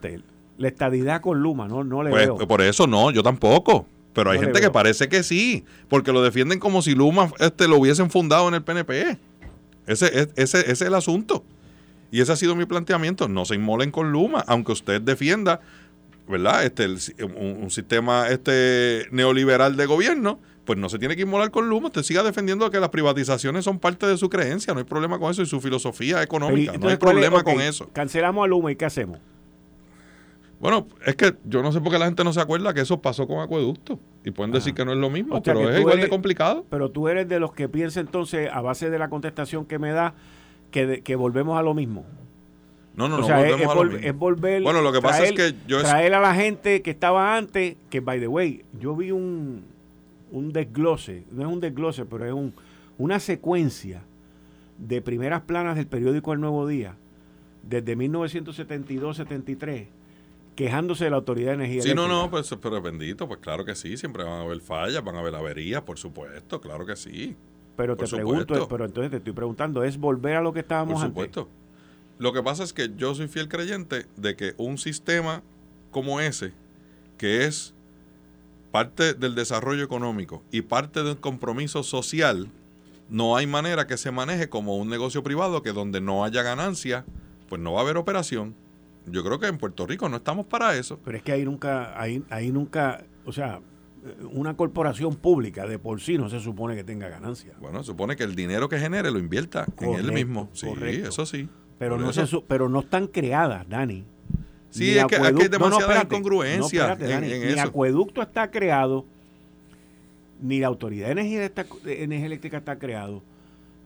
La 0.58 0.68
estadidad 0.68 1.22
con 1.22 1.40
Luma, 1.40 1.68
no, 1.68 1.84
no 1.84 2.02
le 2.02 2.10
pues, 2.10 2.26
veo. 2.26 2.48
Por 2.48 2.62
eso 2.62 2.88
no, 2.88 3.12
yo 3.12 3.22
tampoco. 3.22 3.86
Pero 4.16 4.32
hay 4.32 4.40
gente 4.40 4.62
que 4.62 4.72
parece 4.72 5.10
que 5.10 5.24
sí, 5.24 5.66
porque 5.90 6.14
lo 6.14 6.24
defienden 6.24 6.58
como 6.58 6.82
si 6.82 6.96
Luma 6.96 7.34
este, 7.40 7.68
lo 7.68 7.78
hubiesen 7.78 8.10
fundado 8.10 8.48
en 8.48 8.54
el 8.54 8.64
PNP. 8.64 9.20
Ese, 9.88 10.30
ese, 10.38 10.72
es 10.72 10.82
el 10.82 10.94
asunto. 10.94 11.44
Y 12.12 12.22
ese 12.22 12.32
ha 12.32 12.38
sido 12.38 12.56
mi 12.56 12.66
planteamiento. 12.66 13.28
No 13.28 13.44
se 13.44 13.56
inmolen 13.56 13.92
con 13.92 14.14
Luma, 14.14 14.42
aunque 14.48 14.72
usted 14.72 15.02
defienda, 15.02 15.60
¿verdad? 16.30 16.64
Este, 16.64 16.88
un, 17.26 17.70
sistema 17.70 18.30
este 18.30 19.06
neoliberal 19.12 19.76
de 19.76 19.86
gobierno, 19.86 20.40
pues 20.64 20.80
no 20.80 20.88
se 20.88 20.98
tiene 20.98 21.18
que 21.18 21.24
inmolar 21.24 21.52
con 21.52 21.68
Luma. 21.68 21.88
Usted 21.88 22.04
siga 22.04 22.24
defendiendo 22.24 22.72
que 22.72 22.80
las 22.80 22.90
privatizaciones 22.92 23.66
son 23.66 23.80
parte 23.80 24.08
de 24.08 24.18
su 24.18 24.30
creencia. 24.30 24.74
No 24.74 24.80
hay 24.80 24.86
problema 24.86 25.20
con 25.20 25.30
eso 25.30 25.42
y 25.42 25.46
su 25.46 25.60
filosofía 25.60 26.24
económica. 26.24 26.78
no 26.78 26.88
hay 26.88 26.96
problema 26.96 27.44
con 27.44 27.60
eso. 27.60 27.90
Cancelamos 27.92 28.46
a 28.46 28.48
Luma 28.48 28.72
y 28.72 28.78
¿qué 28.78 28.86
hacemos? 28.86 29.20
Bueno, 30.60 30.88
es 31.06 31.16
que 31.16 31.36
yo 31.44 31.62
no 31.62 31.72
sé 31.72 31.82
por 31.82 31.92
qué 31.92 32.00
la 32.00 32.06
gente 32.06 32.24
no 32.24 32.34
se 32.34 32.40
acuerda 32.40 32.74
que 32.74 32.82
eso 32.82 33.02
pasó 33.02 33.28
con 33.28 33.40
acueducto. 33.40 34.00
Y 34.24 34.32
pueden 34.32 34.52
decir 34.52 34.74
que 34.74 34.86
no 34.86 34.92
es 34.92 34.98
lo 34.98 35.10
mismo, 35.10 35.44
pero 35.44 35.70
es 35.70 35.80
igual 35.80 36.00
de 36.00 36.10
complicado. 36.10 36.66
Pero 36.70 36.90
tú 36.90 37.08
eres 37.08 37.30
de 37.30 37.40
los 37.40 37.54
que 37.54 37.70
piensa 37.70 38.00
entonces, 38.00 38.50
a 38.52 38.62
base 38.62 38.90
de 38.90 38.98
la 38.98 39.10
contestación 39.10 39.66
que 39.66 39.78
me 39.78 39.92
da, 39.92 40.16
que, 40.72 41.02
que 41.04 41.16
volvemos 41.16 41.60
a 41.60 41.62
lo 41.62 41.74
mismo. 41.74 42.06
No, 42.96 43.08
no, 43.10 43.18
no 43.18 43.24
volvemos 43.28 43.62
es, 43.62 43.68
a 43.68 43.76
lo 43.76 43.84
mismo. 43.84 44.00
es, 44.02 44.16
volver. 44.16 44.64
Bueno, 44.64 44.82
lo 44.82 44.92
que 44.92 45.02
pasa 45.02 45.26
es 45.26 45.34
que 45.34 45.54
yo. 45.68 45.82
Traer 45.82 46.14
a 46.16 46.22
la 46.22 46.34
gente 46.34 46.82
que 46.82 46.90
estaba 46.92 47.38
antes, 47.38 47.76
que 47.90 48.00
by 48.00 48.20
the 48.20 48.28
way, 48.28 48.64
yo 48.80 48.96
vi 48.96 49.12
un, 49.12 49.66
un 50.32 50.54
desglose, 50.54 51.26
no 51.32 51.42
es 51.42 51.48
un 51.48 51.60
desglose, 51.60 52.06
pero 52.06 52.26
es 52.26 52.34
un, 52.34 52.54
una 52.98 53.20
secuencia 53.20 54.02
de 54.78 55.02
primeras 55.02 55.42
planas 55.42 55.76
del 55.76 55.88
periódico 55.88 56.34
El 56.34 56.40
Nuevo 56.40 56.66
Día, 56.68 56.96
desde 57.64 57.98
1972-73 57.98 59.88
quejándose 60.56 61.04
de 61.04 61.10
la 61.12 61.18
Autoridad 61.18 61.50
de 61.50 61.56
Energía 61.56 61.82
Sí, 61.82 61.94
no, 61.94 62.08
no, 62.08 62.30
pues, 62.30 62.54
pero 62.62 62.82
bendito, 62.82 63.28
pues 63.28 63.40
claro 63.40 63.66
que 63.66 63.76
sí, 63.76 63.98
siempre 63.98 64.24
van 64.24 64.34
a 64.34 64.42
haber 64.42 64.62
fallas, 64.62 65.04
van 65.04 65.16
a 65.16 65.20
haber 65.20 65.36
averías, 65.36 65.82
por 65.82 65.98
supuesto, 66.00 66.62
claro 66.62 66.86
que 66.86 66.96
sí. 66.96 67.36
Pero 67.76 67.98
te 67.98 68.08
pregunto, 68.08 68.68
pero 68.70 68.86
entonces 68.86 69.12
te 69.12 69.18
estoy 69.18 69.34
preguntando, 69.34 69.84
¿es 69.84 69.98
volver 69.98 70.38
a 70.38 70.42
lo 70.42 70.54
que 70.54 70.62
estábamos 70.62 71.00
Por 71.00 71.10
supuesto. 71.10 71.50
Lo 72.18 72.32
que 72.32 72.42
pasa 72.42 72.64
es 72.64 72.72
que 72.72 72.92
yo 72.96 73.14
soy 73.14 73.28
fiel 73.28 73.50
creyente 73.50 74.06
de 74.16 74.38
que 74.38 74.54
un 74.58 74.78
sistema 74.78 75.44
como 75.92 76.22
ese, 76.22 76.54
que 77.18 77.46
es 77.46 77.74
parte 78.72 79.14
del 79.14 79.36
desarrollo 79.36 79.84
económico 79.84 80.42
y 80.52 80.62
parte 80.62 81.04
de 81.04 81.12
un 81.12 81.18
compromiso 81.18 81.84
social, 81.84 82.50
no 83.10 83.36
hay 83.36 83.48
manera 83.48 83.88
que 83.88 83.98
se 83.98 84.12
maneje 84.12 84.50
como 84.50 84.78
un 84.78 84.90
negocio 84.90 85.24
privado 85.24 85.62
que 85.62 85.74
donde 85.74 86.00
no 86.00 86.24
haya 86.24 86.42
ganancia, 86.42 87.06
pues 87.50 87.62
no 87.62 87.74
va 87.74 87.82
a 87.82 87.84
haber 87.84 87.98
operación 87.98 88.56
yo 89.08 89.24
creo 89.24 89.40
que 89.40 89.48
en 89.48 89.58
Puerto 89.58 89.86
Rico 89.86 90.10
no 90.10 90.18
estamos 90.18 90.46
para 90.46 90.76
eso. 90.78 91.00
Pero 91.04 91.18
es 91.18 91.24
que 91.24 91.32
ahí 91.32 91.46
nunca, 91.46 92.00
ahí, 92.00 92.24
ahí 92.30 92.52
nunca, 92.52 93.04
o 93.26 93.32
sea, 93.32 93.62
una 94.32 94.56
corporación 94.56 95.16
pública 95.16 95.66
de 95.66 95.80
por 95.80 96.02
sí 96.02 96.18
no 96.18 96.30
se 96.30 96.40
supone 96.40 96.76
que 96.76 96.84
tenga 96.84 97.10
ganancia. 97.10 97.54
Bueno, 97.60 97.80
se 97.80 97.88
supone 97.88 98.16
que 98.16 98.24
el 98.24 98.36
dinero 98.36 98.70
que 98.70 98.80
genere 98.80 99.12
lo 99.12 99.20
invierta 99.20 99.66
en 99.80 99.96
él 99.96 100.12
mismo. 100.12 100.50
Sí, 100.54 100.70
eso 101.04 101.26
sí. 101.26 101.50
Pero 101.78 101.98
no, 101.98 102.12
pero 102.48 102.70
no 102.70 102.80
están 102.82 103.08
creadas, 103.08 103.68
Dani. 103.68 104.06
Sí, 104.70 104.98
es 104.98 105.06
que 105.06 105.16
aquí 105.16 105.44
hay 105.44 105.48
demasiada 105.48 106.04
incongruencia 106.04 106.96
ni 106.96 107.60
acueducto 107.60 108.22
está 108.22 108.52
creado, 108.52 109.06
ni 110.42 110.60
la 110.60 110.68
Autoridad 110.68 111.08
de 111.08 111.12
Energía, 111.14 111.40
de 111.84 112.04
Energía 112.04 112.26
Eléctrica 112.26 112.58
está 112.58 112.78
creado, 112.78 113.24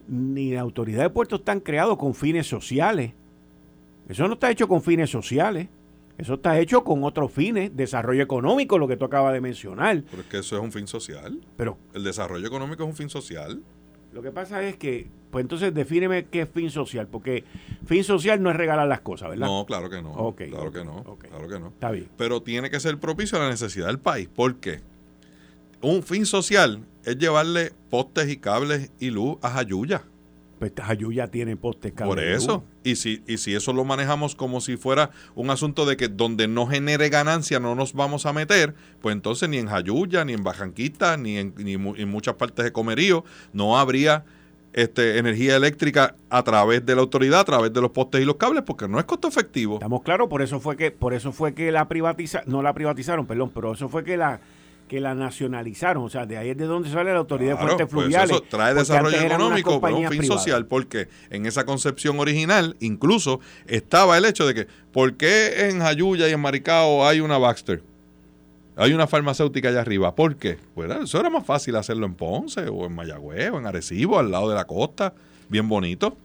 ni 0.07 0.51
la 0.51 0.61
Autoridad 0.61 1.03
de 1.03 1.09
Puertos 1.11 1.39
están 1.39 1.59
creados 1.59 1.97
con 1.97 2.15
fines 2.15 2.47
sociales. 2.47 3.11
Eso 4.09 4.27
no 4.27 4.33
está 4.33 4.49
hecho 4.49 4.67
con 4.67 4.81
fines 4.81 5.09
sociales. 5.09 5.69
Eso 6.17 6.33
está 6.33 6.59
hecho 6.59 6.83
con 6.83 7.03
otros 7.05 7.31
fines, 7.31 7.77
desarrollo 7.77 8.21
económico, 8.21 8.77
lo 8.77 8.89
que 8.89 8.97
tú 8.97 9.05
acabas 9.05 9.31
de 9.31 9.39
mencionar. 9.39 10.03
Pero 10.09 10.23
es 10.23 10.27
que 10.27 10.39
eso 10.39 10.57
es 10.57 10.61
un 10.61 10.71
fin 10.73 10.85
social. 10.85 11.39
Pero 11.55 11.77
el 11.93 12.03
desarrollo 12.03 12.45
económico 12.45 12.83
es 12.83 12.89
un 12.89 12.95
fin 12.95 13.09
social. 13.09 13.63
Lo 14.11 14.21
que 14.21 14.31
pasa 14.31 14.63
es 14.63 14.75
que, 14.75 15.07
pues 15.29 15.43
entonces 15.43 15.73
defíneme 15.73 16.25
qué 16.25 16.41
es 16.41 16.49
fin 16.49 16.71
social, 16.71 17.07
porque 17.07 17.45
fin 17.85 18.03
social 18.03 18.41
no 18.41 18.49
es 18.49 18.57
regalar 18.57 18.87
las 18.87 18.99
cosas, 18.99 19.29
¿verdad? 19.29 19.47
No, 19.47 19.65
claro 19.65 19.89
que 19.89 20.01
no. 20.01 20.11
claro 20.35 20.71
que 20.71 20.83
no. 20.83 21.17
Claro 21.19 21.47
que 21.47 21.59
no. 21.59 21.67
Está 21.67 21.91
bien. 21.91 22.09
Pero 22.17 22.41
tiene 22.41 22.69
que 22.69 22.79
ser 22.79 22.97
propicio 22.97 23.37
a 23.37 23.41
la 23.43 23.49
necesidad 23.49 23.87
del 23.87 23.99
país. 23.99 24.27
¿Por 24.27 24.55
qué? 24.55 24.81
Un 25.81 26.03
fin 26.03 26.25
social 26.25 26.83
es 27.05 27.17
llevarle 27.17 27.71
postes 27.89 28.27
y 28.27 28.37
cables 28.37 28.91
y 28.99 29.11
luz 29.11 29.37
a 29.41 29.51
Jayuya 29.51 30.03
pues 30.59 30.73
ya 31.13 31.27
tiene 31.27 31.55
postes 31.55 31.93
Por 31.93 32.19
eso. 32.19 32.63
Y 32.83 32.97
si, 32.97 33.23
y 33.27 33.37
si 33.37 33.55
eso 33.55 33.71
lo 33.71 33.85
manejamos 33.85 34.35
como 34.35 34.59
si 34.59 34.75
fuera 34.77 35.11
un 35.33 35.49
asunto 35.49 35.85
de 35.85 35.95
que 35.95 36.09
donde 36.09 36.47
no 36.47 36.67
genere 36.67 37.09
ganancia 37.09 37.59
no 37.59 37.75
nos 37.75 37.93
vamos 37.93 38.25
a 38.25 38.33
meter, 38.33 38.75
pues 39.01 39.13
entonces 39.13 39.47
ni 39.47 39.57
en 39.57 39.67
Jayuya, 39.67 40.25
ni 40.25 40.33
en 40.33 40.43
Bajanquita, 40.43 41.17
ni 41.17 41.37
en, 41.37 41.53
ni 41.57 41.73
en 41.73 42.09
muchas 42.09 42.35
partes 42.35 42.65
de 42.65 42.71
Comerío 42.71 43.23
no 43.53 43.79
habría 43.79 44.25
este, 44.73 45.17
energía 45.17 45.55
eléctrica 45.55 46.15
a 46.29 46.43
través 46.43 46.85
de 46.85 46.95
la 46.95 47.01
autoridad, 47.01 47.39
a 47.39 47.45
través 47.45 47.73
de 47.73 47.81
los 47.81 47.91
postes 47.91 48.21
y 48.21 48.25
los 48.25 48.35
cables, 48.35 48.63
porque 48.63 48.87
no 48.87 48.99
es 48.99 49.05
costo 49.05 49.27
efectivo. 49.27 49.75
Estamos 49.75 50.03
claros, 50.03 50.27
por 50.27 50.41
eso 50.41 50.59
fue 50.59 50.75
que, 50.75 50.91
por 50.91 51.13
eso 51.13 51.31
fue 51.31 51.53
que 51.53 51.71
la 51.71 51.87
privatiza, 51.87 52.43
no 52.45 52.61
la 52.61 52.73
privatizaron, 52.73 53.25
perdón, 53.25 53.51
pero 53.53 53.73
eso 53.73 53.89
fue 53.89 54.03
que 54.03 54.17
la 54.17 54.41
que 54.89 54.99
la 54.99 55.15
nacionalizaron. 55.15 56.03
O 56.03 56.09
sea, 56.09 56.25
de 56.25 56.37
ahí 56.37 56.49
es 56.49 56.57
de 56.57 56.65
donde 56.65 56.89
sale 56.89 57.13
la 57.13 57.19
Autoridad 57.19 57.51
de 57.51 57.57
Fuentes 57.57 57.87
pues 57.89 58.03
Fluviales. 58.05 58.31
eso 58.31 58.43
trae 58.49 58.73
desarrollo 58.73 59.17
económico, 59.17 59.79
pero 59.79 59.95
un 59.95 60.09
fin 60.09 60.25
social, 60.25 60.65
porque 60.65 61.07
en 61.29 61.45
esa 61.45 61.65
concepción 61.65 62.19
original 62.19 62.75
incluso 62.81 63.39
estaba 63.67 64.17
el 64.17 64.25
hecho 64.25 64.45
de 64.45 64.53
que, 64.53 64.67
¿por 64.91 65.15
qué 65.15 65.69
en 65.69 65.79
Jayuya 65.79 66.27
y 66.27 66.33
en 66.33 66.41
Maricao 66.41 67.07
hay 67.07 67.21
una 67.21 67.37
Baxter? 67.37 67.81
Hay 68.75 68.93
una 68.93 69.07
farmacéutica 69.07 69.69
allá 69.69 69.81
arriba. 69.81 70.15
¿Por 70.15 70.35
qué? 70.35 70.57
Pues 70.73 70.89
eso 70.89 71.19
era 71.19 71.29
más 71.29 71.45
fácil 71.45 71.75
hacerlo 71.75 72.05
en 72.05 72.15
Ponce 72.15 72.67
o 72.69 72.85
en 72.85 72.95
Mayagüez 72.95 73.51
o 73.51 73.59
en 73.59 73.67
Arecibo, 73.67 74.17
al 74.19 74.31
lado 74.31 74.49
de 74.49 74.55
la 74.55 74.65
costa, 74.65 75.13
bien 75.49 75.69
bonito. 75.69 76.17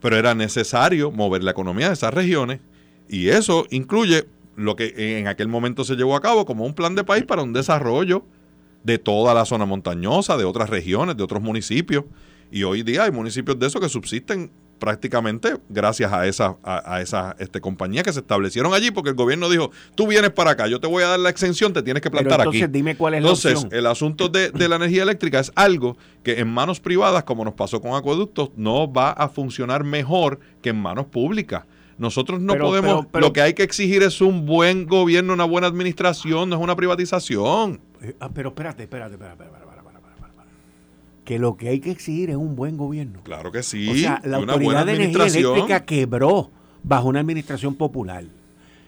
Pero 0.00 0.16
era 0.16 0.34
necesario 0.34 1.10
mover 1.12 1.42
la 1.44 1.52
economía 1.52 1.88
de 1.88 1.94
esas 1.94 2.12
regiones 2.12 2.60
y 3.08 3.28
eso 3.28 3.66
incluye 3.70 4.26
lo 4.64 4.76
que 4.76 5.18
en 5.18 5.28
aquel 5.28 5.48
momento 5.48 5.84
se 5.84 5.96
llevó 5.96 6.16
a 6.16 6.20
cabo 6.20 6.44
como 6.44 6.64
un 6.64 6.74
plan 6.74 6.94
de 6.94 7.04
país 7.04 7.24
para 7.24 7.42
un 7.42 7.52
desarrollo 7.52 8.24
de 8.84 8.98
toda 8.98 9.34
la 9.34 9.44
zona 9.44 9.64
montañosa, 9.64 10.36
de 10.36 10.44
otras 10.44 10.70
regiones, 10.70 11.16
de 11.16 11.22
otros 11.22 11.42
municipios. 11.42 12.04
Y 12.50 12.64
hoy 12.64 12.82
día 12.82 13.04
hay 13.04 13.10
municipios 13.10 13.58
de 13.58 13.66
esos 13.66 13.80
que 13.80 13.88
subsisten 13.88 14.50
prácticamente 14.82 15.58
gracias 15.68 16.12
a 16.12 16.26
esa, 16.26 16.56
a, 16.64 17.00
esa 17.00 17.36
este, 17.38 17.60
compañía 17.60 18.02
que 18.02 18.12
se 18.12 18.18
establecieron 18.18 18.74
allí, 18.74 18.90
porque 18.90 19.10
el 19.10 19.14
gobierno 19.14 19.48
dijo, 19.48 19.70
tú 19.94 20.08
vienes 20.08 20.32
para 20.32 20.50
acá, 20.50 20.66
yo 20.66 20.80
te 20.80 20.88
voy 20.88 21.04
a 21.04 21.06
dar 21.06 21.20
la 21.20 21.30
exención, 21.30 21.72
te 21.72 21.84
tienes 21.84 22.02
que 22.02 22.10
plantar 22.10 22.40
entonces, 22.40 22.64
aquí. 22.64 22.72
dime 22.72 22.96
cuál 22.96 23.14
es 23.14 23.18
entonces, 23.18 23.52
la 23.52 23.58
opción. 23.60 23.78
el 23.78 23.86
asunto 23.86 24.28
de, 24.28 24.50
de, 24.50 24.68
la 24.68 24.74
energía 24.74 25.04
eléctrica 25.04 25.38
es 25.38 25.52
algo 25.54 25.96
que 26.24 26.40
en 26.40 26.48
manos 26.48 26.80
privadas, 26.80 27.22
como 27.22 27.44
nos 27.44 27.54
pasó 27.54 27.80
con 27.80 27.94
acueductos, 27.94 28.50
no 28.56 28.92
va 28.92 29.12
a 29.12 29.28
funcionar 29.28 29.84
mejor 29.84 30.40
que 30.60 30.70
en 30.70 30.82
manos 30.82 31.06
públicas. 31.06 31.62
Nosotros 31.98 32.40
no 32.40 32.52
Pero- 32.54 32.66
podemos, 32.66 32.96
pero- 33.00 33.08
pero- 33.12 33.26
lo 33.26 33.32
que 33.32 33.42
hay 33.42 33.54
que 33.54 33.62
exigir 33.62 34.02
es 34.02 34.20
un 34.20 34.46
buen 34.46 34.86
gobierno, 34.86 35.32
una 35.34 35.44
buena 35.44 35.66
administración, 35.66 36.48
no 36.48 36.56
es 36.56 36.62
una 36.62 36.74
privatización. 36.76 37.80
Eh, 38.02 38.14
ah, 38.20 38.30
pero 38.32 38.48
espérate, 38.50 38.82
espérate, 38.84 39.14
espérate, 39.14 39.44
espérate. 39.44 39.62
Que 41.24 41.38
lo 41.38 41.56
que 41.56 41.68
hay 41.68 41.78
que 41.78 41.90
exigir 41.92 42.30
es 42.30 42.36
un 42.36 42.56
buen 42.56 42.76
gobierno. 42.76 43.20
Claro 43.22 43.52
que 43.52 43.62
sí, 43.62 43.88
o 43.88 43.94
sea, 43.94 44.20
la 44.24 44.40
y 44.40 44.42
una 44.42 44.54
Autoridad 44.54 44.86
de 44.86 44.94
Energía. 44.94 45.26
Eléctrica 45.26 45.84
quebró 45.84 46.50
bajo 46.82 47.08
una 47.08 47.20
administración 47.20 47.76
popular. 47.76 48.24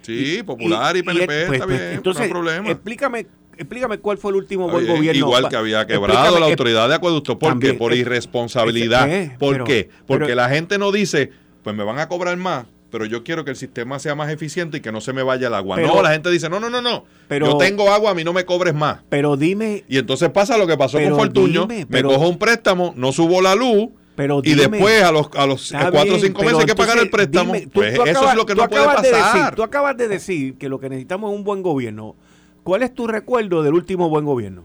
Sí, 0.03 0.43
popular 0.45 0.97
y, 0.97 1.03
PNP, 1.03 1.27
pues, 1.27 1.53
está 1.53 1.65
pues, 1.67 1.79
bien, 1.79 1.93
entonces, 1.95 2.21
no 2.21 2.25
hay 2.25 2.31
problema. 2.31 2.71
Explícame, 2.71 3.27
explícame 3.57 3.99
cuál 3.99 4.19
fue 4.19 4.33
el 4.33 4.37
último 4.39 4.65
buen 4.69 4.85
Oye, 4.85 4.97
gobierno. 4.97 5.19
Igual 5.27 5.49
que 5.49 5.57
había 5.57 5.87
quebrado 5.87 6.13
explícame, 6.13 6.41
la 6.41 6.47
autoridad 6.47 6.89
de 6.89 6.95
acueducto. 6.97 7.39
¿Por 7.39 7.51
también, 7.51 7.75
qué? 7.75 7.79
Por 7.79 7.95
irresponsabilidad. 7.95 9.09
eh, 9.11 9.37
¿Por 9.39 9.53
pero- 9.55 9.65
qué? 9.65 9.89
Porque 10.07 10.25
pero- 10.25 10.35
la 10.37 10.49
gente 10.49 10.77
no 10.77 10.91
dice, 10.91 11.31
pues 11.63 11.75
me 11.77 11.85
van 11.85 12.01
a 12.01 12.09
cobrar 12.09 12.37
más, 12.37 12.67
pero 12.95 13.07
yo 13.07 13.25
quiero 13.25 13.45
que 13.45 13.51
el 13.51 13.57
sistema 13.57 13.99
sea 13.99 14.15
más 14.15 14.31
eficiente 14.31 14.77
y 14.77 14.81
que 14.81 14.93
no 14.93 15.01
se 15.01 15.13
me 15.13 15.25
vaya 15.25 15.49
el 15.49 15.55
agua. 15.55 15.75
Pero- 15.75 15.89
no, 15.97 16.01
la 16.01 16.13
gente 16.13 16.31
dice, 16.31 16.49
no, 16.49 16.61
no, 16.61 16.71
no, 16.71 16.81
no. 16.81 17.05
Pero- 17.27 17.47
yo 17.49 17.57
tengo 17.59 17.91
agua, 17.91 18.13
a 18.13 18.15
mí 18.15 18.23
no 18.23 18.33
me 18.33 18.45
cobres 18.45 18.73
más. 18.73 19.01
Pero 19.09 19.37
dime, 19.37 19.83
Y 19.89 19.99
entonces 19.99 20.31
pasa 20.31 20.57
lo 20.57 20.69
que 20.69 20.77
pasó 20.77 21.01
con 21.03 21.17
Fortuño. 21.17 21.63
dime, 21.63 21.87
me 21.89 22.03
cojo 22.05 22.29
un 22.29 22.39
préstamo, 22.39 22.95
no 22.97 23.11
subo 23.11 23.43
la 23.43 23.57
luz. 23.57 23.89
pero 24.15 24.41
Y 24.45 24.55
después 24.55 25.03
a 25.03 25.11
los, 25.11 25.29
a 25.35 25.45
los 25.45 25.73
cuatro 25.91 26.15
o 26.15 26.19
cinco 26.21 26.43
meses 26.45 26.61
hay 26.61 26.67
que 26.67 26.75
pagar 26.77 26.99
el 26.99 27.11
préstamo. 27.11 27.53
dime, 27.53 27.67
tú- 27.67 27.73
pues 27.73 27.95
tú 27.97 28.05
eso 28.05 28.29
es 28.31 28.37
lo 28.37 28.47
que 28.47 28.55
no 28.55 28.69
puede 28.69 28.83
acabas 28.85 29.03
de 29.03 29.11
pasar. 29.11 29.35
decir- 29.43 29.55
tú 29.57 29.63
acabas 29.65 29.97
de 29.97 30.07
decir 30.07 30.55
que 30.57 30.69
lo 30.69 30.79
que 30.79 30.89
necesitamos 30.89 31.33
es 31.33 31.37
un 31.37 31.43
buen 31.43 31.63
gobierno. 31.63 32.15
¿Cuál 32.63 32.85
es 32.85 32.95
tu 32.95 33.09
recuerdo 33.09 33.65
del 33.65 33.75
último 33.75 34.09
buen 34.09 34.25
gobierno? 34.25 34.63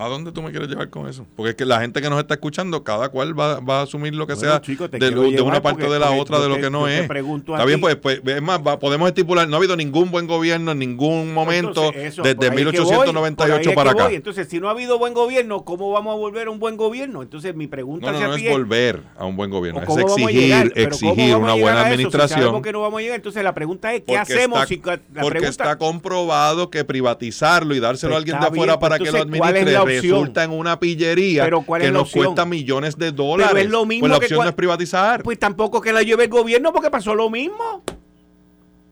¿A 0.00 0.06
dónde 0.06 0.30
tú 0.30 0.42
me 0.42 0.50
quieres 0.52 0.68
llevar 0.68 0.88
con 0.90 1.08
eso? 1.08 1.26
Porque 1.34 1.50
es 1.50 1.56
que 1.56 1.64
la 1.64 1.80
gente 1.80 2.00
que 2.00 2.08
nos 2.08 2.20
está 2.20 2.34
escuchando, 2.34 2.84
cada 2.84 3.08
cual 3.08 3.36
va, 3.38 3.58
va 3.58 3.80
a 3.80 3.82
asumir 3.82 4.14
lo 4.14 4.28
que 4.28 4.34
Bueno, 4.34 4.48
sea 4.52 4.60
chico, 4.60 4.88
te 4.88 4.96
de, 4.96 5.10
lo- 5.10 5.22
una 5.44 5.60
parte 5.60 5.80
porque- 5.82 5.92
de 5.94 5.98
la 5.98 6.12
otra 6.12 6.38
de 6.38 6.48
lo 6.48 6.54
te- 6.54 6.60
que 6.60 6.70
no 6.70 6.84
te 6.86 7.00
es. 7.00 7.08
pregunto 7.08 7.52
a 7.52 7.56
Está 7.56 7.66
bien, 7.66 7.80
pues, 7.80 7.96
pues 7.96 8.20
es 8.24 8.40
más, 8.40 8.60
va- 8.64 8.78
podemos 8.78 9.08
estipular, 9.08 9.48
no 9.48 9.56
ha 9.56 9.58
habido 9.58 9.74
ningún 9.76 10.12
buen 10.12 10.28
gobierno 10.28 10.70
en 10.70 10.78
ningún 10.78 11.34
momento 11.34 11.70
Entonces, 11.86 12.12
eso, 12.12 12.22
desde 12.22 12.36
por 12.36 12.44
ahí 12.44 12.48
es 12.48 12.70
que 12.70 12.80
voy, 12.80 12.90
1898 12.94 13.48
por 13.48 13.58
ahí 13.60 13.68
es 13.70 13.74
para 13.74 13.90
acá. 13.90 14.04
voy. 14.04 14.14
Entonces, 14.14 14.48
si 14.48 14.60
no 14.60 14.68
ha 14.68 14.70
habido 14.70 14.98
buen 15.00 15.14
gobierno, 15.14 15.64
¿cómo 15.64 15.90
vamos 15.90 16.12
a 16.14 16.16
volver 16.16 16.46
a 16.46 16.50
un 16.52 16.60
buen 16.60 16.76
gobierno? 16.76 17.22
Entonces, 17.22 17.56
mi 17.56 17.66
pregunta 17.66 18.12
No, 18.12 18.20
no, 18.20 18.28
no 18.28 18.34
es 18.36 18.48
volver 18.50 19.02
a 19.18 19.24
un 19.24 19.36
buen 19.36 19.50
¿o 19.50 19.56
gobierno, 19.56 19.80
es 19.82 19.88
exigir, 19.96 20.72
exigir 20.76 21.34
una 21.34 21.54
buena 21.54 21.80
si 21.80 21.86
administración. 21.86 22.38
sabemos 22.40 22.62
que 22.62 22.72
no 22.72 22.82
vamos 22.82 22.98
a 23.00 23.02
llegar. 23.02 23.16
Entonces, 23.16 23.42
la 23.42 23.52
pregunta 23.52 23.92
es, 23.92 24.02
¿qué 24.02 24.06
porque 24.16 24.20
hacemos? 24.20 24.58
está, 24.62 24.66
si 24.68 24.76
la 25.12 25.22
porque 25.22 25.40
pregunta, 25.40 25.48
está 25.64 25.76
comprobado 25.76 26.70
que 26.70 26.84
privatizarlo 26.84 27.74
y 27.74 27.80
dárselo 27.80 28.12
a 28.12 28.14
Pues 28.14 28.20
alguien 28.22 28.38
de 28.40 28.46
afuera 28.46 28.72
bien, 28.74 28.78
pues 28.78 28.88
para 28.90 28.98
que 28.98 29.10
lo 29.10 29.18
entonces, 29.18 29.38
¿cuál 29.38 29.56
es 29.56 29.62
administre? 29.62 29.87
Resulta 29.88 30.44
en 30.44 30.50
una 30.50 30.78
pillería 30.78 31.44
Pero 31.44 31.62
¿cuál 31.62 31.80
que 31.82 31.88
la 31.88 31.92
nos 31.92 32.02
opción? 32.02 32.24
cuesta 32.26 32.44
millones 32.44 32.96
de 32.96 33.12
dólares. 33.12 33.52
Pero 33.52 33.64
es 33.64 33.70
lo 33.70 33.84
mismo 33.86 34.02
pues 34.02 34.12
la 34.12 34.18
que 34.18 34.24
opción 34.26 34.42
no 34.44 34.48
es 34.48 34.54
privatizar. 34.54 35.22
Pues 35.22 35.38
tampoco 35.38 35.80
que 35.80 35.92
la 35.92 36.02
lleve 36.02 36.24
el 36.24 36.30
gobierno 36.30 36.72
porque 36.72 36.90
pasó 36.90 37.14
lo 37.14 37.28
mismo. 37.30 37.82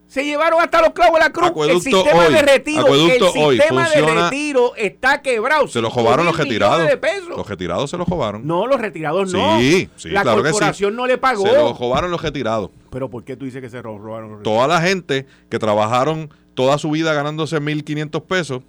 Se 0.09 0.25
llevaron 0.25 0.61
hasta 0.61 0.81
los 0.81 0.91
clavos 0.91 1.15
de 1.15 1.25
la 1.25 1.31
cruz. 1.33 1.49
Acueducto 1.49 1.77
el 1.89 1.95
sistema 1.95 2.27
hoy, 2.27 2.33
de 2.33 2.43
retiro, 2.43 2.87
el 2.87 3.11
sistema 3.33 3.89
de 3.91 4.03
retiro 4.03 4.73
está 4.77 5.21
quebrado. 5.21 5.67
Se 5.67 5.81
lo 5.81 5.91
mil 5.91 6.25
los 6.25 6.37
retirados. 6.37 6.89
Los 7.29 7.49
retirados 7.49 7.91
se 7.91 7.97
los 7.99 8.07
jobaron. 8.07 8.47
No, 8.47 8.67
los 8.69 8.81
retirados 8.81 9.33
no. 9.33 9.59
Sí, 9.59 9.89
sí, 9.97 10.11
la 10.11 10.23
claro 10.23 10.43
que 10.43 10.49
sí. 10.49 10.53
corporación 10.53 10.95
no 10.95 11.07
le 11.09 11.19
pagó. 11.19 11.45
Se 11.47 11.53
los 11.55 11.77
jobaron 11.77 12.11
los 12.13 12.23
retirados. 12.23 12.71
Pero 12.91 13.11
¿por 13.11 13.25
qué 13.25 13.37
tú 13.37 13.45
dices 13.47 13.61
que 13.61 13.69
se 13.69 13.83
ro- 13.83 13.99
robaron 13.99 14.31
los 14.31 14.39
retirados? 14.39 14.65
Toda 14.67 14.69
la 14.69 14.81
gente 14.81 15.27
que 15.51 15.59
trabajaron 15.59 16.31
toda 16.55 16.79
su 16.79 16.91
vida 16.93 17.13
ganándose 17.13 17.61
1.500 17.61 18.23
pesos 18.23 18.63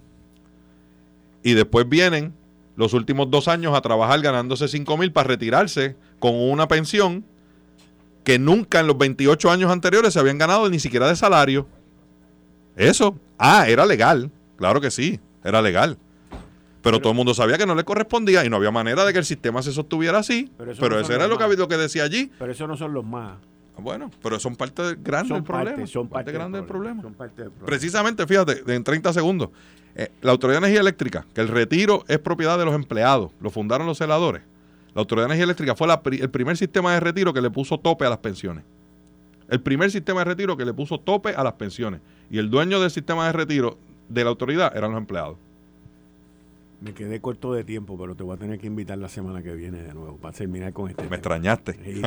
y 1.42 1.54
después 1.54 1.88
vienen 1.88 2.34
los 2.76 2.94
últimos 2.94 3.30
dos 3.30 3.48
años 3.48 3.76
a 3.76 3.80
trabajar 3.80 4.20
ganándose 4.20 4.66
5.000 4.66 5.12
para 5.12 5.28
retirarse 5.28 5.96
con 6.18 6.34
una 6.34 6.68
pensión 6.68 7.24
que 8.24 8.38
nunca 8.38 8.80
en 8.80 8.86
los 8.86 8.98
28 8.98 9.50
años 9.50 9.70
anteriores 9.70 10.12
se 10.12 10.20
habían 10.20 10.38
ganado 10.38 10.68
ni 10.68 10.78
siquiera 10.78 11.08
de 11.08 11.16
salario. 11.16 11.66
Eso, 12.76 13.18
ah, 13.38 13.68
era 13.68 13.84
legal, 13.86 14.30
claro 14.56 14.80
que 14.80 14.90
sí, 14.90 15.18
era 15.42 15.60
legal. 15.62 15.98
Pero, 16.82 17.00
todo 17.00 17.10
el 17.10 17.16
mundo 17.16 17.34
sabía 17.34 17.58
que 17.58 17.66
no 17.66 17.74
le 17.74 17.84
correspondía 17.84 18.44
y 18.44 18.48
no 18.48 18.56
había 18.56 18.70
manera 18.70 19.04
de 19.04 19.12
que 19.12 19.18
el 19.18 19.24
sistema 19.24 19.62
se 19.62 19.72
sostuviera 19.72 20.18
así. 20.18 20.50
Pero 20.56 20.72
Pero, 20.72 20.72
eso 20.72 20.88
no 20.88 20.96
eso 20.96 21.06
son 21.06 21.14
era 21.16 21.26
lo 21.26 21.36
que, 21.36 21.56
lo 21.56 21.68
que 21.68 21.76
decía 21.76 22.04
allí. 22.04 22.30
Pero 22.38 22.52
eso 22.52 22.66
no 22.66 22.76
son 22.76 22.92
los 22.94 23.04
más. 23.04 23.38
Bueno, 23.78 24.10
pero 24.22 24.40
son 24.40 24.56
parte 24.56 24.96
grande 25.00 25.34
del 25.34 25.44
problema. 25.44 25.86
son 25.86 26.08
parte, 26.08 26.32
grande 26.32 26.58
del 26.58 26.66
problema. 26.66 27.02
Precisamente, 27.64 28.26
fíjate, 28.26 28.62
en 28.74 28.82
30 28.82 29.12
segundos, 29.12 29.50
eh, 29.98 30.12
la 30.22 30.30
Autoridad 30.30 30.60
de 30.60 30.66
Energía 30.66 30.80
Eléctrica, 30.80 31.26
que 31.34 31.40
el 31.40 31.48
retiro 31.48 32.04
es 32.06 32.20
propiedad 32.20 32.56
de 32.56 32.64
los 32.64 32.74
empleados, 32.74 33.32
lo 33.40 33.50
fundaron 33.50 33.84
los 33.84 33.98
celadores. 33.98 34.42
La 34.94 35.00
Autoridad 35.00 35.24
de 35.26 35.34
Energía 35.34 35.44
Eléctrica 35.44 35.74
fue 35.74 35.88
el 36.20 36.30
primer 36.30 36.56
sistema 36.56 36.94
de 36.94 37.00
retiro 37.00 37.34
que 37.34 37.40
le 37.40 37.50
puso 37.50 37.78
tope 37.78 38.06
a 38.06 38.08
las 38.08 38.18
pensiones. 38.18 38.64
El 39.48 39.60
primer 39.60 39.90
sistema 39.90 40.20
de 40.20 40.26
retiro 40.26 40.56
que 40.56 40.64
le 40.64 40.72
puso 40.72 41.00
tope 41.00 41.30
a 41.30 41.42
las 41.42 41.54
pensiones. 41.54 42.00
Y 42.30 42.38
el 42.38 42.48
dueño 42.48 42.78
del 42.80 42.92
sistema 42.92 43.26
de 43.26 43.32
retiro 43.32 43.76
de 44.08 44.22
la 44.22 44.30
autoridad 44.30 44.76
eran 44.76 44.92
los 44.92 45.00
empleados. 45.00 45.36
Me 46.80 46.94
quedé 46.94 47.20
corto 47.20 47.52
de 47.52 47.64
tiempo, 47.64 47.98
pero 47.98 48.14
te 48.14 48.22
voy 48.22 48.36
a 48.36 48.38
tener 48.38 48.58
que 48.60 48.68
invitar 48.68 48.96
la 48.98 49.08
semana 49.08 49.42
que 49.42 49.52
viene 49.52 49.82
de 49.82 49.92
nuevo 49.94 50.16
para 50.16 50.32
terminar 50.32 50.72
con 50.72 50.88
este. 50.88 51.02
Me 51.02 51.08
tema. 51.08 51.16
extrañaste. 51.16 51.72
Sí. 51.72 52.02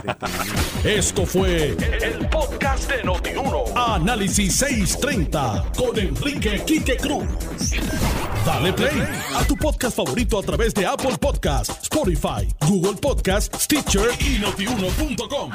Esto 0.90 1.26
fue 1.26 1.76
el 2.02 2.30
podcast 2.30 2.90
de 2.90 3.04
Notiuno. 3.04 3.66
Análisis 3.76 4.56
630 4.56 5.72
con 5.78 6.00
Enrique 6.00 6.64
Quique 6.66 6.96
Cruz. 6.96 7.26
Dale 8.46 8.72
play 8.72 9.04
a 9.36 9.44
tu 9.46 9.58
podcast 9.58 9.98
favorito 9.98 10.40
a 10.40 10.42
través 10.42 10.74
de 10.74 10.86
Apple 10.86 11.18
Podcasts, 11.20 11.84
Spotify, 11.84 12.48
Google 12.68 12.98
Podcasts, 13.00 13.64
Stitcher 13.64 14.10
y 14.22 14.40
notiuno.com. 14.40 15.52